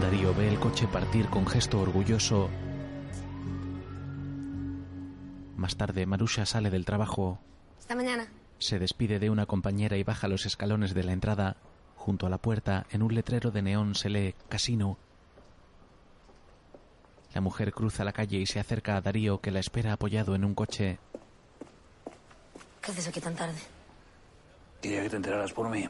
Darío 0.00 0.34
ve 0.34 0.48
el 0.48 0.58
coche 0.58 0.88
partir 0.88 1.28
con 1.28 1.46
gesto 1.46 1.80
orgulloso. 1.80 2.50
Más 5.56 5.76
tarde, 5.76 6.06
Marusha 6.06 6.44
sale 6.44 6.70
del 6.70 6.84
trabajo. 6.84 7.38
Hasta 7.78 7.94
mañana. 7.94 8.26
Se 8.58 8.80
despide 8.80 9.20
de 9.20 9.30
una 9.30 9.46
compañera 9.46 9.96
y 9.96 10.02
baja 10.02 10.26
los 10.26 10.44
escalones 10.44 10.92
de 10.92 11.04
la 11.04 11.12
entrada. 11.12 11.56
Junto 11.94 12.26
a 12.26 12.30
la 12.30 12.38
puerta, 12.38 12.86
en 12.90 13.02
un 13.02 13.14
letrero 13.14 13.52
de 13.52 13.62
neón 13.62 13.94
se 13.94 14.08
lee 14.08 14.34
Casino. 14.48 14.98
La 17.34 17.40
mujer 17.40 17.72
cruza 17.72 18.04
la 18.04 18.12
calle 18.12 18.38
y 18.38 18.46
se 18.46 18.58
acerca 18.58 18.96
a 18.96 19.00
Darío, 19.00 19.40
que 19.40 19.50
la 19.50 19.60
espera 19.60 19.92
apoyado 19.92 20.34
en 20.34 20.44
un 20.44 20.54
coche. 20.54 20.98
¿Qué 22.80 22.90
haces 22.90 23.08
aquí 23.08 23.20
tan 23.20 23.34
tarde? 23.34 23.58
Quería 24.80 25.02
que 25.02 25.10
te 25.10 25.16
enteraras 25.16 25.52
por 25.52 25.68
mí. 25.68 25.88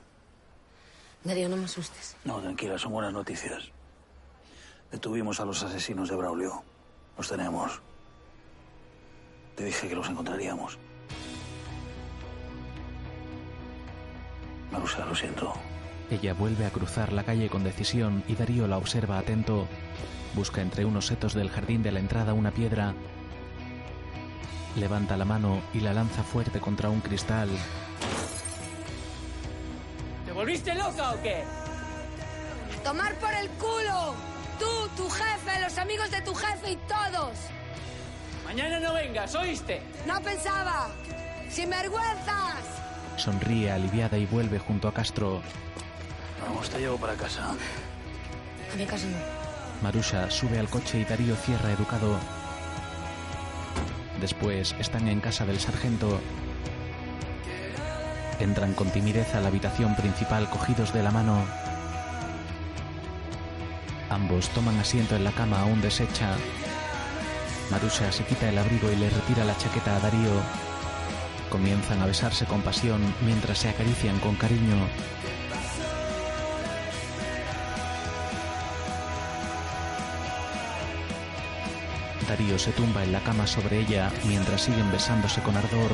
Darío, 1.24 1.49
no 1.49 1.57
me 1.57 1.64
asustes. 1.64 2.16
No, 2.24 2.41
tranquila, 2.41 2.78
son 2.78 2.93
buenas 2.93 3.12
noticias. 3.12 3.70
Detuvimos 4.91 5.39
a 5.41 5.45
los 5.45 5.62
asesinos 5.62 6.09
de 6.09 6.16
Braulio. 6.16 6.62
Los 7.16 7.28
tenemos. 7.28 7.80
Te 9.55 9.64
dije 9.64 9.89
que 9.89 9.95
los 9.95 10.09
encontraríamos. 10.09 10.78
Marusa, 14.70 15.05
lo 15.05 15.14
siento. 15.14 15.53
Ella 16.11 16.32
vuelve 16.32 16.64
a 16.64 16.70
cruzar 16.70 17.12
la 17.12 17.24
calle 17.24 17.49
con 17.49 17.64
decisión 17.64 18.22
y 18.28 18.34
Darío 18.34 18.66
la 18.66 18.78
observa 18.78 19.18
atento. 19.18 19.66
Busca 20.35 20.61
entre 20.61 20.85
unos 20.85 21.07
setos 21.07 21.35
del 21.35 21.51
jardín 21.51 21.83
de 21.83 21.93
la 21.93 22.01
entrada 22.01 22.35
una 22.35 22.51
piedra. 22.51 22.95
Levanta 24.76 25.16
la 25.16 25.24
mano 25.24 25.62
y 25.72 25.81
la 25.81 25.93
lanza 25.93 26.22
fuerte 26.22 26.61
contra 26.61 26.91
un 26.91 27.01
cristal. 27.01 27.49
¿Te 30.24 30.33
volviste 30.33 30.74
loca 30.74 31.12
o 31.12 31.22
qué? 31.22 31.43
¡Tomar 32.85 33.14
por 33.16 33.33
el 33.35 33.49
culo! 33.51 34.14
Tú, 34.59 34.89
tu 34.97 35.09
jefe, 35.09 35.61
los 35.61 35.79
amigos 35.79 36.11
de 36.11 36.20
tu 36.22 36.35
jefe 36.35 36.72
y 36.72 36.76
todos. 36.76 37.37
Mañana 38.45 38.81
no 38.81 38.95
vengas, 38.95 39.35
¿oíste? 39.35 39.83
No 40.07 40.20
pensaba. 40.20 40.89
¡Sin 41.51 41.70
vergüenzas! 41.70 42.64
Sonríe 43.16 43.70
aliviada 43.70 44.16
y 44.16 44.26
vuelve 44.26 44.59
junto 44.59 44.89
a 44.89 44.95
Castro. 44.95 45.43
Vamos, 46.41 46.70
te 46.70 46.79
llevo 46.79 46.97
para 46.99 47.14
casa. 47.14 47.51
A 47.51 48.76
mi 48.76 48.87
casa 48.87 49.07
no. 49.07 49.38
Marusha 49.83 50.29
sube 50.31 50.59
al 50.59 50.68
coche 50.68 50.99
y 50.99 51.05
Darío 51.05 51.37
cierra 51.37 51.70
educado. 51.70 52.18
Después 54.20 54.74
están 54.81 55.07
en 55.07 55.20
casa 55.20 55.47
del 55.47 55.61
sargento. 55.61 56.20
Entran 58.41 58.74
con 58.74 58.91
timidez 58.91 59.35
a 59.35 59.41
la 59.41 59.49
habitación 59.49 59.95
principal 59.95 60.51
cogidos 60.51 60.93
de 60.93 61.03
la 61.03 61.12
mano. 61.12 61.45
Ambos 64.11 64.49
toman 64.49 64.79
asiento 64.79 65.14
en 65.14 65.24
la 65.24 65.33
cama 65.33 65.61
aún 65.61 65.81
deshecha. 65.81 66.37
Marusha 67.70 68.11
se 68.11 68.24
quita 68.24 68.49
el 68.49 68.59
abrigo 68.59 68.91
y 68.91 68.97
le 68.97 69.11
retira 69.11 69.45
la 69.45 69.57
chaqueta 69.57 69.95
a 69.95 70.01
Darío. 70.01 70.43
Comienzan 71.51 72.03
a 72.03 72.07
besarse 72.07 72.47
con 72.47 72.62
pasión 72.62 73.01
mientras 73.24 73.59
se 73.59 73.68
acarician 73.68 74.18
con 74.18 74.35
cariño. 74.35 74.76
Darío 82.29 82.59
se 82.59 82.72
tumba 82.72 83.03
en 83.03 83.12
la 83.12 83.20
cama 83.20 83.47
sobre 83.47 83.81
ella 83.81 84.12
mientras 84.26 84.61
siguen 84.61 84.93
besándose 84.93 85.41
con 85.41 85.57
ardor. 85.57 85.93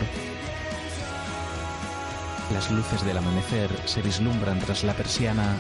Las 2.52 2.72
luces 2.72 3.04
del 3.04 3.16
amanecer 3.16 3.70
se 3.84 4.02
vislumbran 4.02 4.58
tras 4.58 4.82
la 4.82 4.94
persiana. 4.94 5.56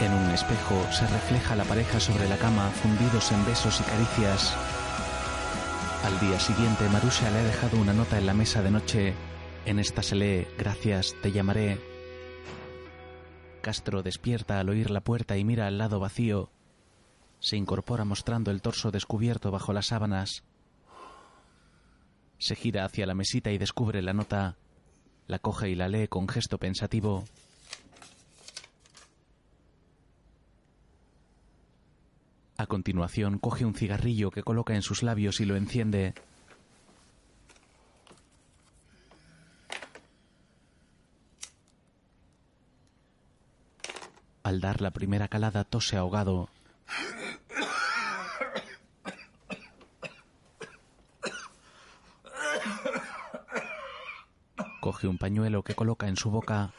En 0.00 0.12
un 0.14 0.30
espejo 0.30 0.82
se 0.90 1.06
refleja 1.06 1.54
la 1.54 1.64
pareja 1.64 2.00
sobre 2.00 2.26
la 2.26 2.38
cama, 2.38 2.70
fundidos 2.82 3.30
en 3.30 3.44
besos 3.44 3.80
y 3.80 3.84
caricias. 3.84 4.56
Al 6.04 6.18
día 6.20 6.40
siguiente, 6.40 6.88
Marusha 6.88 7.30
le 7.30 7.38
ha 7.38 7.44
dejado 7.44 7.76
una 7.76 7.92
nota 7.92 8.16
en 8.16 8.24
la 8.24 8.32
mesa 8.32 8.62
de 8.62 8.70
noche. 8.70 9.14
En 9.66 9.78
esta 9.78 10.02
se 10.02 10.16
lee, 10.16 10.48
gracias, 10.56 11.14
te 11.20 11.30
llamaré. 11.32 11.89
Castro 13.60 14.02
despierta 14.02 14.58
al 14.58 14.68
oír 14.68 14.90
la 14.90 15.02
puerta 15.02 15.36
y 15.36 15.44
mira 15.44 15.66
al 15.66 15.78
lado 15.78 16.00
vacío. 16.00 16.50
Se 17.38 17.56
incorpora 17.56 18.04
mostrando 18.04 18.50
el 18.50 18.62
torso 18.62 18.90
descubierto 18.90 19.50
bajo 19.50 19.72
las 19.72 19.86
sábanas. 19.86 20.44
Se 22.38 22.56
gira 22.56 22.84
hacia 22.84 23.06
la 23.06 23.14
mesita 23.14 23.50
y 23.50 23.58
descubre 23.58 24.02
la 24.02 24.12
nota. 24.12 24.56
La 25.26 25.38
coge 25.38 25.70
y 25.70 25.74
la 25.74 25.88
lee 25.88 26.08
con 26.08 26.28
gesto 26.28 26.58
pensativo. 26.58 27.24
A 32.56 32.66
continuación 32.66 33.38
coge 33.38 33.64
un 33.64 33.74
cigarrillo 33.74 34.30
que 34.30 34.42
coloca 34.42 34.74
en 34.74 34.82
sus 34.82 35.02
labios 35.02 35.40
y 35.40 35.46
lo 35.46 35.56
enciende. 35.56 36.14
Al 44.42 44.60
dar 44.60 44.80
la 44.80 44.90
primera 44.90 45.28
calada 45.28 45.64
tose 45.64 45.96
ahogado. 45.96 46.48
Coge 54.80 55.06
un 55.06 55.18
pañuelo 55.18 55.62
que 55.62 55.74
coloca 55.74 56.08
en 56.08 56.16
su 56.16 56.30
boca. 56.30 56.72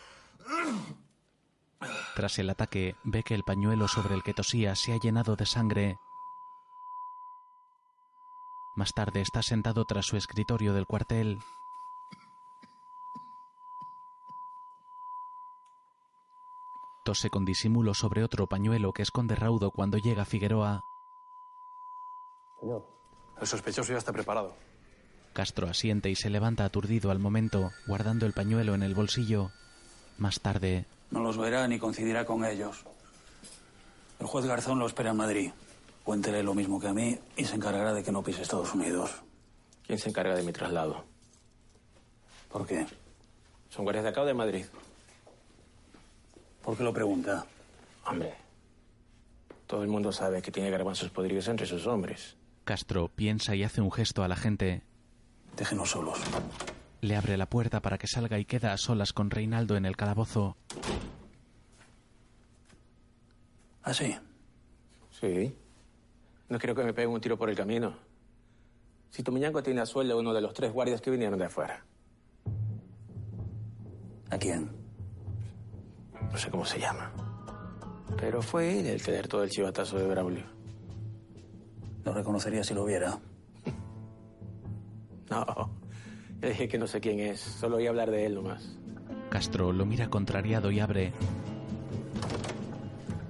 Tras 2.15 2.39
el 2.39 2.49
ataque, 2.49 2.95
ve 3.03 3.23
que 3.23 3.35
el 3.35 3.43
pañuelo 3.43 3.87
sobre 3.87 4.15
el 4.15 4.23
que 4.23 4.33
tosía 4.33 4.75
se 4.75 4.93
ha 4.93 4.97
llenado 4.97 5.35
de 5.35 5.45
sangre. 5.45 5.97
Más 8.75 8.93
tarde 8.93 9.21
está 9.21 9.43
sentado 9.43 9.85
tras 9.85 10.07
su 10.07 10.17
escritorio 10.17 10.73
del 10.73 10.87
cuartel. 10.87 11.39
Tose 17.03 17.31
con 17.31 17.45
disimulo 17.45 17.95
sobre 17.95 18.23
otro 18.23 18.45
pañuelo 18.47 18.93
que 18.93 19.01
esconde 19.01 19.35
raudo 19.35 19.71
cuando 19.71 19.97
llega 19.97 20.23
Figueroa. 20.23 20.81
Señor. 22.59 22.85
El 23.39 23.47
sospechoso 23.47 23.91
ya 23.91 23.97
está 23.97 24.13
preparado. 24.13 24.53
Castro 25.33 25.67
asiente 25.67 26.11
y 26.11 26.15
se 26.15 26.29
levanta 26.29 26.63
aturdido 26.63 27.09
al 27.09 27.17
momento, 27.17 27.71
guardando 27.87 28.27
el 28.27 28.33
pañuelo 28.33 28.75
en 28.75 28.83
el 28.83 28.93
bolsillo. 28.93 29.49
Más 30.19 30.41
tarde, 30.41 30.85
No 31.09 31.21
los 31.21 31.37
verá 31.37 31.67
ni 31.67 31.79
coincidirá 31.79 32.23
con 32.25 32.45
ellos. 32.45 32.85
El 34.19 34.27
juez 34.27 34.45
Garzón 34.45 34.77
lo 34.77 34.85
espera 34.85 35.09
en 35.09 35.17
Madrid. 35.17 35.51
Cuéntele 36.03 36.43
lo 36.43 36.53
mismo 36.53 36.79
que 36.79 36.87
a 36.87 36.93
mí 36.93 37.17
y 37.35 37.45
se 37.45 37.55
encargará 37.55 37.93
de 37.93 38.03
que 38.03 38.11
no 38.11 38.21
pise 38.21 38.43
Estados 38.43 38.73
Unidos. 38.75 39.11
¿Quién 39.87 39.97
se 39.97 40.09
encarga 40.09 40.35
de 40.35 40.43
mi 40.43 40.53
traslado? 40.53 41.03
¿Por 42.51 42.67
qué? 42.67 42.85
¿Son 43.69 43.83
guardias 43.85 44.03
de 44.03 44.09
acá 44.09 44.21
o 44.21 44.25
de 44.25 44.33
Madrid? 44.35 44.65
¿Por 46.63 46.77
qué 46.77 46.83
lo 46.83 46.93
pregunta? 46.93 47.45
Hombre, 48.05 48.33
todo 49.67 49.83
el 49.83 49.89
mundo 49.89 50.11
sabe 50.11 50.41
que 50.41 50.51
tiene 50.51 50.69
garbanzos 50.69 51.09
podridos 51.09 51.47
entre 51.47 51.65
sus 51.65 51.87
hombres. 51.87 52.35
Castro 52.63 53.09
piensa 53.09 53.55
y 53.55 53.63
hace 53.63 53.81
un 53.81 53.91
gesto 53.91 54.23
a 54.23 54.27
la 54.27 54.35
gente. 54.35 54.83
Déjenos 55.57 55.91
solos. 55.91 56.19
Le 57.01 57.15
abre 57.15 57.35
la 57.37 57.47
puerta 57.47 57.81
para 57.81 57.97
que 57.97 58.07
salga 58.07 58.37
y 58.37 58.45
queda 58.45 58.73
a 58.73 58.77
solas 58.77 59.11
con 59.11 59.31
Reinaldo 59.31 59.75
en 59.75 59.85
el 59.85 59.97
calabozo. 59.97 60.55
¿Ah, 63.83 63.93
sí? 63.93 64.15
Sí. 65.19 65.55
No 66.49 66.59
quiero 66.59 66.75
que 66.75 66.83
me 66.83 66.93
peguen 66.93 67.11
un 67.11 67.21
tiro 67.21 67.37
por 67.37 67.49
el 67.49 67.55
camino. 67.55 67.95
Si 69.09 69.23
Tomiñanco 69.23 69.63
tiene 69.63 69.81
a 69.81 69.85
sueldo 69.85 70.13
a 70.13 70.19
uno 70.19 70.33
de 70.33 70.41
los 70.41 70.53
tres 70.53 70.71
guardias 70.71 71.01
que 71.01 71.09
vinieron 71.09 71.39
de 71.39 71.45
afuera. 71.45 71.83
¿A 74.29 74.37
quién? 74.37 74.80
No 76.31 76.37
sé 76.37 76.49
cómo 76.49 76.65
se 76.65 76.79
llama. 76.79 77.11
Pero 78.17 78.41
fue 78.41 78.79
él 78.79 78.87
el 78.87 79.01
que 79.01 79.11
le 79.11 79.23
todo 79.23 79.43
el 79.43 79.49
chivatazo 79.49 79.97
de 79.97 80.07
Braulio. 80.07 80.45
Lo 82.03 82.13
reconocería 82.13 82.63
si 82.63 82.73
lo 82.73 82.85
viera. 82.85 83.19
No. 85.29 85.45
Le 86.41 86.49
dije 86.49 86.67
que 86.67 86.77
no 86.77 86.87
sé 86.87 86.99
quién 86.99 87.21
es. 87.21 87.39
Solo 87.39 87.77
oí 87.77 87.87
hablar 87.87 88.11
de 88.11 88.25
él 88.25 88.35
nomás. 88.35 88.77
Castro 89.29 89.71
lo 89.71 89.85
mira 89.85 90.09
contrariado 90.09 90.71
y 90.71 90.81
abre. 90.81 91.13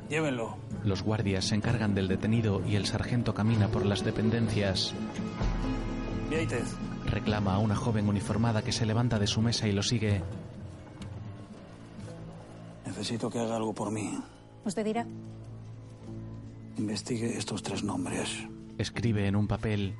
Llévenlo. 0.10 0.58
Los 0.84 1.04
guardias 1.04 1.46
se 1.46 1.56
encargan 1.56 1.94
del 1.94 2.08
detenido 2.08 2.62
y 2.66 2.76
el 2.76 2.88
sargento 2.88 3.36
camina 3.36 3.68
por 3.68 3.86
las 3.86 4.04
dependencias. 4.04 4.96
Vieitez. 6.30 6.76
Reclama 7.06 7.54
a 7.54 7.60
una 7.60 7.76
joven 7.76 8.10
uniformada 8.10 8.64
que 8.64 8.72
se 8.72 8.88
levanta 8.88 9.20
de 9.20 9.28
su 9.28 9.42
mesa 9.42 9.68
y 9.68 9.74
lo 9.74 9.84
sigue. 9.84 10.24
Necesito 13.02 13.32
que 13.32 13.40
haga 13.40 13.56
algo 13.56 13.74
por 13.74 13.90
mí. 13.90 14.16
¿Usted 14.64 14.86
dirá? 14.86 15.08
Investigue 16.78 17.36
estos 17.36 17.64
tres 17.64 17.84
nombres. 17.84 18.48
Escribe 18.78 19.26
en 19.26 19.36
un 19.36 19.48
papel. 19.48 19.96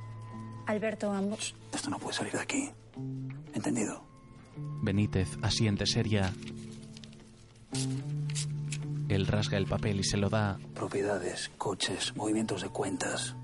Alberto 0.68 1.12
ambos. 1.12 1.56
Esto 1.74 1.90
no 1.90 1.98
puede 1.98 2.16
salir 2.16 2.34
de 2.34 2.42
aquí. 2.42 2.70
¿Entendido? 3.56 4.04
Benítez 4.84 5.36
asiente 5.42 5.88
seria. 5.88 6.32
Él 9.10 9.26
rasga 9.26 9.58
el 9.58 9.66
papel 9.66 10.02
y 10.02 10.04
se 10.04 10.18
lo 10.18 10.30
da. 10.30 10.60
Propiedades, 10.76 11.50
coches, 11.58 12.16
movimientos 12.16 12.62
de 12.62 12.70
cuentas. 12.70 13.36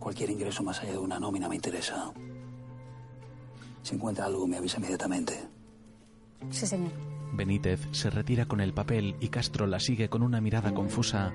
Cualquier 0.00 0.30
ingreso 0.30 0.64
más 0.64 0.80
allá 0.80 0.90
de 0.90 0.98
una 0.98 1.20
nómina 1.20 1.48
me 1.48 1.54
interesa. 1.54 2.12
Si 3.84 3.94
encuentra 3.94 4.24
algo, 4.24 4.48
me 4.48 4.56
avisa 4.56 4.78
inmediatamente. 4.78 5.38
Sí, 6.50 6.66
señor. 6.66 7.09
Benítez 7.32 7.80
se 7.92 8.10
retira 8.10 8.46
con 8.46 8.60
el 8.60 8.72
papel 8.72 9.16
y 9.20 9.28
Castro 9.28 9.66
la 9.66 9.80
sigue 9.80 10.08
con 10.08 10.22
una 10.22 10.40
mirada 10.40 10.74
confusa. 10.74 11.32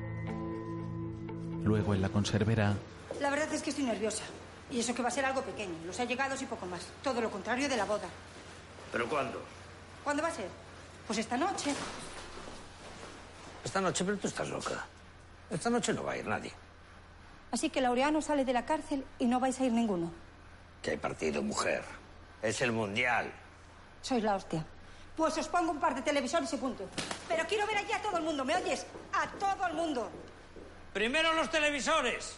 Luego 1.64 1.94
en 1.94 2.02
la 2.02 2.10
conservera, 2.10 2.76
La 3.20 3.30
verdad 3.30 3.52
es 3.54 3.62
que 3.62 3.70
estoy 3.70 3.86
nerviosa. 3.86 4.24
Y 4.70 4.80
eso 4.80 4.94
que 4.94 5.02
va 5.02 5.08
a 5.08 5.12
ser 5.12 5.26
algo 5.26 5.42
pequeño. 5.42 5.74
Los 5.86 6.00
allegados 6.00 6.42
y 6.42 6.46
poco 6.46 6.66
más. 6.66 6.82
Todo 7.04 7.22
lo 7.22 7.30
contrario 7.32 7.70
de 7.70 7.78
la 7.78 7.86
boda. 7.86 8.08
¿Pero 8.92 9.08
cuándo? 9.08 9.42
¿Cuándo 10.04 10.22
va 10.22 10.30
a 10.30 10.32
ser? 10.32 10.50
Pues 11.08 11.20
esta 11.20 11.38
noche. 11.38 11.74
Esta 13.64 13.80
noche, 13.82 14.04
pero 14.04 14.18
tú 14.18 14.28
estás 14.28 14.50
loca. 14.50 14.86
Esta 15.50 15.70
noche 15.70 15.94
no 15.94 16.04
va 16.04 16.14
a 16.14 16.18
ir 16.18 16.28
nadie. 16.28 16.52
Así 17.52 17.70
que 17.70 17.80
Laureano 17.80 18.22
sale 18.22 18.44
de 18.44 18.54
la 18.54 18.66
cárcel 18.66 19.06
y 19.18 19.26
no 19.26 19.40
vais 19.40 19.60
a 19.60 19.66
ir 19.66 19.72
ninguno. 19.72 20.12
Que 20.82 20.92
hay 20.92 20.98
partido, 20.98 21.42
mujer. 21.42 21.84
Es 22.42 22.62
el 22.62 22.72
mundial. 22.72 23.32
Sois 24.02 24.24
la 24.24 24.36
hostia. 24.36 24.66
Pues 25.16 25.38
os 25.38 25.48
pongo 25.48 25.72
un 25.72 25.80
par 25.80 25.96
de 25.96 26.02
televisores 26.02 26.52
y 26.54 26.58
punto. 26.58 26.84
Pero 27.28 27.46
quiero 27.48 27.66
ver 27.66 27.78
allí 27.78 27.92
a 27.94 28.02
todo 28.02 28.18
el 28.18 28.24
mundo, 28.24 28.44
¿me 28.44 28.56
oyes? 28.56 28.86
A 29.14 29.28
todo 29.40 29.68
el 29.68 29.74
mundo. 29.74 30.10
Primero 30.94 31.34
los 31.34 31.50
televisores. 31.50 32.38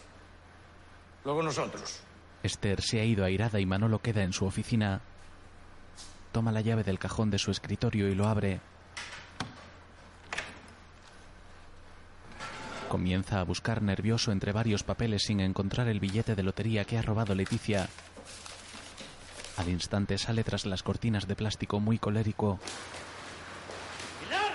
Luego 1.24 1.42
nosotros. 1.42 2.00
Esther 2.42 2.80
se 2.82 3.00
ha 3.00 3.04
ido 3.04 3.24
airada 3.24 3.58
y 3.58 3.66
Manolo 3.66 3.98
queda 4.00 4.22
en 4.22 4.32
su 4.32 4.46
oficina. 4.46 5.00
Toma 6.32 6.52
la 6.52 6.60
llave 6.60 6.84
del 6.84 6.98
cajón 6.98 7.30
de 7.30 7.38
su 7.38 7.50
escritorio 7.50 8.08
y 8.08 8.14
lo 8.14 8.26
abre. 8.28 8.60
Comienza 12.88 13.40
a 13.40 13.44
buscar 13.44 13.82
nervioso 13.82 14.32
entre 14.32 14.52
varios 14.52 14.82
papeles 14.82 15.22
sin 15.26 15.40
encontrar 15.40 15.88
el 15.88 16.00
billete 16.00 16.34
de 16.34 16.42
lotería 16.42 16.84
que 16.84 16.96
ha 16.96 17.02
robado 17.02 17.34
Leticia. 17.34 17.88
Al 19.58 19.68
instante 19.68 20.16
sale 20.18 20.44
tras 20.44 20.66
las 20.66 20.84
cortinas 20.84 21.26
de 21.26 21.34
plástico 21.34 21.80
muy 21.80 21.98
colérico. 21.98 22.60
¡Pilar! 24.22 24.52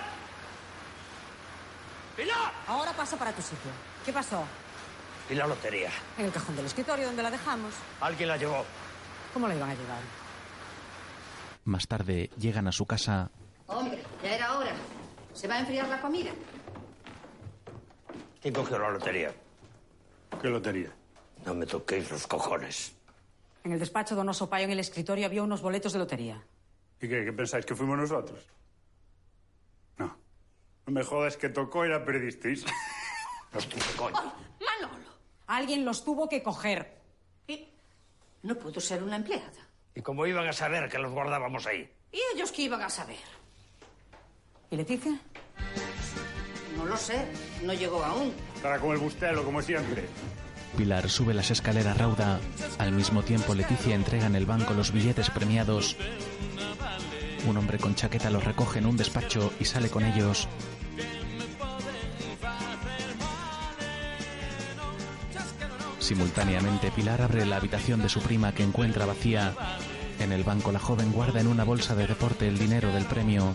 ¡Pilar! 2.16 2.52
Ahora 2.66 2.92
paso 2.94 3.18
para 3.18 3.30
tu 3.32 3.42
sitio. 3.42 3.70
¿Qué 4.02 4.14
pasó? 4.14 4.42
¿Y 5.28 5.34
la 5.34 5.46
lotería? 5.46 5.90
En 6.16 6.24
el 6.24 6.32
cajón 6.32 6.56
del 6.56 6.64
escritorio 6.64 7.04
donde 7.04 7.22
la 7.22 7.30
dejamos. 7.30 7.74
Alguien 8.00 8.30
la 8.30 8.38
llevó. 8.38 8.64
¿Cómo 9.34 9.46
la 9.46 9.54
iban 9.54 9.68
a 9.68 9.74
llevar? 9.74 10.00
Más 11.64 11.86
tarde 11.86 12.30
llegan 12.38 12.66
a 12.66 12.72
su 12.72 12.86
casa. 12.86 13.30
Hombre, 13.66 14.02
ya 14.22 14.34
era 14.34 14.56
hora. 14.56 14.72
¿Se 15.34 15.46
va 15.46 15.56
a 15.56 15.60
enfriar 15.60 15.86
la 15.88 16.00
comida? 16.00 16.30
¿Quién 18.40 18.54
cogió 18.54 18.78
la 18.78 18.90
lotería? 18.90 19.34
¿Qué 20.40 20.48
lotería? 20.48 20.90
No 21.44 21.54
me 21.54 21.66
toquéis 21.66 22.10
los 22.10 22.26
cojones. 22.26 22.93
En 23.64 23.72
el 23.72 23.78
despacho 23.78 24.14
de 24.14 24.18
Donoso 24.18 24.48
Payo, 24.48 24.66
en 24.66 24.72
el 24.72 24.80
escritorio, 24.80 25.24
había 25.24 25.42
unos 25.42 25.62
boletos 25.62 25.94
de 25.94 25.98
lotería. 25.98 26.42
¿Y 27.00 27.08
qué? 27.08 27.24
¿Qué 27.24 27.32
pensáis? 27.32 27.64
¿Que 27.64 27.74
fuimos 27.74 27.96
nosotros? 27.96 28.46
No. 29.96 30.16
No 30.86 30.92
me 30.92 31.02
jodas 31.02 31.38
que 31.38 31.48
tocó 31.48 31.86
y 31.86 31.88
la 31.88 32.04
perdisteis. 32.04 32.64
Coño. 33.96 34.16
Manolo. 34.16 35.08
Alguien 35.46 35.84
los 35.84 36.04
tuvo 36.04 36.28
que 36.28 36.42
coger. 36.42 37.02
No 38.42 38.54
puedo 38.56 38.78
ser 38.78 39.02
una 39.02 39.16
empleada. 39.16 39.50
¿Y 39.94 40.02
cómo 40.02 40.26
iban 40.26 40.46
a 40.46 40.52
saber 40.52 40.90
que 40.90 40.98
los 40.98 41.12
guardábamos 41.12 41.66
ahí? 41.66 41.90
¿Y 42.12 42.20
ellos 42.34 42.52
qué 42.52 42.62
iban 42.62 42.82
a 42.82 42.90
saber? 42.90 43.16
¿Y 44.70 44.76
Leticia? 44.76 45.18
No 46.76 46.84
lo 46.84 46.96
sé. 46.98 47.26
No 47.62 47.72
llegó 47.72 48.04
aún. 48.04 48.34
Estará 48.54 48.78
como 48.78 48.92
el 48.92 48.98
bustelo, 48.98 49.42
como 49.42 49.62
siempre. 49.62 50.06
Pilar 50.76 51.08
sube 51.08 51.34
las 51.34 51.50
escaleras 51.50 51.96
rauda. 51.96 52.40
Al 52.78 52.92
mismo 52.92 53.22
tiempo, 53.22 53.54
Leticia 53.54 53.94
entrega 53.94 54.26
en 54.26 54.34
el 54.34 54.46
banco 54.46 54.74
los 54.74 54.92
billetes 54.92 55.30
premiados. 55.30 55.96
Un 57.46 57.56
hombre 57.56 57.78
con 57.78 57.94
chaqueta 57.94 58.30
los 58.30 58.44
recoge 58.44 58.80
en 58.80 58.86
un 58.86 58.96
despacho 58.96 59.52
y 59.60 59.64
sale 59.64 59.88
con 59.88 60.04
ellos. 60.04 60.48
Simultáneamente, 65.98 66.90
Pilar 66.90 67.22
abre 67.22 67.46
la 67.46 67.56
habitación 67.56 68.02
de 68.02 68.08
su 68.08 68.20
prima 68.20 68.52
que 68.52 68.62
encuentra 68.62 69.06
vacía. 69.06 69.54
En 70.18 70.32
el 70.32 70.44
banco, 70.44 70.72
la 70.72 70.78
joven 70.78 71.12
guarda 71.12 71.40
en 71.40 71.46
una 71.46 71.64
bolsa 71.64 71.94
de 71.94 72.06
deporte 72.06 72.48
el 72.48 72.58
dinero 72.58 72.92
del 72.92 73.04
premio. 73.04 73.54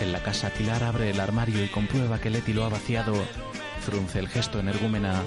En 0.00 0.12
la 0.12 0.22
casa, 0.22 0.50
Pilar 0.50 0.84
abre 0.84 1.10
el 1.10 1.20
armario 1.20 1.64
y 1.64 1.68
comprueba 1.68 2.20
que 2.20 2.30
Leti 2.30 2.52
lo 2.52 2.64
ha 2.64 2.68
vaciado. 2.68 3.14
Frunce 3.88 4.18
el 4.18 4.28
gesto 4.28 4.58
energúmena. 4.58 5.24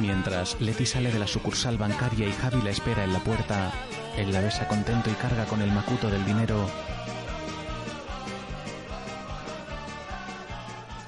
Mientras, 0.00 0.60
Leti 0.60 0.84
sale 0.84 1.12
de 1.12 1.20
la 1.20 1.28
sucursal 1.28 1.78
bancaria 1.78 2.26
y 2.26 2.32
Javi 2.32 2.60
la 2.60 2.70
espera 2.70 3.04
en 3.04 3.12
la 3.12 3.20
puerta. 3.20 3.70
Él 4.16 4.32
la 4.32 4.40
besa 4.40 4.66
contento 4.66 5.08
y 5.08 5.12
carga 5.12 5.44
con 5.44 5.62
el 5.62 5.70
macuto 5.70 6.10
del 6.10 6.24
dinero. 6.24 6.68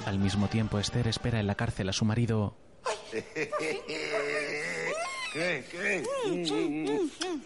Al 0.06 0.20
mismo 0.20 0.46
tiempo, 0.46 0.78
Esther 0.78 1.08
espera 1.08 1.40
en 1.40 1.48
la 1.48 1.56
cárcel 1.56 1.88
a 1.88 1.92
su 1.92 2.04
marido. 2.04 2.54
¿Qué? 5.32 5.64
¿Qué? 5.70 6.02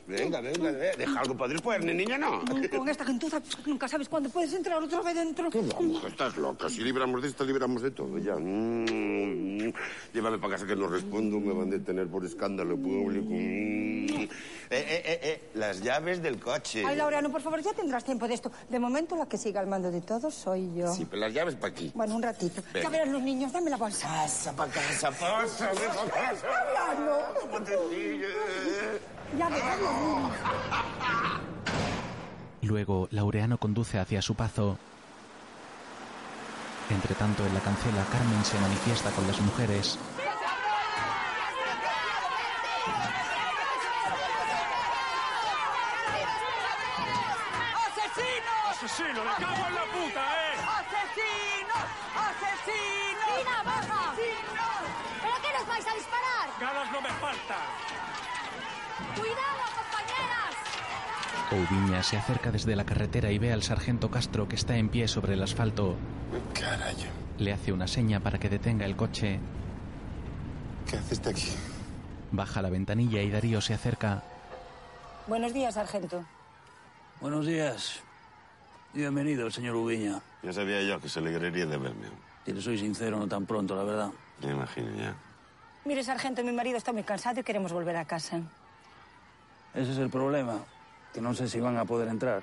Venga, 0.07 0.41
venga, 0.41 0.71
eh, 0.71 0.93
deja 0.97 1.21
algo 1.21 1.37
para 1.37 1.53
después, 1.53 1.85
ni 1.85 1.95
niña, 1.95 2.19
no. 2.19 2.43
Con 2.45 2.89
esta 2.89 3.05
gentuza 3.05 3.43
nunca 3.67 3.89
sabes 3.89 4.09
cuándo 4.09 4.29
puedes 4.31 4.53
entrar 4.53 4.83
otra 4.83 5.01
vez 5.03 5.15
dentro. 5.15 5.51
Vamos, 5.51 6.05
estás 6.05 6.37
loca. 6.37 6.69
Si 6.69 6.83
libramos 6.83 7.23
de 7.23 7.29
esta, 7.29 7.45
libramos 7.45 7.83
de 7.83 7.91
todo 7.91 8.19
ya. 8.19 8.37
Mm. 8.37 9.73
Llévame 10.13 10.39
para 10.39 10.55
casa 10.55 10.67
que 10.67 10.77
no 10.77 10.87
respondo. 10.89 11.41
Me 11.41 11.53
van 11.53 11.69
a 11.69 11.73
detener 11.73 12.07
por 12.09 12.25
escándalo 12.25 12.77
público. 12.77 13.31
Mm. 13.31 14.29
Eh, 14.75 15.19
eh, 15.23 15.51
las 15.55 15.83
llaves 15.83 16.23
del 16.23 16.41
coche. 16.41 16.85
Ay, 16.87 16.97
Laureano, 16.97 17.31
por 17.31 17.43
favor, 17.43 17.61
ya 17.61 17.73
tendrás 17.75 18.05
tiempo 18.05 18.27
de 18.27 18.35
esto. 18.35 18.51
De 18.71 18.79
momento, 18.79 19.17
la 19.17 19.27
que 19.27 19.37
siga 19.37 19.61
al 19.61 19.67
mando 19.67 19.91
de 19.91 20.01
todo 20.01 20.31
soy 20.31 20.73
yo. 20.75 20.93
Sí, 20.95 21.05
pero 21.05 21.21
las 21.21 21.35
llaves 21.35 21.57
para 21.57 21.73
aquí. 21.73 21.93
Bueno, 21.95 22.17
un 22.17 22.23
ratito. 22.23 22.63
Venga. 22.73 22.85
Ya 22.85 22.89
verán 22.89 23.13
los 23.13 23.23
niños, 23.23 23.53
dame 23.53 23.71
la 23.71 23.77
bolsa. 23.77 24.09
Pasa 24.09 24.57
para 24.57 24.73
casa, 24.73 25.11
pasa, 25.11 25.71
para 25.73 26.11
casa. 26.11 26.49
Ya. 29.39 29.49
Luego, 32.63 33.09
Laureano 33.11 33.57
conduce 33.59 33.99
hacia 33.99 34.21
su 34.21 34.35
pazo. 34.35 34.79
Entre 36.91 37.15
tanto, 37.15 37.47
en 37.47 37.55
la 37.55 37.61
cancela, 37.61 38.05
Carmen 38.13 38.45
se 38.45 38.59
manifiesta 38.61 39.11
con 39.11 39.27
las 39.27 39.41
mujeres. 39.41 39.99
¡Asesinos! 47.87 48.69
¡Asesino! 48.71 49.25
¡Le 49.25 49.45
cago 49.45 49.67
en 49.67 49.75
la 49.75 49.85
puta, 49.85 50.39
eh! 50.39 50.42
¡Ganas 56.63 56.93
no 56.93 57.01
me 57.01 57.09
faltan! 57.09 57.59
¡Cuidado, 59.17 59.63
compañeras! 59.75 60.55
Oubiña 61.51 62.03
se 62.05 62.17
acerca 62.17 62.53
desde 62.53 62.77
la 62.77 62.87
carretera 62.87 63.33
y 63.33 63.39
ve 63.39 63.53
al 63.53 63.65
sargento 63.65 64.13
Castro 64.13 64.47
que 64.47 64.55
está 64.55 64.77
en 64.77 64.89
pie 64.89 65.09
sobre 65.09 65.35
el 65.35 65.43
asfalto. 65.43 65.97
Caray. 66.55 66.95
Le 67.39 67.53
hace 67.53 67.73
una 67.73 67.89
seña 67.89 68.21
para 68.21 68.39
que 68.39 68.49
detenga 68.49 68.87
el 68.87 68.95
coche. 68.95 69.41
¿Qué 70.89 70.99
haces 70.99 71.27
aquí? 71.27 71.49
Baja 72.31 72.63
la 72.63 72.71
ventanilla 72.71 73.23
y 73.23 73.31
Darío 73.31 73.61
se 73.61 73.75
acerca. 73.75 74.23
Buenos 75.27 75.53
días, 75.53 75.75
sargento. 75.75 76.25
Buenos 77.21 77.45
días. 77.45 77.99
Bienvenido, 78.95 79.51
señor 79.51 79.75
Ubiña. 79.75 80.21
Ya 80.45 80.53
sabía 80.53 80.81
yo 80.83 81.01
que 81.01 81.09
se 81.09 81.19
alegraría 81.19 81.67
de 81.67 81.77
verme. 81.77 82.07
Si 82.47 82.53
le 82.53 82.63
soy 82.63 82.79
sincero, 82.79 83.19
no 83.19 83.27
tan 83.27 83.47
pronto, 83.47 83.75
la 83.75 83.83
verdad. 83.83 84.11
Me 84.41 84.53
imagino 84.53 84.95
ya. 84.97 85.17
Mire, 85.85 86.05
sargento, 86.05 86.45
mi 86.45 86.53
marido 86.53 86.77
está 86.77 86.93
muy 86.93 87.03
cansado 87.03 87.41
y 87.41 87.43
queremos 87.43 87.73
volver 87.73 87.97
a 87.97 88.05
casa. 88.05 88.41
Ese 89.75 89.93
es 89.93 89.99
el 89.99 90.11
problema, 90.11 90.61
que 91.13 91.21
no 91.21 91.35
sé 91.35 91.49
si 91.49 91.59
van 91.59 91.77
a 91.77 91.85
poder 91.85 92.09
entrar. 92.09 92.43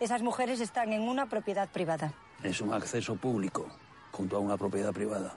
Esas 0.00 0.22
mujeres 0.22 0.60
están 0.60 0.92
en 0.92 1.02
una 1.02 1.26
propiedad 1.26 1.68
privada. 1.68 2.12
Es 2.42 2.60
un 2.60 2.72
acceso 2.72 3.14
público, 3.16 3.68
junto 4.10 4.36
a 4.36 4.40
una 4.40 4.56
propiedad 4.56 4.92
privada. 4.92 5.34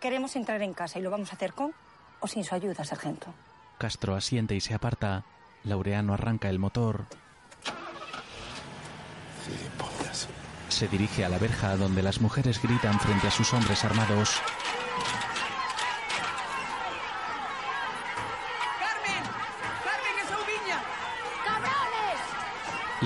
Queremos 0.00 0.36
entrar 0.36 0.60
en 0.62 0.74
casa 0.74 0.98
y 0.98 1.02
lo 1.02 1.10
vamos 1.10 1.32
a 1.32 1.36
hacer 1.36 1.54
con 1.54 1.72
o 2.20 2.28
sin 2.28 2.44
su 2.44 2.54
ayuda, 2.54 2.84
sargento. 2.84 3.32
Castro 3.78 4.14
asiente 4.14 4.54
y 4.54 4.60
se 4.60 4.74
aparta. 4.74 5.24
Laureano 5.64 6.14
arranca 6.14 6.48
el 6.48 6.58
motor. 6.58 7.06
Se 10.68 10.88
dirige 10.88 11.24
a 11.24 11.28
la 11.28 11.38
verja 11.38 11.76
donde 11.76 12.02
las 12.02 12.20
mujeres 12.20 12.60
gritan 12.60 13.00
frente 13.00 13.28
a 13.28 13.30
sus 13.30 13.54
hombres 13.54 13.84
armados. 13.84 14.40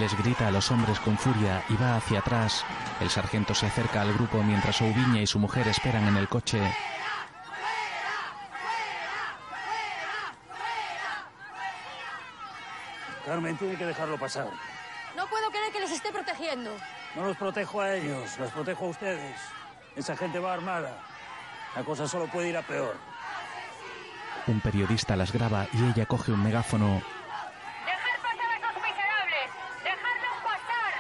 Les 0.01 0.17
grita 0.17 0.49
a 0.49 0.51
los 0.51 0.71
hombres 0.71 0.99
con 0.99 1.19
furia 1.19 1.63
y 1.69 1.77
va 1.77 1.97
hacia 1.97 2.21
atrás. 2.21 2.65
El 3.01 3.11
sargento 3.11 3.55
se 3.55 3.67
acerca 3.67 4.01
al 4.01 4.15
grupo 4.15 4.43
mientras 4.43 4.81
Oubiña 4.81 5.21
y 5.21 5.27
su 5.27 5.39
mujer 5.39 5.69
esperan 5.69 6.09
en 6.09 6.17
el 6.17 6.27
coche. 6.27 6.59
Carmen 13.27 13.59
tiene 13.59 13.77
que 13.77 13.85
dejarlo 13.85 14.19
pasar. 14.19 14.49
No 15.15 15.27
puedo 15.27 15.51
creer 15.51 15.71
que 15.71 15.81
les 15.81 15.91
esté 15.91 16.11
protegiendo. 16.11 16.71
No 17.15 17.27
los 17.27 17.37
protejo 17.37 17.83
a 17.83 17.95
ellos, 17.95 18.39
los 18.39 18.51
protejo 18.53 18.87
a 18.87 18.89
ustedes. 18.89 19.37
Esa 19.97 20.17
gente 20.17 20.39
va 20.39 20.55
armada. 20.55 20.97
La 21.77 21.85
cosa 21.85 22.09
solo 22.09 22.27
puede 22.27 22.49
ir 22.49 22.57
a 22.57 22.63
peor. 22.63 22.97
Un 24.47 24.61
periodista 24.61 25.15
las 25.15 25.31
graba 25.31 25.67
y 25.75 25.91
ella 25.91 26.07
coge 26.07 26.33
un 26.33 26.43
megáfono. 26.43 27.03
¡Dejar 27.85 28.21
pasar 28.23 28.51
a 28.51 28.57
esos 28.57 28.75
miserables! 28.83 29.51
¡Dejarlos 29.85 30.37
pasar! 30.43 30.93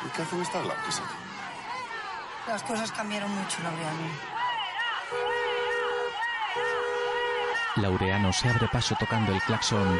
qué? 0.11 0.23
Las 2.47 2.63
cosas 2.63 2.91
cambiaron 2.91 3.31
mucho, 3.31 3.61
Laureano. 3.63 4.31
Laureano 7.77 8.33
se 8.33 8.49
abre 8.49 8.67
paso 8.67 8.95
tocando 8.99 9.31
el 9.31 9.41
claxon. 9.41 9.99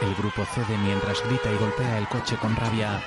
El 0.00 0.14
grupo 0.14 0.44
cede 0.44 0.78
mientras 0.78 1.22
grita 1.24 1.50
y 1.50 1.56
golpea 1.56 1.98
el 1.98 2.08
coche 2.08 2.36
con 2.36 2.54
rabia. 2.56 3.02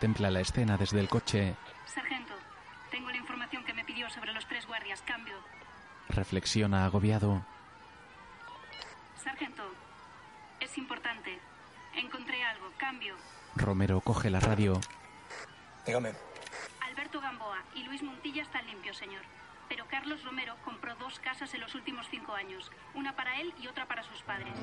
Contempla 0.00 0.30
la 0.30 0.40
escena 0.40 0.78
desde 0.78 0.98
el 0.98 1.10
coche. 1.10 1.54
Sargento, 1.84 2.32
tengo 2.90 3.10
la 3.10 3.18
información 3.18 3.62
que 3.64 3.74
me 3.74 3.84
pidió 3.84 4.08
sobre 4.08 4.32
los 4.32 4.46
tres 4.46 4.66
guardias. 4.66 5.02
Cambio. 5.02 5.34
Reflexiona 6.08 6.86
agobiado. 6.86 7.44
Sargento, 9.22 9.62
es 10.58 10.78
importante. 10.78 11.38
Encontré 11.94 12.42
algo. 12.44 12.72
Cambio. 12.78 13.14
Romero 13.56 14.00
coge 14.00 14.30
la 14.30 14.40
radio. 14.40 14.80
Dígame. 15.84 16.14
Alberto 16.80 17.20
Gamboa 17.20 17.62
y 17.74 17.82
Luis 17.82 18.02
Montilla 18.02 18.40
están 18.40 18.66
limpios, 18.68 18.96
señor. 18.96 19.20
Pero 19.68 19.84
Carlos 19.88 20.24
Romero 20.24 20.56
compró 20.64 20.94
dos 20.94 21.20
casas 21.20 21.52
en 21.52 21.60
los 21.60 21.74
últimos 21.74 22.08
cinco 22.10 22.32
años. 22.32 22.72
Una 22.94 23.14
para 23.14 23.38
él 23.38 23.52
y 23.60 23.66
otra 23.66 23.86
para 23.86 24.02
sus 24.02 24.22
padres. 24.22 24.54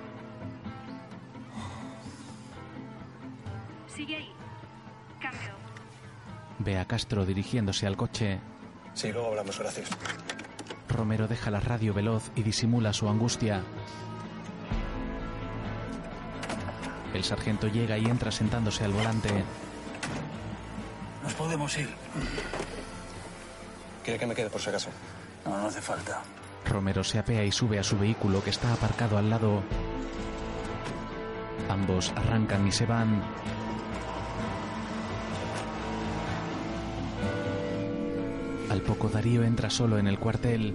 Sigue 3.85 4.15
ahí. 4.15 4.36
Cambio. 5.19 5.51
Ve 6.59 6.77
a 6.77 6.85
Castro 6.85 7.25
dirigiéndose 7.25 7.87
al 7.87 7.97
coche. 7.97 8.39
Sí, 8.93 9.11
luego 9.11 9.27
hablamos, 9.29 9.59
gracias. 9.59 9.89
Romero 10.89 11.27
deja 11.27 11.51
la 11.51 11.59
radio 11.59 11.93
veloz 11.93 12.31
y 12.35 12.43
disimula 12.43 12.93
su 12.93 13.07
angustia. 13.09 13.61
El 17.13 17.23
sargento 17.23 17.67
llega 17.67 17.97
y 17.97 18.05
entra 18.05 18.31
sentándose 18.31 18.83
al 18.83 18.93
volante. 18.93 19.29
Nos 21.23 21.33
podemos 21.33 21.77
ir. 21.77 21.89
¿Quiere 24.03 24.19
que 24.19 24.25
me 24.25 24.35
quede 24.35 24.49
por 24.49 24.61
si 24.61 24.69
acaso? 24.69 24.89
No, 25.45 25.57
no 25.57 25.67
hace 25.67 25.81
falta. 25.81 26.21
Romero 26.65 27.03
se 27.03 27.19
apea 27.19 27.43
y 27.43 27.51
sube 27.51 27.79
a 27.79 27.83
su 27.83 27.97
vehículo 27.97 28.43
que 28.43 28.49
está 28.49 28.73
aparcado 28.73 29.17
al 29.17 29.29
lado. 29.29 29.63
Ambos 31.69 32.13
arrancan 32.15 32.67
y 32.67 32.71
se 32.71 32.85
van. 32.85 33.21
Al 38.77 38.83
poco 38.83 39.09
Darío 39.09 39.43
entra 39.43 39.71
solo 39.71 39.97
en 39.97 40.05
el 40.05 40.19
cuartel. 40.19 40.71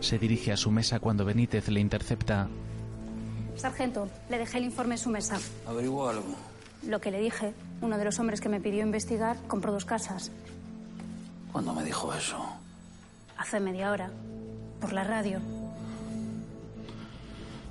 Se 0.00 0.18
dirige 0.18 0.50
a 0.50 0.56
su 0.56 0.70
mesa 0.70 0.98
cuando 0.98 1.26
Benítez 1.26 1.68
le 1.68 1.78
intercepta. 1.78 2.48
Sargento, 3.54 4.08
le 4.30 4.38
dejé 4.38 4.56
el 4.56 4.64
informe 4.64 4.94
en 4.94 4.98
su 4.98 5.10
mesa. 5.10 5.38
Averiguó 5.66 6.08
algo. 6.08 6.24
Lo 6.88 7.02
que 7.02 7.10
le 7.10 7.20
dije, 7.20 7.52
uno 7.82 7.98
de 7.98 8.04
los 8.06 8.18
hombres 8.18 8.40
que 8.40 8.48
me 8.48 8.62
pidió 8.62 8.80
investigar 8.80 9.36
compró 9.46 9.72
dos 9.72 9.84
casas. 9.84 10.30
¿Cuándo 11.52 11.74
me 11.74 11.84
dijo 11.84 12.14
eso? 12.14 12.42
Hace 13.36 13.60
media 13.60 13.90
hora. 13.90 14.10
Por 14.80 14.94
la 14.94 15.04
radio. 15.04 15.38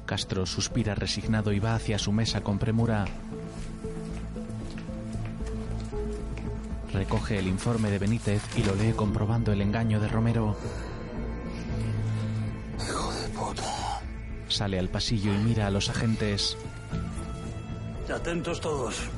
Castro 0.06 0.46
suspira 0.46 0.94
resignado 0.94 1.52
y 1.52 1.58
va 1.58 1.74
hacia 1.74 1.98
su 1.98 2.12
mesa 2.12 2.42
con 2.42 2.60
premura. 2.60 3.06
Recoge 6.94 7.40
el 7.40 7.48
informe 7.48 7.90
de 7.90 7.98
Benítez 7.98 8.42
y 8.56 8.64
lo 8.64 8.76
lee 8.76 8.94
comprobando 8.94 9.52
el 9.52 9.62
engaño 9.62 10.00
de 10.00 10.08
Romero. 10.08 10.56
Hijo 12.80 13.12
de 13.14 13.28
puta. 13.30 14.02
Sale 14.48 14.78
al 14.78 14.90
pasillo 14.90 15.34
y 15.34 15.38
mira 15.38 15.66
a 15.66 15.72
los 15.72 15.90
agentes. 15.90 16.56
Atentos 18.14 18.62
todos. 18.62 19.10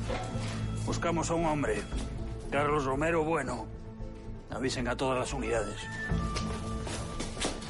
Buscamos 0.86 1.30
a 1.30 1.34
un 1.34 1.44
hombre. 1.44 1.82
Carlos 2.50 2.86
Romero 2.86 3.24
Bueno. 3.24 3.66
Avisen 4.50 4.88
a 4.88 4.96
todas 4.96 5.18
las 5.18 5.34
unidades. 5.34 5.76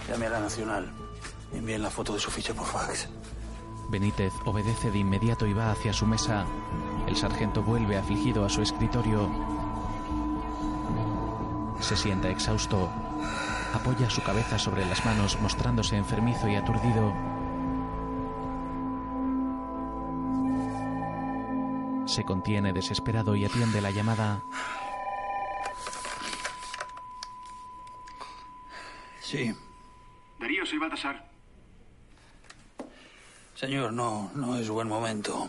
Llame 0.09 0.27
a 0.27 0.31
la 0.31 0.41
Nacional. 0.41 0.93
Envíen 1.53 1.83
la 1.83 1.91
foto 1.91 2.15
de 2.15 2.21
su 2.21 2.31
ficha 2.31 2.55
por 2.55 2.67
fax. 2.67 3.09
Benítez 3.91 4.33
obedece 4.45 4.91
de 4.93 4.99
inmediato 4.99 5.47
y 5.47 5.53
va 5.53 5.73
hacia 5.73 5.93
su 5.93 6.07
mesa. 6.07 6.45
El 7.09 7.17
sargento 7.17 7.63
vuelve 7.63 7.97
afligido 7.97 8.45
a 8.45 8.49
su 8.49 8.63
escritorio. 8.63 9.56
Se 11.81 11.97
sienta 11.97 12.29
exhausto. 12.29 12.91
Apoya 13.75 14.09
su 14.11 14.23
cabeza 14.23 14.59
sobre 14.59 14.85
las 14.87 15.05
manos 15.05 15.39
mostrándose 15.41 15.97
enfermizo 15.97 16.49
y 16.49 16.57
aturdido. 16.57 17.15
Se 22.07 22.25
contiene 22.25 22.73
desesperado 22.73 23.37
y 23.37 23.45
atiende 23.45 23.81
la 23.81 23.91
llamada. 23.91 24.43
Sí. 29.21 29.55
Darío, 30.39 30.65
soy 30.65 30.79
Baltasar. 30.79 31.29
Señor, 33.55 33.93
no, 33.93 34.31
no 34.35 34.57
es 34.57 34.69
buen 34.69 34.87
momento. 34.87 35.49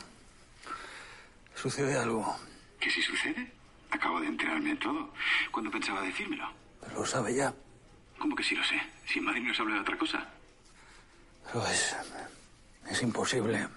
Sucede 1.55 1.97
algo. 1.97 2.36
¿Qué 2.80 2.89
si 2.89 3.01
sucede? 3.01 3.56
Acabo 3.91 4.19
de 4.19 4.27
enterarme 4.27 4.71
de 4.71 4.75
todo. 4.77 5.13
¿Cuándo 5.51 5.71
pensaba 5.71 6.01
decírmelo? 6.01 6.49
Pero 6.81 6.99
lo 6.99 7.05
sabe 7.05 7.35
ya. 7.35 7.53
¿Cómo 8.19 8.35
que 8.35 8.43
sí 8.43 8.55
lo 8.55 8.63
sé? 8.63 8.81
Si 9.05 9.19
en 9.19 9.25
Madrid 9.25 9.43
no 9.43 9.53
se 9.53 9.61
habla 9.61 9.75
de 9.75 9.81
otra 9.81 9.97
cosa. 9.97 10.25
Pero 11.45 11.65
es. 11.67 11.95
Es 12.89 13.01
imposible. 13.01 13.67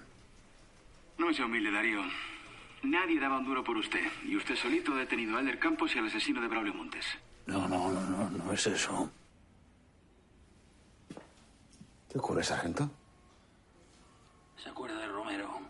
No 1.18 1.32
sea 1.32 1.46
humilde, 1.46 1.70
Darío. 1.70 2.02
Nadie 2.82 3.20
daba 3.20 3.38
un 3.38 3.44
duro 3.44 3.62
por 3.62 3.76
usted. 3.76 4.06
Y 4.24 4.36
usted 4.36 4.56
solito 4.56 4.92
ha 4.94 4.98
detenido 4.98 5.36
a 5.36 5.40
Elder 5.40 5.58
Campos 5.58 5.94
y 5.94 5.98
al 5.98 6.06
asesino 6.06 6.40
de 6.40 6.48
Braulio 6.48 6.74
Montes. 6.74 7.04
No, 7.46 7.68
no, 7.68 7.90
no, 7.90 8.00
no, 8.00 8.30
no 8.30 8.52
es 8.52 8.66
eso. 8.66 9.10
¿Qué 12.10 12.18
ocurre, 12.18 12.42
sargento? 12.42 12.90
¿Se 14.62 14.68
acuerda 14.68 14.98
de 14.98 15.08
Romero? 15.08 15.60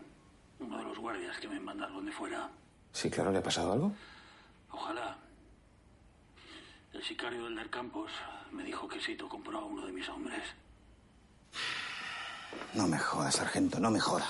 Uno 0.59 0.77
de 0.77 0.83
los 0.83 0.97
guardias 0.97 1.37
que 1.39 1.47
me 1.47 1.59
mandaron 1.59 1.95
donde 1.95 2.11
fuera. 2.11 2.49
Sí, 2.93 3.09
claro, 3.09 3.31
¿le 3.31 3.39
ha 3.39 3.43
pasado 3.43 3.73
algo? 3.73 3.93
Ojalá. 4.71 5.17
El 6.93 7.03
sicario 7.03 7.45
del 7.45 7.69
Campos 7.69 8.11
me 8.51 8.63
dijo 8.63 8.87
que 8.87 8.99
Sito 9.01 9.29
compró 9.29 9.59
a 9.59 9.65
uno 9.65 9.85
de 9.85 9.91
mis 9.91 10.07
hombres. 10.09 10.43
No 12.73 12.87
me 12.87 12.97
joda, 12.99 13.31
sargento, 13.31 13.79
no 13.79 13.91
me 13.91 13.99
joda. 13.99 14.27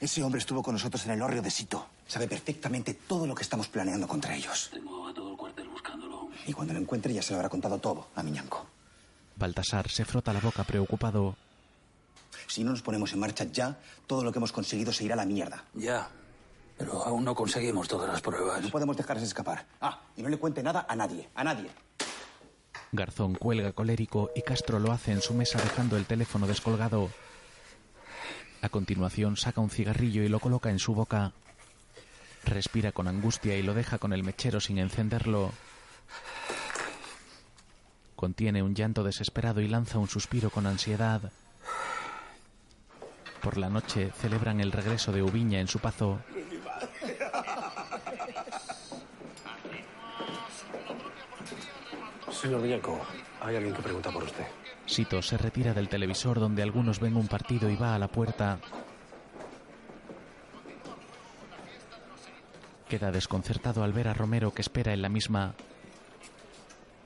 Ese 0.00 0.22
hombre 0.22 0.38
estuvo 0.38 0.62
con 0.62 0.74
nosotros 0.74 1.04
en 1.04 1.12
el 1.12 1.22
horrio 1.22 1.42
de 1.42 1.50
Sito. 1.50 1.86
Sabe 2.06 2.26
perfectamente 2.26 2.94
todo 2.94 3.26
lo 3.26 3.34
que 3.34 3.42
estamos 3.42 3.68
planeando 3.68 4.08
contra 4.08 4.34
ellos. 4.34 4.70
Tengo 4.72 5.08
a 5.08 5.14
todo 5.14 5.30
el 5.30 5.36
cuartel 5.36 5.68
buscándolo. 5.68 6.30
Y 6.46 6.52
cuando 6.52 6.72
lo 6.74 6.80
encuentre 6.80 7.12
ya 7.12 7.22
se 7.22 7.32
lo 7.32 7.36
habrá 7.36 7.48
contado 7.48 7.78
todo 7.78 8.08
a 8.14 8.22
Miñanco. 8.22 8.66
Baltasar 9.36 9.88
se 9.90 10.04
frota 10.04 10.32
la 10.32 10.40
boca 10.40 10.64
preocupado. 10.64 11.36
Si 12.46 12.64
no 12.64 12.70
nos 12.70 12.82
ponemos 12.82 13.12
en 13.12 13.20
marcha 13.20 13.44
ya, 13.44 13.78
todo 14.06 14.24
lo 14.24 14.32
que 14.32 14.38
hemos 14.38 14.52
conseguido 14.52 14.92
se 14.92 15.04
irá 15.04 15.14
a 15.14 15.16
la 15.16 15.26
mierda. 15.26 15.64
Ya, 15.74 16.10
pero 16.80 17.04
aún 17.04 17.26
no 17.26 17.34
conseguimos 17.34 17.88
todas 17.88 18.08
las 18.08 18.22
pruebas. 18.22 18.62
No 18.62 18.70
podemos 18.70 18.96
dejarles 18.96 19.24
escapar. 19.24 19.66
Ah, 19.82 20.00
y 20.16 20.22
no 20.22 20.30
le 20.30 20.38
cuente 20.38 20.62
nada 20.62 20.86
a 20.88 20.96
nadie, 20.96 21.28
a 21.34 21.44
nadie. 21.44 21.68
Garzón 22.90 23.34
cuelga 23.34 23.72
colérico 23.72 24.30
y 24.34 24.40
Castro 24.40 24.78
lo 24.78 24.90
hace 24.90 25.12
en 25.12 25.20
su 25.20 25.34
mesa 25.34 25.60
dejando 25.60 25.98
el 25.98 26.06
teléfono 26.06 26.46
descolgado. 26.46 27.10
A 28.62 28.70
continuación 28.70 29.36
saca 29.36 29.60
un 29.60 29.68
cigarrillo 29.68 30.22
y 30.22 30.28
lo 30.30 30.40
coloca 30.40 30.70
en 30.70 30.78
su 30.78 30.94
boca. 30.94 31.34
Respira 32.44 32.92
con 32.92 33.08
angustia 33.08 33.58
y 33.58 33.62
lo 33.62 33.74
deja 33.74 33.98
con 33.98 34.14
el 34.14 34.24
mechero 34.24 34.58
sin 34.58 34.78
encenderlo. 34.78 35.52
Contiene 38.16 38.62
un 38.62 38.74
llanto 38.74 39.04
desesperado 39.04 39.60
y 39.60 39.68
lanza 39.68 39.98
un 39.98 40.08
suspiro 40.08 40.48
con 40.48 40.66
ansiedad. 40.66 41.30
Por 43.42 43.58
la 43.58 43.68
noche 43.68 44.12
celebran 44.18 44.60
el 44.62 44.72
regreso 44.72 45.12
de 45.12 45.22
Ubiña 45.22 45.60
en 45.60 45.68
su 45.68 45.78
pazo. 45.78 46.20
Señor 52.40 52.62
Villaco, 52.62 52.98
hay 53.42 53.56
alguien 53.56 53.74
que 53.74 53.82
pregunta 53.82 54.10
por 54.10 54.24
usted. 54.24 54.46
Sito 54.86 55.20
se 55.20 55.36
retira 55.36 55.74
del 55.74 55.90
televisor 55.90 56.40
donde 56.40 56.62
algunos 56.62 56.98
ven 56.98 57.16
un 57.16 57.28
partido 57.28 57.68
y 57.68 57.76
va 57.76 57.94
a 57.94 57.98
la 57.98 58.08
puerta. 58.08 58.58
Queda 62.88 63.10
desconcertado 63.10 63.84
al 63.84 63.92
ver 63.92 64.08
a 64.08 64.14
Romero 64.14 64.54
que 64.54 64.62
espera 64.62 64.94
en 64.94 65.02
la 65.02 65.10
misma. 65.10 65.52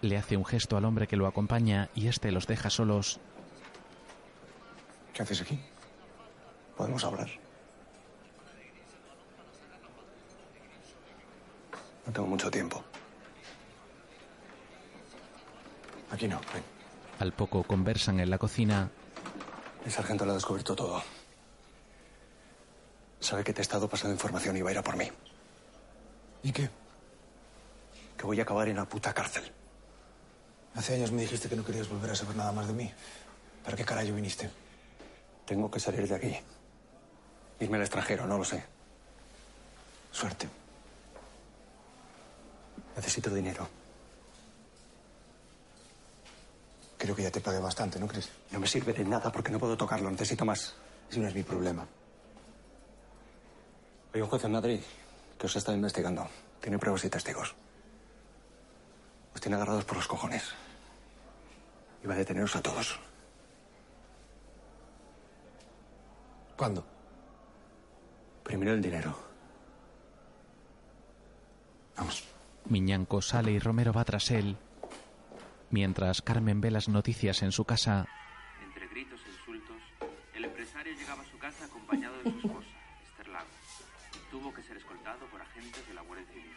Le 0.02 0.16
hace 0.16 0.36
un 0.36 0.44
gesto 0.44 0.76
al 0.76 0.84
hombre 0.84 1.08
que 1.08 1.16
lo 1.16 1.26
acompaña 1.26 1.90
y 1.96 2.06
este 2.06 2.30
los 2.30 2.46
deja 2.46 2.70
solos. 2.70 3.18
¿Qué 5.12 5.22
haces 5.22 5.42
aquí? 5.42 5.58
Podemos 6.76 7.02
hablar. 7.02 7.28
No 12.06 12.12
tengo 12.12 12.28
mucho 12.28 12.48
tiempo. 12.52 12.84
Aquí 16.10 16.28
no, 16.28 16.40
ven. 16.52 16.62
Al 17.18 17.32
poco 17.32 17.62
conversan 17.62 18.20
en 18.20 18.30
la 18.30 18.38
cocina. 18.38 18.90
El 19.84 19.92
sargento 19.92 20.24
lo 20.24 20.32
ha 20.32 20.34
descubierto 20.34 20.74
todo. 20.74 21.02
Sabe 23.20 23.44
que 23.44 23.52
te 23.52 23.60
he 23.60 23.62
estado 23.62 23.88
pasando 23.88 24.14
información 24.14 24.56
y 24.56 24.62
va 24.62 24.70
a 24.70 24.72
ir 24.72 24.78
a 24.78 24.82
por 24.82 24.96
mí. 24.96 25.10
¿Y 26.42 26.52
qué? 26.52 26.68
Que 28.16 28.26
voy 28.26 28.38
a 28.40 28.42
acabar 28.42 28.68
en 28.68 28.76
la 28.76 28.84
puta 28.84 29.14
cárcel. 29.14 29.50
Hace 30.74 30.94
años 30.94 31.12
me 31.12 31.22
dijiste 31.22 31.48
que 31.48 31.56
no 31.56 31.64
querías 31.64 31.88
volver 31.88 32.10
a 32.10 32.14
saber 32.14 32.36
nada 32.36 32.52
más 32.52 32.66
de 32.66 32.74
mí. 32.74 32.92
¿Para 33.64 33.76
qué 33.76 33.84
carajo 33.84 34.12
viniste? 34.12 34.50
Tengo 35.46 35.70
que 35.70 35.80
salir 35.80 36.06
de 36.08 36.14
aquí. 36.14 36.36
Irme 37.60 37.76
al 37.76 37.82
extranjero, 37.82 38.26
no 38.26 38.36
lo 38.36 38.44
sé. 38.44 38.64
Suerte. 40.10 40.48
Necesito 42.96 43.30
dinero. 43.30 43.68
Creo 47.04 47.14
que 47.14 47.22
ya 47.22 47.30
te 47.30 47.42
pagué 47.42 47.58
bastante, 47.58 48.00
¿no 48.00 48.08
crees? 48.08 48.30
No 48.50 48.58
me 48.58 48.66
sirve 48.66 48.94
de 48.94 49.04
nada 49.04 49.30
porque 49.30 49.52
no 49.52 49.58
puedo 49.58 49.76
tocarlo. 49.76 50.10
Necesito 50.10 50.46
más. 50.46 50.74
Ese 51.10 51.20
no 51.20 51.28
es 51.28 51.34
mi 51.34 51.42
problema. 51.42 51.86
Hay 54.14 54.22
un 54.22 54.26
juez 54.26 54.42
en 54.42 54.52
Madrid 54.52 54.80
que 55.38 55.44
os 55.44 55.54
está 55.54 55.74
investigando. 55.74 56.26
Tiene 56.62 56.78
pruebas 56.78 57.04
y 57.04 57.10
testigos. 57.10 57.54
Os 59.34 59.40
tiene 59.42 59.56
agarrados 59.56 59.84
por 59.84 59.98
los 59.98 60.08
cojones. 60.08 60.44
Y 62.02 62.06
va 62.06 62.14
a 62.14 62.16
deteneros 62.16 62.56
a 62.56 62.62
todos. 62.62 62.98
¿Cuándo? 66.56 66.86
Primero 68.44 68.72
el 68.72 68.80
dinero. 68.80 69.14
Vamos. 71.98 72.24
Miñanco 72.64 73.20
sale 73.20 73.52
y 73.52 73.58
Romero 73.58 73.92
va 73.92 74.06
tras 74.06 74.30
él. 74.30 74.56
Mientras 75.74 76.22
Carmen 76.22 76.60
ve 76.60 76.70
las 76.70 76.88
noticias 76.88 77.42
en 77.42 77.50
su 77.50 77.64
casa, 77.64 78.06
Entre 78.62 78.86
gritos 78.86 79.18
e 79.26 79.30
insultos, 79.32 79.76
el 80.32 80.44
empresario 80.44 80.94
llegaba 80.94 81.22
a 81.22 81.26
su 81.26 81.36
casa 81.36 81.64
acompañado 81.64 82.16
de 82.18 82.30
su 82.30 82.38
esposa, 82.46 82.68
Esther 83.10 83.26
Lago. 83.26 83.48
Tuvo 84.30 84.54
que 84.54 84.62
ser 84.62 84.76
escoltado 84.76 85.26
por 85.32 85.42
agentes 85.42 85.84
de 85.88 85.94
la 85.94 86.02
Guardia 86.02 86.28
Civil. 86.28 86.54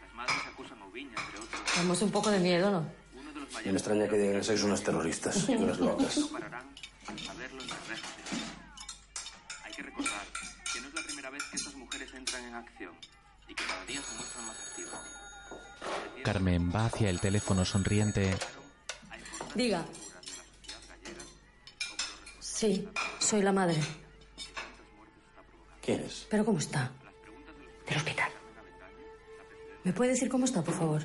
Las 0.00 0.14
madres 0.14 0.36
acusan 0.50 0.80
a 0.80 0.86
Ubiña, 0.86 1.16
entre 1.26 1.38
otros. 1.38 1.62
Tenemos 1.74 2.00
un 2.00 2.10
poco 2.10 2.30
de 2.30 2.40
miedo, 2.40 2.70
¿no? 2.70 2.90
Uno 3.12 3.30
de 3.30 3.40
los 3.40 3.48
Me 3.50 3.54
mayores 3.56 3.74
extraña 3.74 4.08
que 4.08 4.16
digan 4.16 4.36
que 4.40 4.44
sois 4.44 4.62
unas 4.62 4.82
terroristas 4.82 5.46
y 5.46 5.56
unas 5.64 5.78
locas. 5.78 6.16
no 6.16 6.28
pararán 6.28 6.64
hasta 7.12 7.34
verlo 7.34 7.60
en 7.60 7.68
las 7.68 7.88
rejas 7.88 8.16
de 8.16 8.22
Gaza. 8.22 9.64
Hay 9.66 9.72
que 9.74 9.82
recordar 9.82 10.26
que 10.72 10.80
no 10.80 10.88
es 10.88 10.94
la 10.94 11.02
primera 11.02 11.28
vez 11.28 11.44
que 11.50 11.56
estas 11.58 11.74
mujeres 11.74 12.08
entran 12.14 12.42
en 12.42 12.54
acción 12.54 12.94
y 13.48 13.54
que 13.54 13.64
cada 13.64 13.84
día 13.84 14.00
se 14.00 14.14
muestran 14.16 14.46
más 14.46 14.56
activas. 14.66 15.27
Carmen 16.22 16.72
va 16.74 16.86
hacia 16.86 17.10
el 17.10 17.20
teléfono 17.20 17.64
sonriente. 17.64 18.36
Diga. 19.54 19.84
Sí, 22.40 22.88
soy 23.18 23.42
la 23.42 23.52
madre. 23.52 23.78
¿Quién 25.80 26.00
es? 26.00 26.26
¿Pero 26.28 26.44
cómo 26.44 26.58
está? 26.58 26.90
Del 27.86 27.96
hospital. 27.96 28.30
¿Me 29.84 29.92
puede 29.92 30.10
decir 30.10 30.28
cómo 30.28 30.44
está, 30.44 30.62
por 30.62 30.74
favor? 30.74 31.02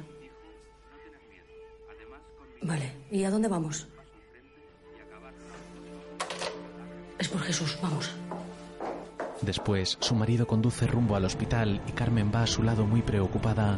Vale, 2.62 2.94
¿y 3.12 3.24
a 3.24 3.30
dónde 3.30 3.48
vamos? 3.48 3.88
Es 7.20 7.28
por 7.28 7.42
Jesús, 7.42 7.78
vamos. 7.82 8.12
Después, 9.42 9.98
su 10.00 10.16
marido 10.16 10.48
conduce 10.48 10.88
rumbo 10.88 11.16
al 11.16 11.26
hospital 11.26 11.82
y 11.88 11.92
Carmen 11.92 12.32
va 12.34 12.44
a 12.44 12.48
su 12.48 12.64
lado 12.64 12.86
muy 12.86 13.02
preocupada. 13.02 13.78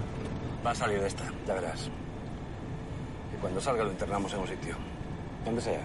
Va 0.66 0.72
a 0.72 0.76
salir 0.76 0.99
de 0.99 1.07
esta, 1.07 1.24
ya 1.45 1.53
verás. 1.53 1.89
Y 3.36 3.39
cuando 3.39 3.61
salga 3.61 3.84
lo 3.84 3.91
internamos 3.91 4.34
en 4.34 4.39
un 4.39 4.47
sitio. 4.47 4.76
Donde 5.45 5.61
sea. 5.61 5.82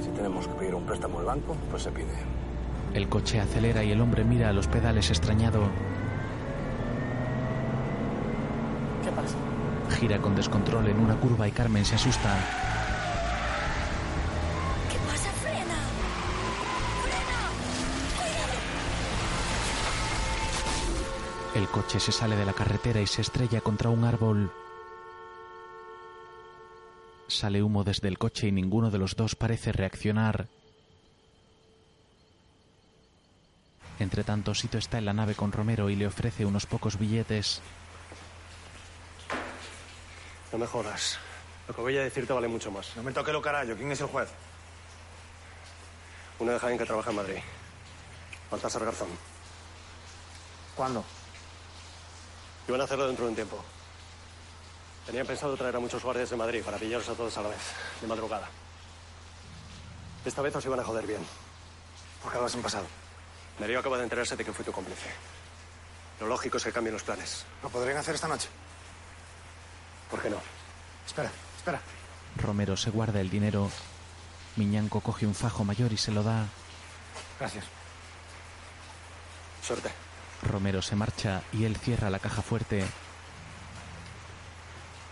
Y 0.00 0.02
si 0.02 0.10
tenemos 0.10 0.48
que 0.48 0.54
pedir 0.54 0.74
un 0.74 0.84
préstamo 0.84 1.20
al 1.20 1.26
banco, 1.26 1.56
pues 1.70 1.84
se 1.84 1.92
pide. 1.92 2.08
El 2.92 3.08
coche 3.08 3.40
acelera 3.40 3.84
y 3.84 3.92
el 3.92 4.00
hombre 4.00 4.24
mira 4.24 4.48
a 4.48 4.52
los 4.52 4.66
pedales 4.66 5.10
extrañado. 5.10 5.60
¿Qué 9.04 9.12
pasa? 9.12 9.36
Gira 10.00 10.18
con 10.18 10.34
descontrol 10.34 10.88
en 10.88 10.98
una 10.98 11.14
curva 11.14 11.46
y 11.46 11.52
Carmen 11.52 11.84
se 11.84 11.94
asusta. 11.94 12.34
El 21.60 21.68
coche 21.68 22.00
se 22.00 22.10
sale 22.10 22.36
de 22.36 22.46
la 22.46 22.54
carretera 22.54 23.02
y 23.02 23.06
se 23.06 23.20
estrella 23.20 23.60
contra 23.60 23.90
un 23.90 24.04
árbol. 24.04 24.50
Sale 27.28 27.62
humo 27.62 27.84
desde 27.84 28.08
el 28.08 28.16
coche 28.16 28.46
y 28.46 28.50
ninguno 28.50 28.90
de 28.90 28.96
los 28.96 29.14
dos 29.14 29.34
parece 29.34 29.70
reaccionar. 29.70 30.48
Entre 33.98 34.24
tanto, 34.24 34.54
Sito 34.54 34.78
está 34.78 34.96
en 34.96 35.04
la 35.04 35.12
nave 35.12 35.34
con 35.34 35.52
Romero 35.52 35.90
y 35.90 35.96
le 35.96 36.06
ofrece 36.06 36.46
unos 36.46 36.64
pocos 36.64 36.98
billetes. 36.98 37.60
No 40.52 40.56
me 40.56 40.66
jodas. 40.66 41.18
Lo 41.68 41.74
que 41.74 41.82
voy 41.82 41.98
a 41.98 42.04
decirte 42.04 42.32
vale 42.32 42.48
mucho 42.48 42.70
más. 42.70 42.96
No 42.96 43.02
me 43.02 43.12
toque 43.12 43.34
lo 43.34 43.42
carajo. 43.42 43.76
¿Quién 43.76 43.92
es 43.92 44.00
el 44.00 44.06
juez? 44.06 44.30
Uno 46.38 46.52
de 46.52 46.58
Jaén 46.58 46.78
que 46.78 46.86
trabaja 46.86 47.10
en 47.10 47.16
Madrid. 47.16 47.40
Baltasar 48.50 48.82
Garzón. 48.82 49.10
¿Cuándo? 50.74 51.04
Iban 52.70 52.82
a 52.82 52.84
hacerlo 52.84 53.08
dentro 53.08 53.24
de 53.24 53.30
un 53.30 53.34
tiempo. 53.34 53.58
Tenían 55.04 55.26
pensado 55.26 55.56
traer 55.56 55.74
a 55.74 55.80
muchos 55.80 56.04
guardias 56.04 56.30
de 56.30 56.36
Madrid 56.36 56.62
para 56.62 56.78
pillaros 56.78 57.08
a 57.08 57.14
todos 57.14 57.36
a 57.36 57.42
la 57.42 57.48
vez, 57.48 57.58
de 58.00 58.06
madrugada. 58.06 58.48
Esta 60.24 60.40
vez 60.40 60.54
os 60.54 60.64
iban 60.64 60.78
a 60.78 60.84
joder 60.84 61.04
bien. 61.04 61.18
¿Por 62.22 62.30
qué 62.30 62.38
lo 62.38 62.46
han 62.46 62.62
pasado? 62.62 62.86
Darío 63.58 63.80
acaba 63.80 63.96
de 63.98 64.04
enterarse 64.04 64.36
de 64.36 64.44
que 64.44 64.52
fui 64.52 64.64
tu 64.64 64.70
cómplice. 64.70 65.10
Lo 66.20 66.28
lógico 66.28 66.58
es 66.58 66.62
que 66.62 66.70
cambien 66.70 66.94
los 66.94 67.02
planes. 67.02 67.44
¿Lo 67.60 67.70
podrían 67.70 67.98
hacer 67.98 68.14
esta 68.14 68.28
noche? 68.28 68.48
¿Por 70.08 70.22
qué 70.22 70.30
no? 70.30 70.36
Espera, 71.04 71.32
espera. 71.56 71.80
Romero 72.36 72.76
se 72.76 72.90
guarda 72.90 73.20
el 73.20 73.30
dinero. 73.30 73.68
Miñanco 74.54 75.00
coge 75.00 75.26
un 75.26 75.34
fajo 75.34 75.64
mayor 75.64 75.92
y 75.92 75.96
se 75.96 76.12
lo 76.12 76.22
da. 76.22 76.46
Gracias. 77.40 77.64
Suerte. 79.60 79.90
Romero 80.42 80.82
se 80.82 80.96
marcha 80.96 81.42
y 81.52 81.64
él 81.64 81.76
cierra 81.76 82.10
la 82.10 82.18
caja 82.18 82.42
fuerte. 82.42 82.84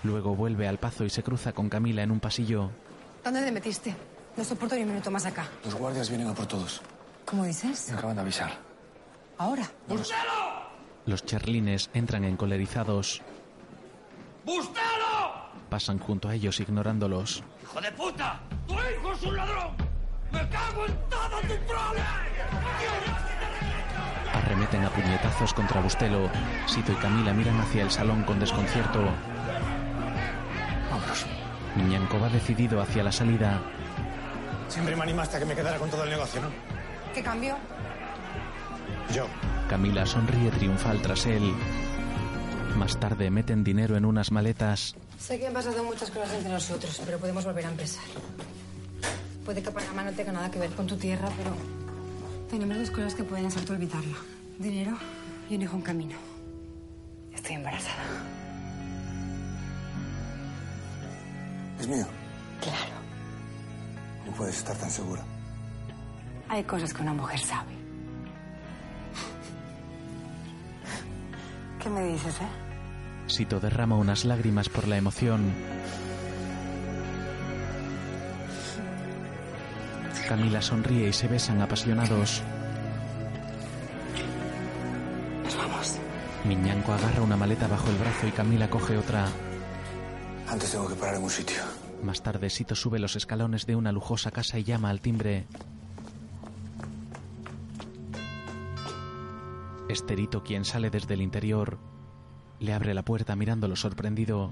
Luego 0.04 0.34
vuelve 0.34 0.68
al 0.68 0.78
pazo 0.78 1.04
y 1.04 1.10
se 1.10 1.22
cruza 1.22 1.52
con 1.52 1.68
Camila 1.68 2.02
en 2.02 2.10
un 2.10 2.20
pasillo. 2.20 2.70
¿Dónde 3.24 3.44
te 3.44 3.52
metiste? 3.52 3.94
No 4.36 4.44
soporto 4.44 4.76
ni 4.76 4.82
un 4.82 4.88
minuto 4.88 5.10
más 5.10 5.26
acá. 5.26 5.48
Los 5.64 5.74
guardias 5.74 6.08
vienen 6.08 6.28
a 6.28 6.34
por 6.34 6.46
todos. 6.46 6.80
¿Cómo 7.24 7.44
dices? 7.44 7.90
Me 7.90 7.98
acaban 7.98 8.16
de 8.16 8.22
avisar. 8.22 8.52
Ahora. 9.36 9.68
Los 11.06 11.24
charlines 11.24 11.90
entran 11.92 12.24
encolerizados. 12.24 13.22
¡Bustelo! 14.44 15.48
Pasan 15.68 15.98
junto 15.98 16.28
a 16.28 16.34
ellos 16.34 16.60
ignorándolos. 16.60 17.42
¡Hijo 17.62 17.80
de 17.80 17.92
puta! 17.92 18.40
¡Tu 18.66 18.74
hijo 18.74 19.12
es 19.12 19.22
un 19.22 19.36
ladrón! 19.36 19.76
¡Me 20.32 20.48
cago 20.48 20.86
en 20.86 20.94
todo 21.10 21.40
tu 21.42 21.66
trole! 21.66 22.02
Arremeten 24.68 24.84
a 24.84 24.90
puñetazos 24.90 25.54
contra 25.54 25.80
Bustelo. 25.80 26.28
Sito 26.66 26.92
y 26.92 26.96
Camila 26.96 27.32
miran 27.32 27.58
hacia 27.60 27.82
el 27.84 27.90
salón 27.90 28.22
con 28.24 28.38
desconcierto. 28.38 29.00
Vámonos. 30.90 31.26
Miñanco 31.74 32.20
va 32.20 32.28
decidido 32.28 32.82
hacia 32.82 33.02
la 33.02 33.10
salida. 33.10 33.62
Siempre 34.68 34.94
me 34.94 35.04
animaste 35.04 35.36
a 35.38 35.40
que 35.40 35.46
me 35.46 35.54
quedara 35.54 35.78
con 35.78 35.88
todo 35.88 36.04
el 36.04 36.10
negocio, 36.10 36.42
¿no? 36.42 36.48
¿Qué 37.14 37.22
cambio? 37.22 37.56
Yo. 39.14 39.26
Camila 39.70 40.04
sonríe 40.04 40.50
triunfal 40.50 41.00
tras 41.00 41.24
él. 41.24 41.54
Más 42.76 43.00
tarde 43.00 43.30
meten 43.30 43.64
dinero 43.64 43.96
en 43.96 44.04
unas 44.04 44.30
maletas. 44.32 44.94
Sé 45.18 45.38
que 45.38 45.46
han 45.46 45.54
pasado 45.54 45.82
muchas 45.82 46.10
cosas 46.10 46.34
entre 46.34 46.52
nosotros, 46.52 47.00
pero 47.06 47.18
podemos 47.18 47.44
volver 47.44 47.64
a 47.64 47.70
empezar. 47.70 48.04
Puede 49.46 49.62
que 49.62 49.70
Panamá 49.70 50.04
no 50.04 50.12
tenga 50.12 50.32
nada 50.32 50.50
que 50.50 50.58
ver 50.58 50.70
con 50.72 50.86
tu 50.86 50.96
tierra, 50.96 51.30
pero 51.38 51.52
tenemos 52.50 52.76
dos 52.76 52.90
cosas 52.90 53.14
que 53.14 53.24
pueden 53.24 53.46
hacerte 53.46 53.72
olvidarla. 53.72 54.37
Dinero 54.58 54.98
y 55.48 55.54
un 55.54 55.62
hijo 55.62 55.76
en 55.76 55.82
camino. 55.82 56.16
Estoy 57.32 57.54
embarazada. 57.54 58.02
¿Es 61.78 61.86
mío? 61.86 62.06
Claro. 62.60 62.98
No 64.26 64.32
puedes 64.32 64.58
estar 64.58 64.76
tan 64.76 64.90
segura. 64.90 65.22
Hay 66.48 66.64
cosas 66.64 66.92
que 66.92 67.02
una 67.02 67.14
mujer 67.14 67.38
sabe. 67.38 67.70
¿Qué 71.80 71.88
me 71.88 72.04
dices, 72.04 72.34
eh? 72.40 73.28
Sito 73.28 73.60
derrama 73.60 73.94
unas 73.96 74.24
lágrimas 74.24 74.68
por 74.68 74.88
la 74.88 74.96
emoción. 74.96 75.52
Camila 80.28 80.60
sonríe 80.60 81.08
y 81.08 81.12
se 81.12 81.28
besan 81.28 81.62
apasionados. 81.62 82.42
Miñanco 86.48 86.94
agarra 86.94 87.20
una 87.22 87.36
maleta 87.36 87.68
bajo 87.68 87.90
el 87.90 87.98
brazo 87.98 88.26
y 88.26 88.30
Camila 88.30 88.70
coge 88.70 88.96
otra. 88.96 89.28
Antes 90.48 90.72
tengo 90.72 90.88
que 90.88 90.94
parar 90.94 91.16
en 91.16 91.24
un 91.24 91.28
sitio. 91.28 91.58
Más 92.02 92.22
tarde, 92.22 92.48
Sito 92.48 92.74
sube 92.74 92.98
los 92.98 93.16
escalones 93.16 93.66
de 93.66 93.76
una 93.76 93.92
lujosa 93.92 94.30
casa 94.30 94.58
y 94.58 94.64
llama 94.64 94.88
al 94.88 95.02
timbre. 95.02 95.46
Esterito, 99.90 100.42
quien 100.42 100.64
sale 100.64 100.88
desde 100.88 101.12
el 101.12 101.20
interior, 101.20 101.78
le 102.60 102.72
abre 102.72 102.94
la 102.94 103.04
puerta 103.04 103.36
mirándolo 103.36 103.76
sorprendido. 103.76 104.50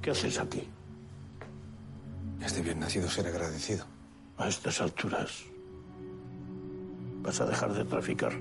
¿Qué 0.00 0.12
haces 0.12 0.38
aquí? 0.38 0.62
Es 2.40 2.54
de 2.54 2.62
bien 2.62 2.78
nacido 2.78 3.10
ser 3.10 3.26
agradecido. 3.26 3.84
A 4.38 4.48
estas 4.48 4.80
alturas. 4.80 5.51
¿Vas 7.22 7.40
a 7.40 7.46
dejar 7.46 7.72
de 7.72 7.84
traficar? 7.84 8.38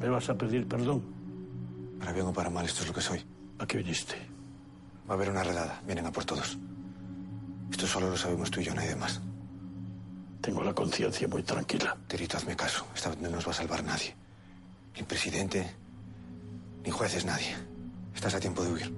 ¿Me 0.00 0.08
vas 0.08 0.28
a 0.28 0.36
pedir 0.36 0.66
perdón? 0.66 1.02
Para 1.98 2.12
bien 2.12 2.26
o 2.26 2.32
para 2.32 2.50
mal, 2.50 2.64
esto 2.64 2.82
es 2.82 2.88
lo 2.88 2.94
que 2.94 3.00
soy. 3.00 3.24
¿A 3.58 3.66
qué 3.66 3.78
viniste? 3.78 4.16
Va 5.08 5.14
a 5.14 5.16
haber 5.16 5.30
una 5.30 5.44
redada. 5.44 5.80
Vienen 5.86 6.06
a 6.06 6.12
por 6.12 6.24
todos. 6.24 6.58
Esto 7.70 7.86
solo 7.86 8.10
lo 8.10 8.16
sabemos 8.16 8.50
tú 8.50 8.60
y 8.60 8.64
yo, 8.64 8.74
nadie 8.74 8.96
más. 8.96 9.20
Tengo 10.40 10.64
la 10.64 10.74
conciencia 10.74 11.28
muy 11.28 11.44
tranquila. 11.44 11.96
Terito, 12.08 12.36
hazme 12.36 12.56
caso. 12.56 12.84
Esta 12.94 13.10
vez 13.10 13.20
no 13.20 13.30
nos 13.30 13.46
va 13.46 13.52
a 13.52 13.54
salvar 13.54 13.84
nadie. 13.84 14.14
Ni 14.96 15.04
presidente, 15.04 15.70
ni 16.84 16.90
jueces, 16.90 17.24
nadie. 17.24 17.54
Estás 18.12 18.34
a 18.34 18.40
tiempo 18.40 18.64
de 18.64 18.72
huir. 18.72 18.92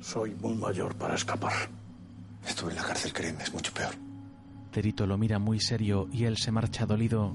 Soy 0.00 0.34
muy 0.36 0.54
mayor 0.54 0.94
para 0.94 1.16
escapar. 1.16 1.52
Estuve 2.46 2.70
en 2.70 2.76
la 2.76 2.84
cárcel, 2.84 3.12
créeme, 3.12 3.42
es 3.42 3.52
mucho 3.52 3.74
peor. 3.74 4.07
Terito 4.70 5.06
lo 5.06 5.16
mira 5.16 5.38
muy 5.38 5.60
serio 5.60 6.08
y 6.12 6.24
él 6.24 6.36
se 6.36 6.52
marcha 6.52 6.86
dolido. 6.86 7.34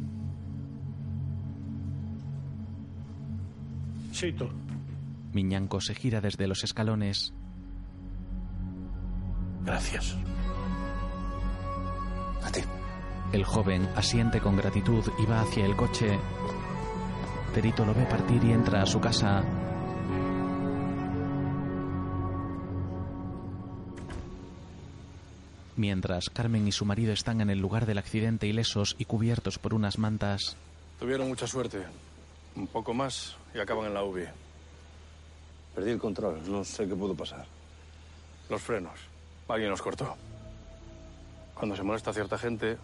Sito. 4.11 4.49
Miñanco 5.33 5.81
se 5.81 5.95
gira 5.95 6.21
desde 6.21 6.47
los 6.47 6.63
escalones. 6.63 7.33
Gracias. 9.65 10.15
A 12.43 12.51
ti. 12.51 12.61
El 13.31 13.43
joven 13.43 13.87
asiente 13.95 14.39
con 14.39 14.55
gratitud 14.55 15.03
y 15.17 15.25
va 15.25 15.41
hacia 15.41 15.65
el 15.65 15.75
coche. 15.75 16.19
Terito 17.53 17.83
lo 17.85 17.95
ve 17.95 18.05
partir 18.05 18.43
y 18.43 18.51
entra 18.51 18.83
a 18.83 18.85
su 18.85 18.99
casa. 18.99 19.43
Mientras 25.75 26.29
Carmen 26.29 26.67
y 26.67 26.71
su 26.71 26.85
marido 26.85 27.13
están 27.13 27.41
en 27.41 27.49
el 27.49 27.59
lugar 27.59 27.85
del 27.85 27.97
accidente 27.97 28.47
ilesos 28.47 28.95
y 28.99 29.05
cubiertos 29.05 29.57
por 29.57 29.73
unas 29.73 29.97
mantas, 29.97 30.55
Tuvieron 30.99 31.27
mucha 31.27 31.47
suerte. 31.47 31.83
Un 32.55 32.67
poco 32.67 32.93
más 32.93 33.35
y 33.53 33.59
acaban 33.59 33.87
en 33.87 33.93
la 33.93 34.03
UBI. 34.03 34.25
Perdí 35.75 35.91
el 35.91 35.99
control, 35.99 36.39
no 36.49 36.63
sé 36.63 36.87
qué 36.87 36.95
pudo 36.95 37.15
pasar. 37.15 37.45
Los 38.49 38.61
frenos. 38.61 38.97
Alguien 39.49 39.69
los 39.69 39.81
cortó. 39.81 40.15
Cuando 41.53 41.75
se 41.75 41.83
molesta 41.83 42.11
a 42.11 42.13
cierta 42.13 42.37
gente, 42.37 42.77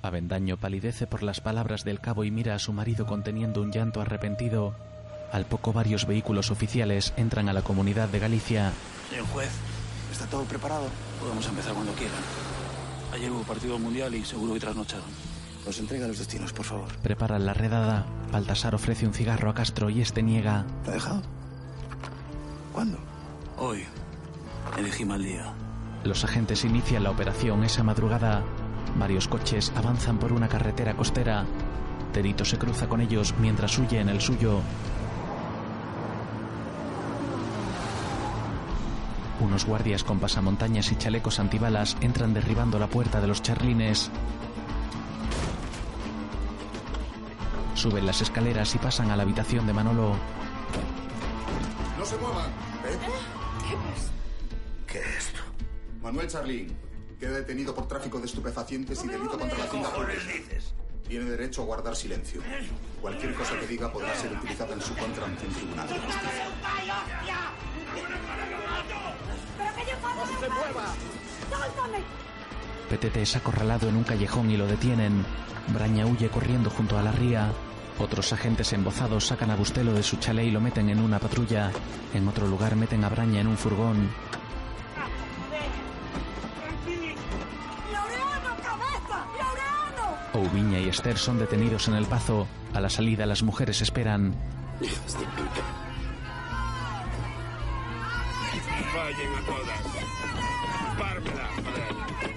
Avendaño 0.00 0.56
palidece 0.56 1.06
por 1.06 1.22
las 1.22 1.40
palabras 1.40 1.84
del 1.84 2.00
cabo 2.00 2.24
y 2.24 2.30
mira 2.30 2.54
a 2.54 2.58
su 2.58 2.72
marido 2.72 3.04
conteniendo 3.04 3.60
un 3.60 3.72
llanto 3.72 4.00
arrepentido. 4.00 4.74
Al 5.32 5.44
poco 5.44 5.72
varios 5.72 6.06
vehículos 6.06 6.50
oficiales 6.50 7.12
entran 7.16 7.48
a 7.48 7.52
la 7.52 7.62
comunidad 7.62 8.08
de 8.08 8.18
Galicia. 8.18 8.72
Señor 9.10 9.26
juez, 9.26 9.50
¿está 10.10 10.26
todo 10.26 10.44
preparado? 10.44 10.86
Podemos 11.20 11.46
empezar 11.46 11.74
cuando 11.74 11.92
quieran. 11.92 12.20
Ayer 13.12 13.30
hubo 13.30 13.42
partido 13.42 13.78
mundial 13.78 14.14
y 14.14 14.24
seguro 14.24 14.54
que 14.54 14.60
trasnocharon. 14.60 15.06
Nos 15.64 15.78
entrega 15.78 16.06
los 16.06 16.18
destinos, 16.18 16.52
por 16.52 16.64
favor. 16.64 16.88
Preparan 17.02 17.44
la 17.44 17.54
redada. 17.54 18.06
Baltasar 18.32 18.74
ofrece 18.74 19.06
un 19.06 19.14
cigarro 19.14 19.50
a 19.50 19.54
Castro 19.54 19.90
y 19.90 20.00
este 20.00 20.22
niega. 20.22 20.64
¿Lo 20.84 20.90
ha 20.90 20.94
dejado? 20.94 21.22
¿Cuándo? 22.72 22.98
Hoy. 23.58 23.84
Elegí 24.78 25.04
mal 25.04 25.22
día. 25.22 25.52
Los 26.04 26.24
agentes 26.24 26.64
inician 26.64 27.02
la 27.02 27.10
operación 27.10 27.64
esa 27.64 27.82
madrugada. 27.82 28.42
Varios 28.98 29.28
coches 29.28 29.72
avanzan 29.76 30.18
por 30.18 30.32
una 30.32 30.48
carretera 30.48 30.96
costera. 30.96 31.44
Terito 32.12 32.44
se 32.44 32.58
cruza 32.58 32.88
con 32.88 33.00
ellos 33.00 33.34
mientras 33.38 33.76
huye 33.78 34.00
en 34.00 34.08
el 34.08 34.20
suyo. 34.20 34.60
Unos 39.40 39.64
guardias 39.64 40.02
con 40.02 40.18
pasamontañas 40.18 40.90
y 40.90 40.96
chalecos 40.96 41.38
antibalas 41.38 41.96
entran 42.00 42.34
derribando 42.34 42.78
la 42.78 42.88
puerta 42.88 43.20
de 43.20 43.28
los 43.28 43.40
charlines. 43.40 44.10
Suben 47.74 48.04
las 48.04 48.20
escaleras 48.20 48.74
y 48.74 48.78
pasan 48.78 49.12
a 49.12 49.16
la 49.16 49.22
habitación 49.22 49.64
de 49.66 49.72
Manolo. 49.72 50.16
No 51.96 52.04
se 52.04 52.16
muevan. 52.16 52.46
¿Eh? 52.46 52.98
¿Qué 54.88 54.98
es 54.98 55.06
esto? 55.18 55.40
Manuel 56.02 56.26
Charlín 56.26 56.76
queda 57.20 57.32
detenido 57.32 57.74
por 57.74 57.86
tráfico 57.86 58.18
de 58.18 58.26
estupefacientes 58.26 59.04
y 59.04 59.08
delito 59.08 59.38
contra 59.38 59.58
la 59.58 59.64
hacienda 59.64 59.90
pública. 59.94 60.20
Tiene 61.06 61.24
derecho 61.30 61.62
a 61.62 61.64
guardar 61.66 61.94
silencio. 61.94 62.42
Cualquier 63.00 63.34
cosa 63.34 63.58
que 63.58 63.66
diga 63.66 63.92
podrá 63.92 64.14
ser 64.14 64.32
utilizada 64.32 64.74
en 64.74 64.80
su 64.82 64.94
contra 64.96 65.24
ante 65.26 65.46
un 65.46 65.54
tribunal 65.54 65.88
de 65.88 65.94
justicia. 65.94 66.44
¡No 70.18 70.26
se 70.26 70.48
mueva! 70.48 70.94
¡Sáltame! 71.48 71.98
Petete 72.90 73.22
es 73.22 73.36
acorralado 73.36 73.88
en 73.88 73.96
un 73.96 74.02
callejón 74.02 74.50
y 74.50 74.56
lo 74.56 74.66
detienen. 74.66 75.24
Braña 75.68 76.06
huye 76.06 76.28
corriendo 76.28 76.70
junto 76.70 76.98
a 76.98 77.02
la 77.02 77.12
ría. 77.12 77.52
Otros 77.98 78.32
agentes 78.32 78.72
embozados 78.72 79.26
sacan 79.26 79.50
a 79.50 79.56
Bustelo 79.56 79.92
de 79.92 80.02
su 80.02 80.16
chalet 80.16 80.46
y 80.46 80.50
lo 80.50 80.60
meten 80.60 80.88
en 80.90 81.00
una 81.00 81.20
patrulla. 81.20 81.70
En 82.14 82.26
otro 82.26 82.48
lugar 82.48 82.74
meten 82.74 83.04
a 83.04 83.08
Braña 83.08 83.40
en 83.40 83.46
un 83.46 83.56
furgón. 83.56 84.10
Oubiña 90.32 90.78
y 90.80 90.88
Esther 90.88 91.16
son 91.18 91.38
detenidos 91.38 91.88
en 91.88 91.94
el 91.94 92.06
pazo. 92.06 92.46
A 92.74 92.80
la 92.80 92.90
salida 92.90 93.24
las 93.26 93.42
mujeres 93.42 93.82
esperan. 93.82 94.34
Vayan 98.98 99.32
a 99.32 99.46
todas. 99.46 99.80
Pármela. 100.98 101.48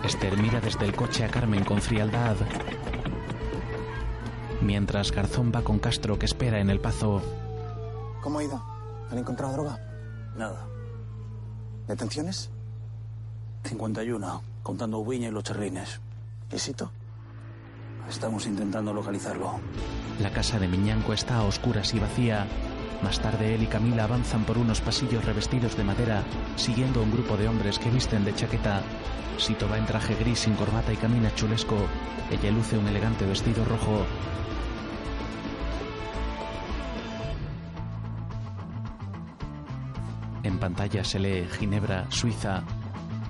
Esther 0.04 0.38
mira 0.38 0.62
desde 0.62 0.86
el 0.86 0.96
coche 0.96 1.26
a 1.26 1.30
Carmen 1.30 1.64
con 1.64 1.82
frialdad. 1.82 2.36
Mientras 4.62 5.12
Garzón 5.12 5.52
va 5.54 5.64
con 5.64 5.80
Castro 5.80 6.20
que 6.20 6.28
espera 6.28 6.60
en 6.60 6.70
el 6.70 6.80
pazo. 6.80 7.22
¿Cómo 8.22 8.38
ha 8.38 8.44
ido? 8.44 8.64
¿Han 9.10 9.18
encontrado 9.18 9.54
droga? 9.54 9.80
Nada. 10.38 10.68
¿Detenciones? 11.88 12.52
51, 13.64 14.44
contando 14.62 15.00
Ubiña 15.00 15.30
y 15.30 15.32
los 15.32 15.44
cherrines. 15.44 16.00
¿Y 16.52 16.60
Sito? 16.60 16.92
Estamos 18.08 18.46
intentando 18.46 18.94
localizarlo. 18.94 19.60
La 20.20 20.32
casa 20.32 20.60
de 20.60 20.68
Miñanco 20.68 21.14
está 21.14 21.38
a 21.38 21.44
oscuras 21.44 21.92
y 21.96 22.00
vacía. 22.00 22.46
Más 23.04 23.20
tarde 23.20 23.56
él 23.56 23.64
y 23.64 23.68
Camila 23.68 24.04
avanzan 24.04 24.44
por 24.44 24.58
unos 24.58 24.80
pasillos 24.80 25.26
revestidos 25.26 25.76
de 25.76 25.84
madera, 25.84 26.24
siguiendo 26.56 27.00
a 27.00 27.04
un 27.04 27.12
grupo 27.12 27.36
de 27.36 27.48
hombres 27.48 27.80
que 27.80 27.90
visten 27.90 28.24
de 28.24 28.36
chaqueta. 28.36 28.82
Sito 29.38 29.68
va 29.68 29.78
en 29.78 29.86
traje 29.86 30.16
gris 30.16 30.40
sin 30.40 30.54
corbata 30.54 30.94
y 30.94 30.98
camina 30.98 31.34
chulesco. 31.34 31.78
Ella 32.30 32.52
luce 32.52 32.78
un 32.78 32.88
elegante 32.88 33.26
vestido 33.26 33.66
rojo. 33.66 34.06
En 40.44 40.60
pantalla 40.60 41.04
se 41.04 41.20
lee 41.20 41.48
Ginebra, 41.58 42.06
Suiza. 42.10 42.64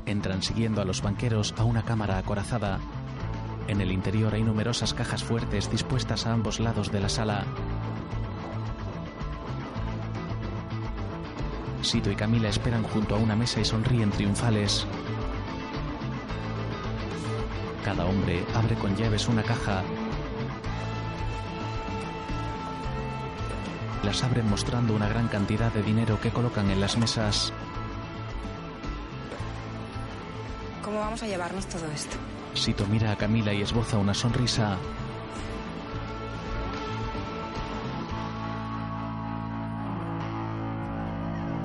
Entran 0.05 0.43
siguiendo 0.43 0.81
a 0.81 0.85
los 0.85 1.01
banqueros 1.01 1.53
a 1.57 1.63
una 1.63 1.83
cámara 1.83 2.17
acorazada. 2.17 2.79
En 3.67 3.79
el 3.79 3.91
interior 3.91 4.33
hay 4.33 4.43
numerosas 4.43 4.93
cajas 4.93 5.23
fuertes 5.23 5.71
dispuestas 5.71 6.25
a 6.25 6.33
ambos 6.33 6.59
lados 6.59 6.91
de 6.91 6.99
la 6.99 7.09
sala. 7.09 7.45
Sito 11.81 12.11
y 12.11 12.15
Camila 12.15 12.49
esperan 12.49 12.83
junto 12.83 13.15
a 13.15 13.17
una 13.17 13.35
mesa 13.35 13.59
y 13.59 13.65
sonríen 13.65 14.11
triunfales. 14.11 14.85
Cada 17.83 18.05
hombre 18.05 18.45
abre 18.53 18.75
con 18.75 18.95
llaves 18.95 19.27
una 19.27 19.43
caja. 19.43 19.81
Las 24.03 24.23
abren 24.23 24.49
mostrando 24.49 24.93
una 24.95 25.09
gran 25.09 25.27
cantidad 25.27 25.71
de 25.71 25.81
dinero 25.81 26.19
que 26.21 26.29
colocan 26.29 26.69
en 26.69 26.79
las 26.79 26.97
mesas. 26.97 27.51
¿Cómo 30.83 30.99
vamos 30.99 31.21
a 31.23 31.27
llevarnos 31.27 31.65
todo 31.67 31.85
esto? 31.91 32.17
Sito 32.53 32.85
mira 32.87 33.11
a 33.11 33.15
Camila 33.15 33.53
y 33.53 33.61
esboza 33.61 33.97
una 33.97 34.13
sonrisa. 34.13 34.77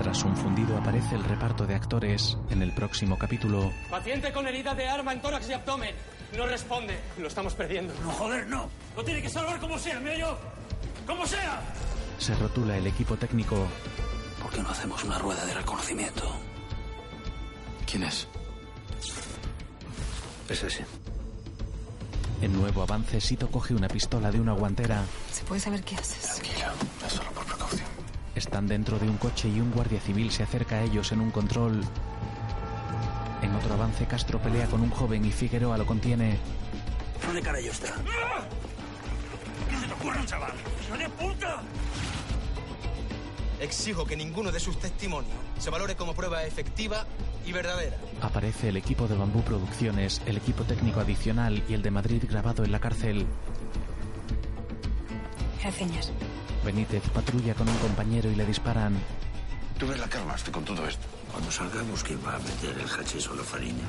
Tras 0.06 0.22
un 0.22 0.36
fundido 0.36 0.78
aparece 0.78 1.16
el 1.16 1.24
reparto 1.24 1.66
de 1.66 1.74
actores 1.74 2.38
en 2.50 2.62
el 2.62 2.70
próximo 2.70 3.18
capítulo. 3.18 3.72
Paciente 3.90 4.32
con 4.32 4.46
herida 4.46 4.72
de 4.72 4.86
arma 4.86 5.12
en 5.12 5.20
tórax 5.20 5.48
y 5.48 5.52
abdomen. 5.52 5.96
No 6.36 6.46
responde. 6.46 6.96
Lo 7.18 7.26
estamos 7.26 7.54
perdiendo. 7.54 7.92
No, 8.04 8.12
joder, 8.12 8.46
no. 8.46 8.70
Lo 8.94 9.04
tiene 9.04 9.20
que 9.20 9.28
salvar 9.28 9.58
como 9.58 9.76
sea, 9.76 9.98
medio. 9.98 10.38
¡Como 11.08 11.26
sea! 11.26 11.60
Se 12.18 12.36
rotula 12.36 12.76
el 12.76 12.86
equipo 12.86 13.16
técnico. 13.16 13.66
¿Por 14.40 14.52
qué 14.52 14.62
no 14.62 14.70
hacemos 14.70 15.02
una 15.02 15.18
rueda 15.18 15.44
de 15.44 15.54
reconocimiento? 15.54 16.36
¿Quién 17.90 18.04
es? 18.04 18.28
Es 20.48 20.62
ese. 20.62 20.86
En 22.42 22.52
nuevo 22.52 22.82
avance, 22.82 23.20
Sito 23.20 23.50
coge 23.50 23.74
una 23.74 23.88
pistola 23.88 24.30
de 24.30 24.38
una 24.38 24.52
guantera. 24.52 25.02
¿Se 25.32 25.42
puede 25.42 25.60
saber 25.60 25.82
qué 25.82 25.96
haces? 25.96 26.36
Tranquila, 26.36 26.72
es 27.04 27.12
solo. 27.12 27.35
Están 28.36 28.68
dentro 28.68 28.98
de 28.98 29.08
un 29.08 29.16
coche 29.16 29.48
y 29.48 29.60
un 29.60 29.70
guardia 29.70 29.98
civil 29.98 30.30
se 30.30 30.42
acerca 30.42 30.76
a 30.76 30.82
ellos 30.82 31.10
en 31.10 31.20
un 31.20 31.30
control. 31.30 31.80
En 33.40 33.54
otro 33.54 33.72
avance, 33.72 34.04
Castro 34.06 34.38
pelea 34.38 34.66
con 34.66 34.82
un 34.82 34.90
joven 34.90 35.24
y 35.24 35.32
Figueroa 35.32 35.78
lo 35.78 35.86
contiene. 35.86 36.36
¿Dónde 37.24 37.40
carajo 37.40 37.66
está? 37.66 37.94
¿Qué 39.70 39.78
se 39.78 39.86
te 39.86 39.92
ocurre, 39.94 40.26
chaval? 40.26 40.52
¡No 40.90 40.98
de 40.98 41.08
puta! 41.08 41.62
Exijo 43.58 44.04
que 44.04 44.16
ninguno 44.16 44.52
de 44.52 44.60
sus 44.60 44.78
testimonios 44.78 45.32
se 45.58 45.70
valore 45.70 45.96
como 45.96 46.14
prueba 46.14 46.44
efectiva 46.44 47.06
y 47.46 47.52
verdadera. 47.52 47.96
Aparece 48.20 48.68
el 48.68 48.76
equipo 48.76 49.08
de 49.08 49.16
Bambú 49.16 49.40
Producciones, 49.44 50.20
el 50.26 50.36
equipo 50.36 50.64
técnico 50.64 51.00
adicional 51.00 51.62
y 51.70 51.72
el 51.72 51.80
de 51.80 51.90
Madrid 51.90 52.22
grabado 52.28 52.64
en 52.64 52.72
la 52.72 52.80
cárcel. 52.80 53.26
Gracias. 55.62 56.12
Benítez 56.66 57.08
patrulla 57.14 57.54
con 57.54 57.68
un 57.68 57.76
compañero 57.76 58.28
y 58.28 58.34
le 58.34 58.44
disparan. 58.44 58.98
Tú 59.78 59.86
ves 59.86 60.00
la 60.00 60.08
que 60.08 60.18
armaste 60.18 60.50
con 60.50 60.64
todo 60.64 60.84
esto. 60.84 61.06
Cuando 61.30 61.48
salgamos, 61.52 62.02
¿quién 62.02 62.18
va 62.26 62.34
a 62.34 62.38
meter 62.40 62.76
el 62.76 62.88
hachís 62.88 63.28
o 63.28 63.36
la 63.36 63.44
farina? 63.44 63.84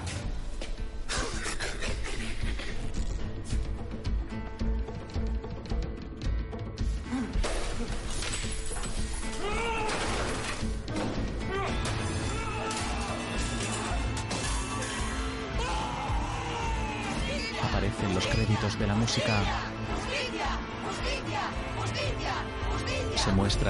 Aparecen 17.63 18.13
los 18.13 18.27
créditos 18.27 18.77
de 18.77 18.85
la 18.85 18.93
música. 18.93 19.66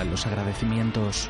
Los 0.05 0.25
agradecimientos. 0.25 1.29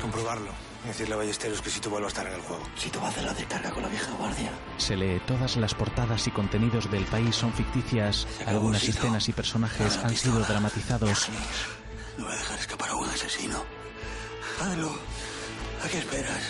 Comprobarlo. 0.00 0.50
Decirle 0.84 1.14
a 1.14 1.16
Ballesteros 1.18 1.60
que 1.60 1.70
si 1.70 1.80
tú 1.80 1.90
vuelve 1.90 2.06
a 2.06 2.08
estar 2.08 2.26
en 2.26 2.34
el 2.34 2.40
juego. 2.40 2.62
Si 2.76 2.88
tú 2.88 3.00
va 3.00 3.06
a 3.06 3.10
hacer 3.10 3.24
la 3.24 3.34
descarga 3.34 3.70
con 3.70 3.82
la 3.82 3.88
vieja 3.88 4.10
guardia. 4.12 4.50
Se 4.78 4.96
lee 4.96 5.20
todas 5.26 5.56
las 5.56 5.74
portadas 5.74 6.26
y 6.26 6.30
contenidos 6.30 6.90
del 6.90 7.04
país 7.04 7.34
son 7.34 7.52
ficticias. 7.52 8.26
Algunas 8.46 8.80
Sito. 8.82 8.98
escenas 8.98 9.28
y 9.28 9.32
personajes 9.32 9.96
han 9.98 10.16
sido 10.16 10.40
dramatizados. 10.40 11.28
No 12.16 12.24
voy 12.24 12.32
a 12.32 12.36
dejar 12.36 12.58
escapar 12.58 12.90
a 12.90 12.96
un 12.96 13.08
asesino. 13.08 13.62
Hazlo. 14.60 14.90
¿A 15.84 15.88
qué 15.88 15.98
esperas? 15.98 16.42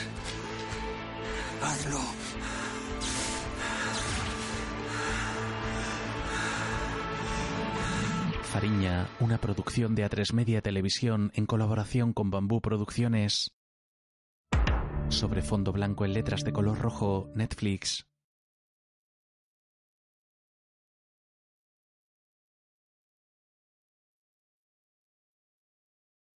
Hazlo. 1.63 2.01
Fariña, 8.59 9.07
una 9.21 9.39
producción 9.39 9.95
de 9.95 10.05
A3 10.05 10.33
Media 10.33 10.61
Televisión 10.61 11.31
en 11.37 11.47
colaboración 11.47 12.13
con 12.13 12.29
Bambú 12.33 12.61
Producciones. 12.61 13.53
Sobre 15.11 15.43
fondo 15.43 15.71
blanco 15.71 16.05
en 16.05 16.13
letras 16.13 16.43
de 16.43 16.53
color 16.53 16.77
rojo, 16.81 17.31
Netflix. 17.37 18.08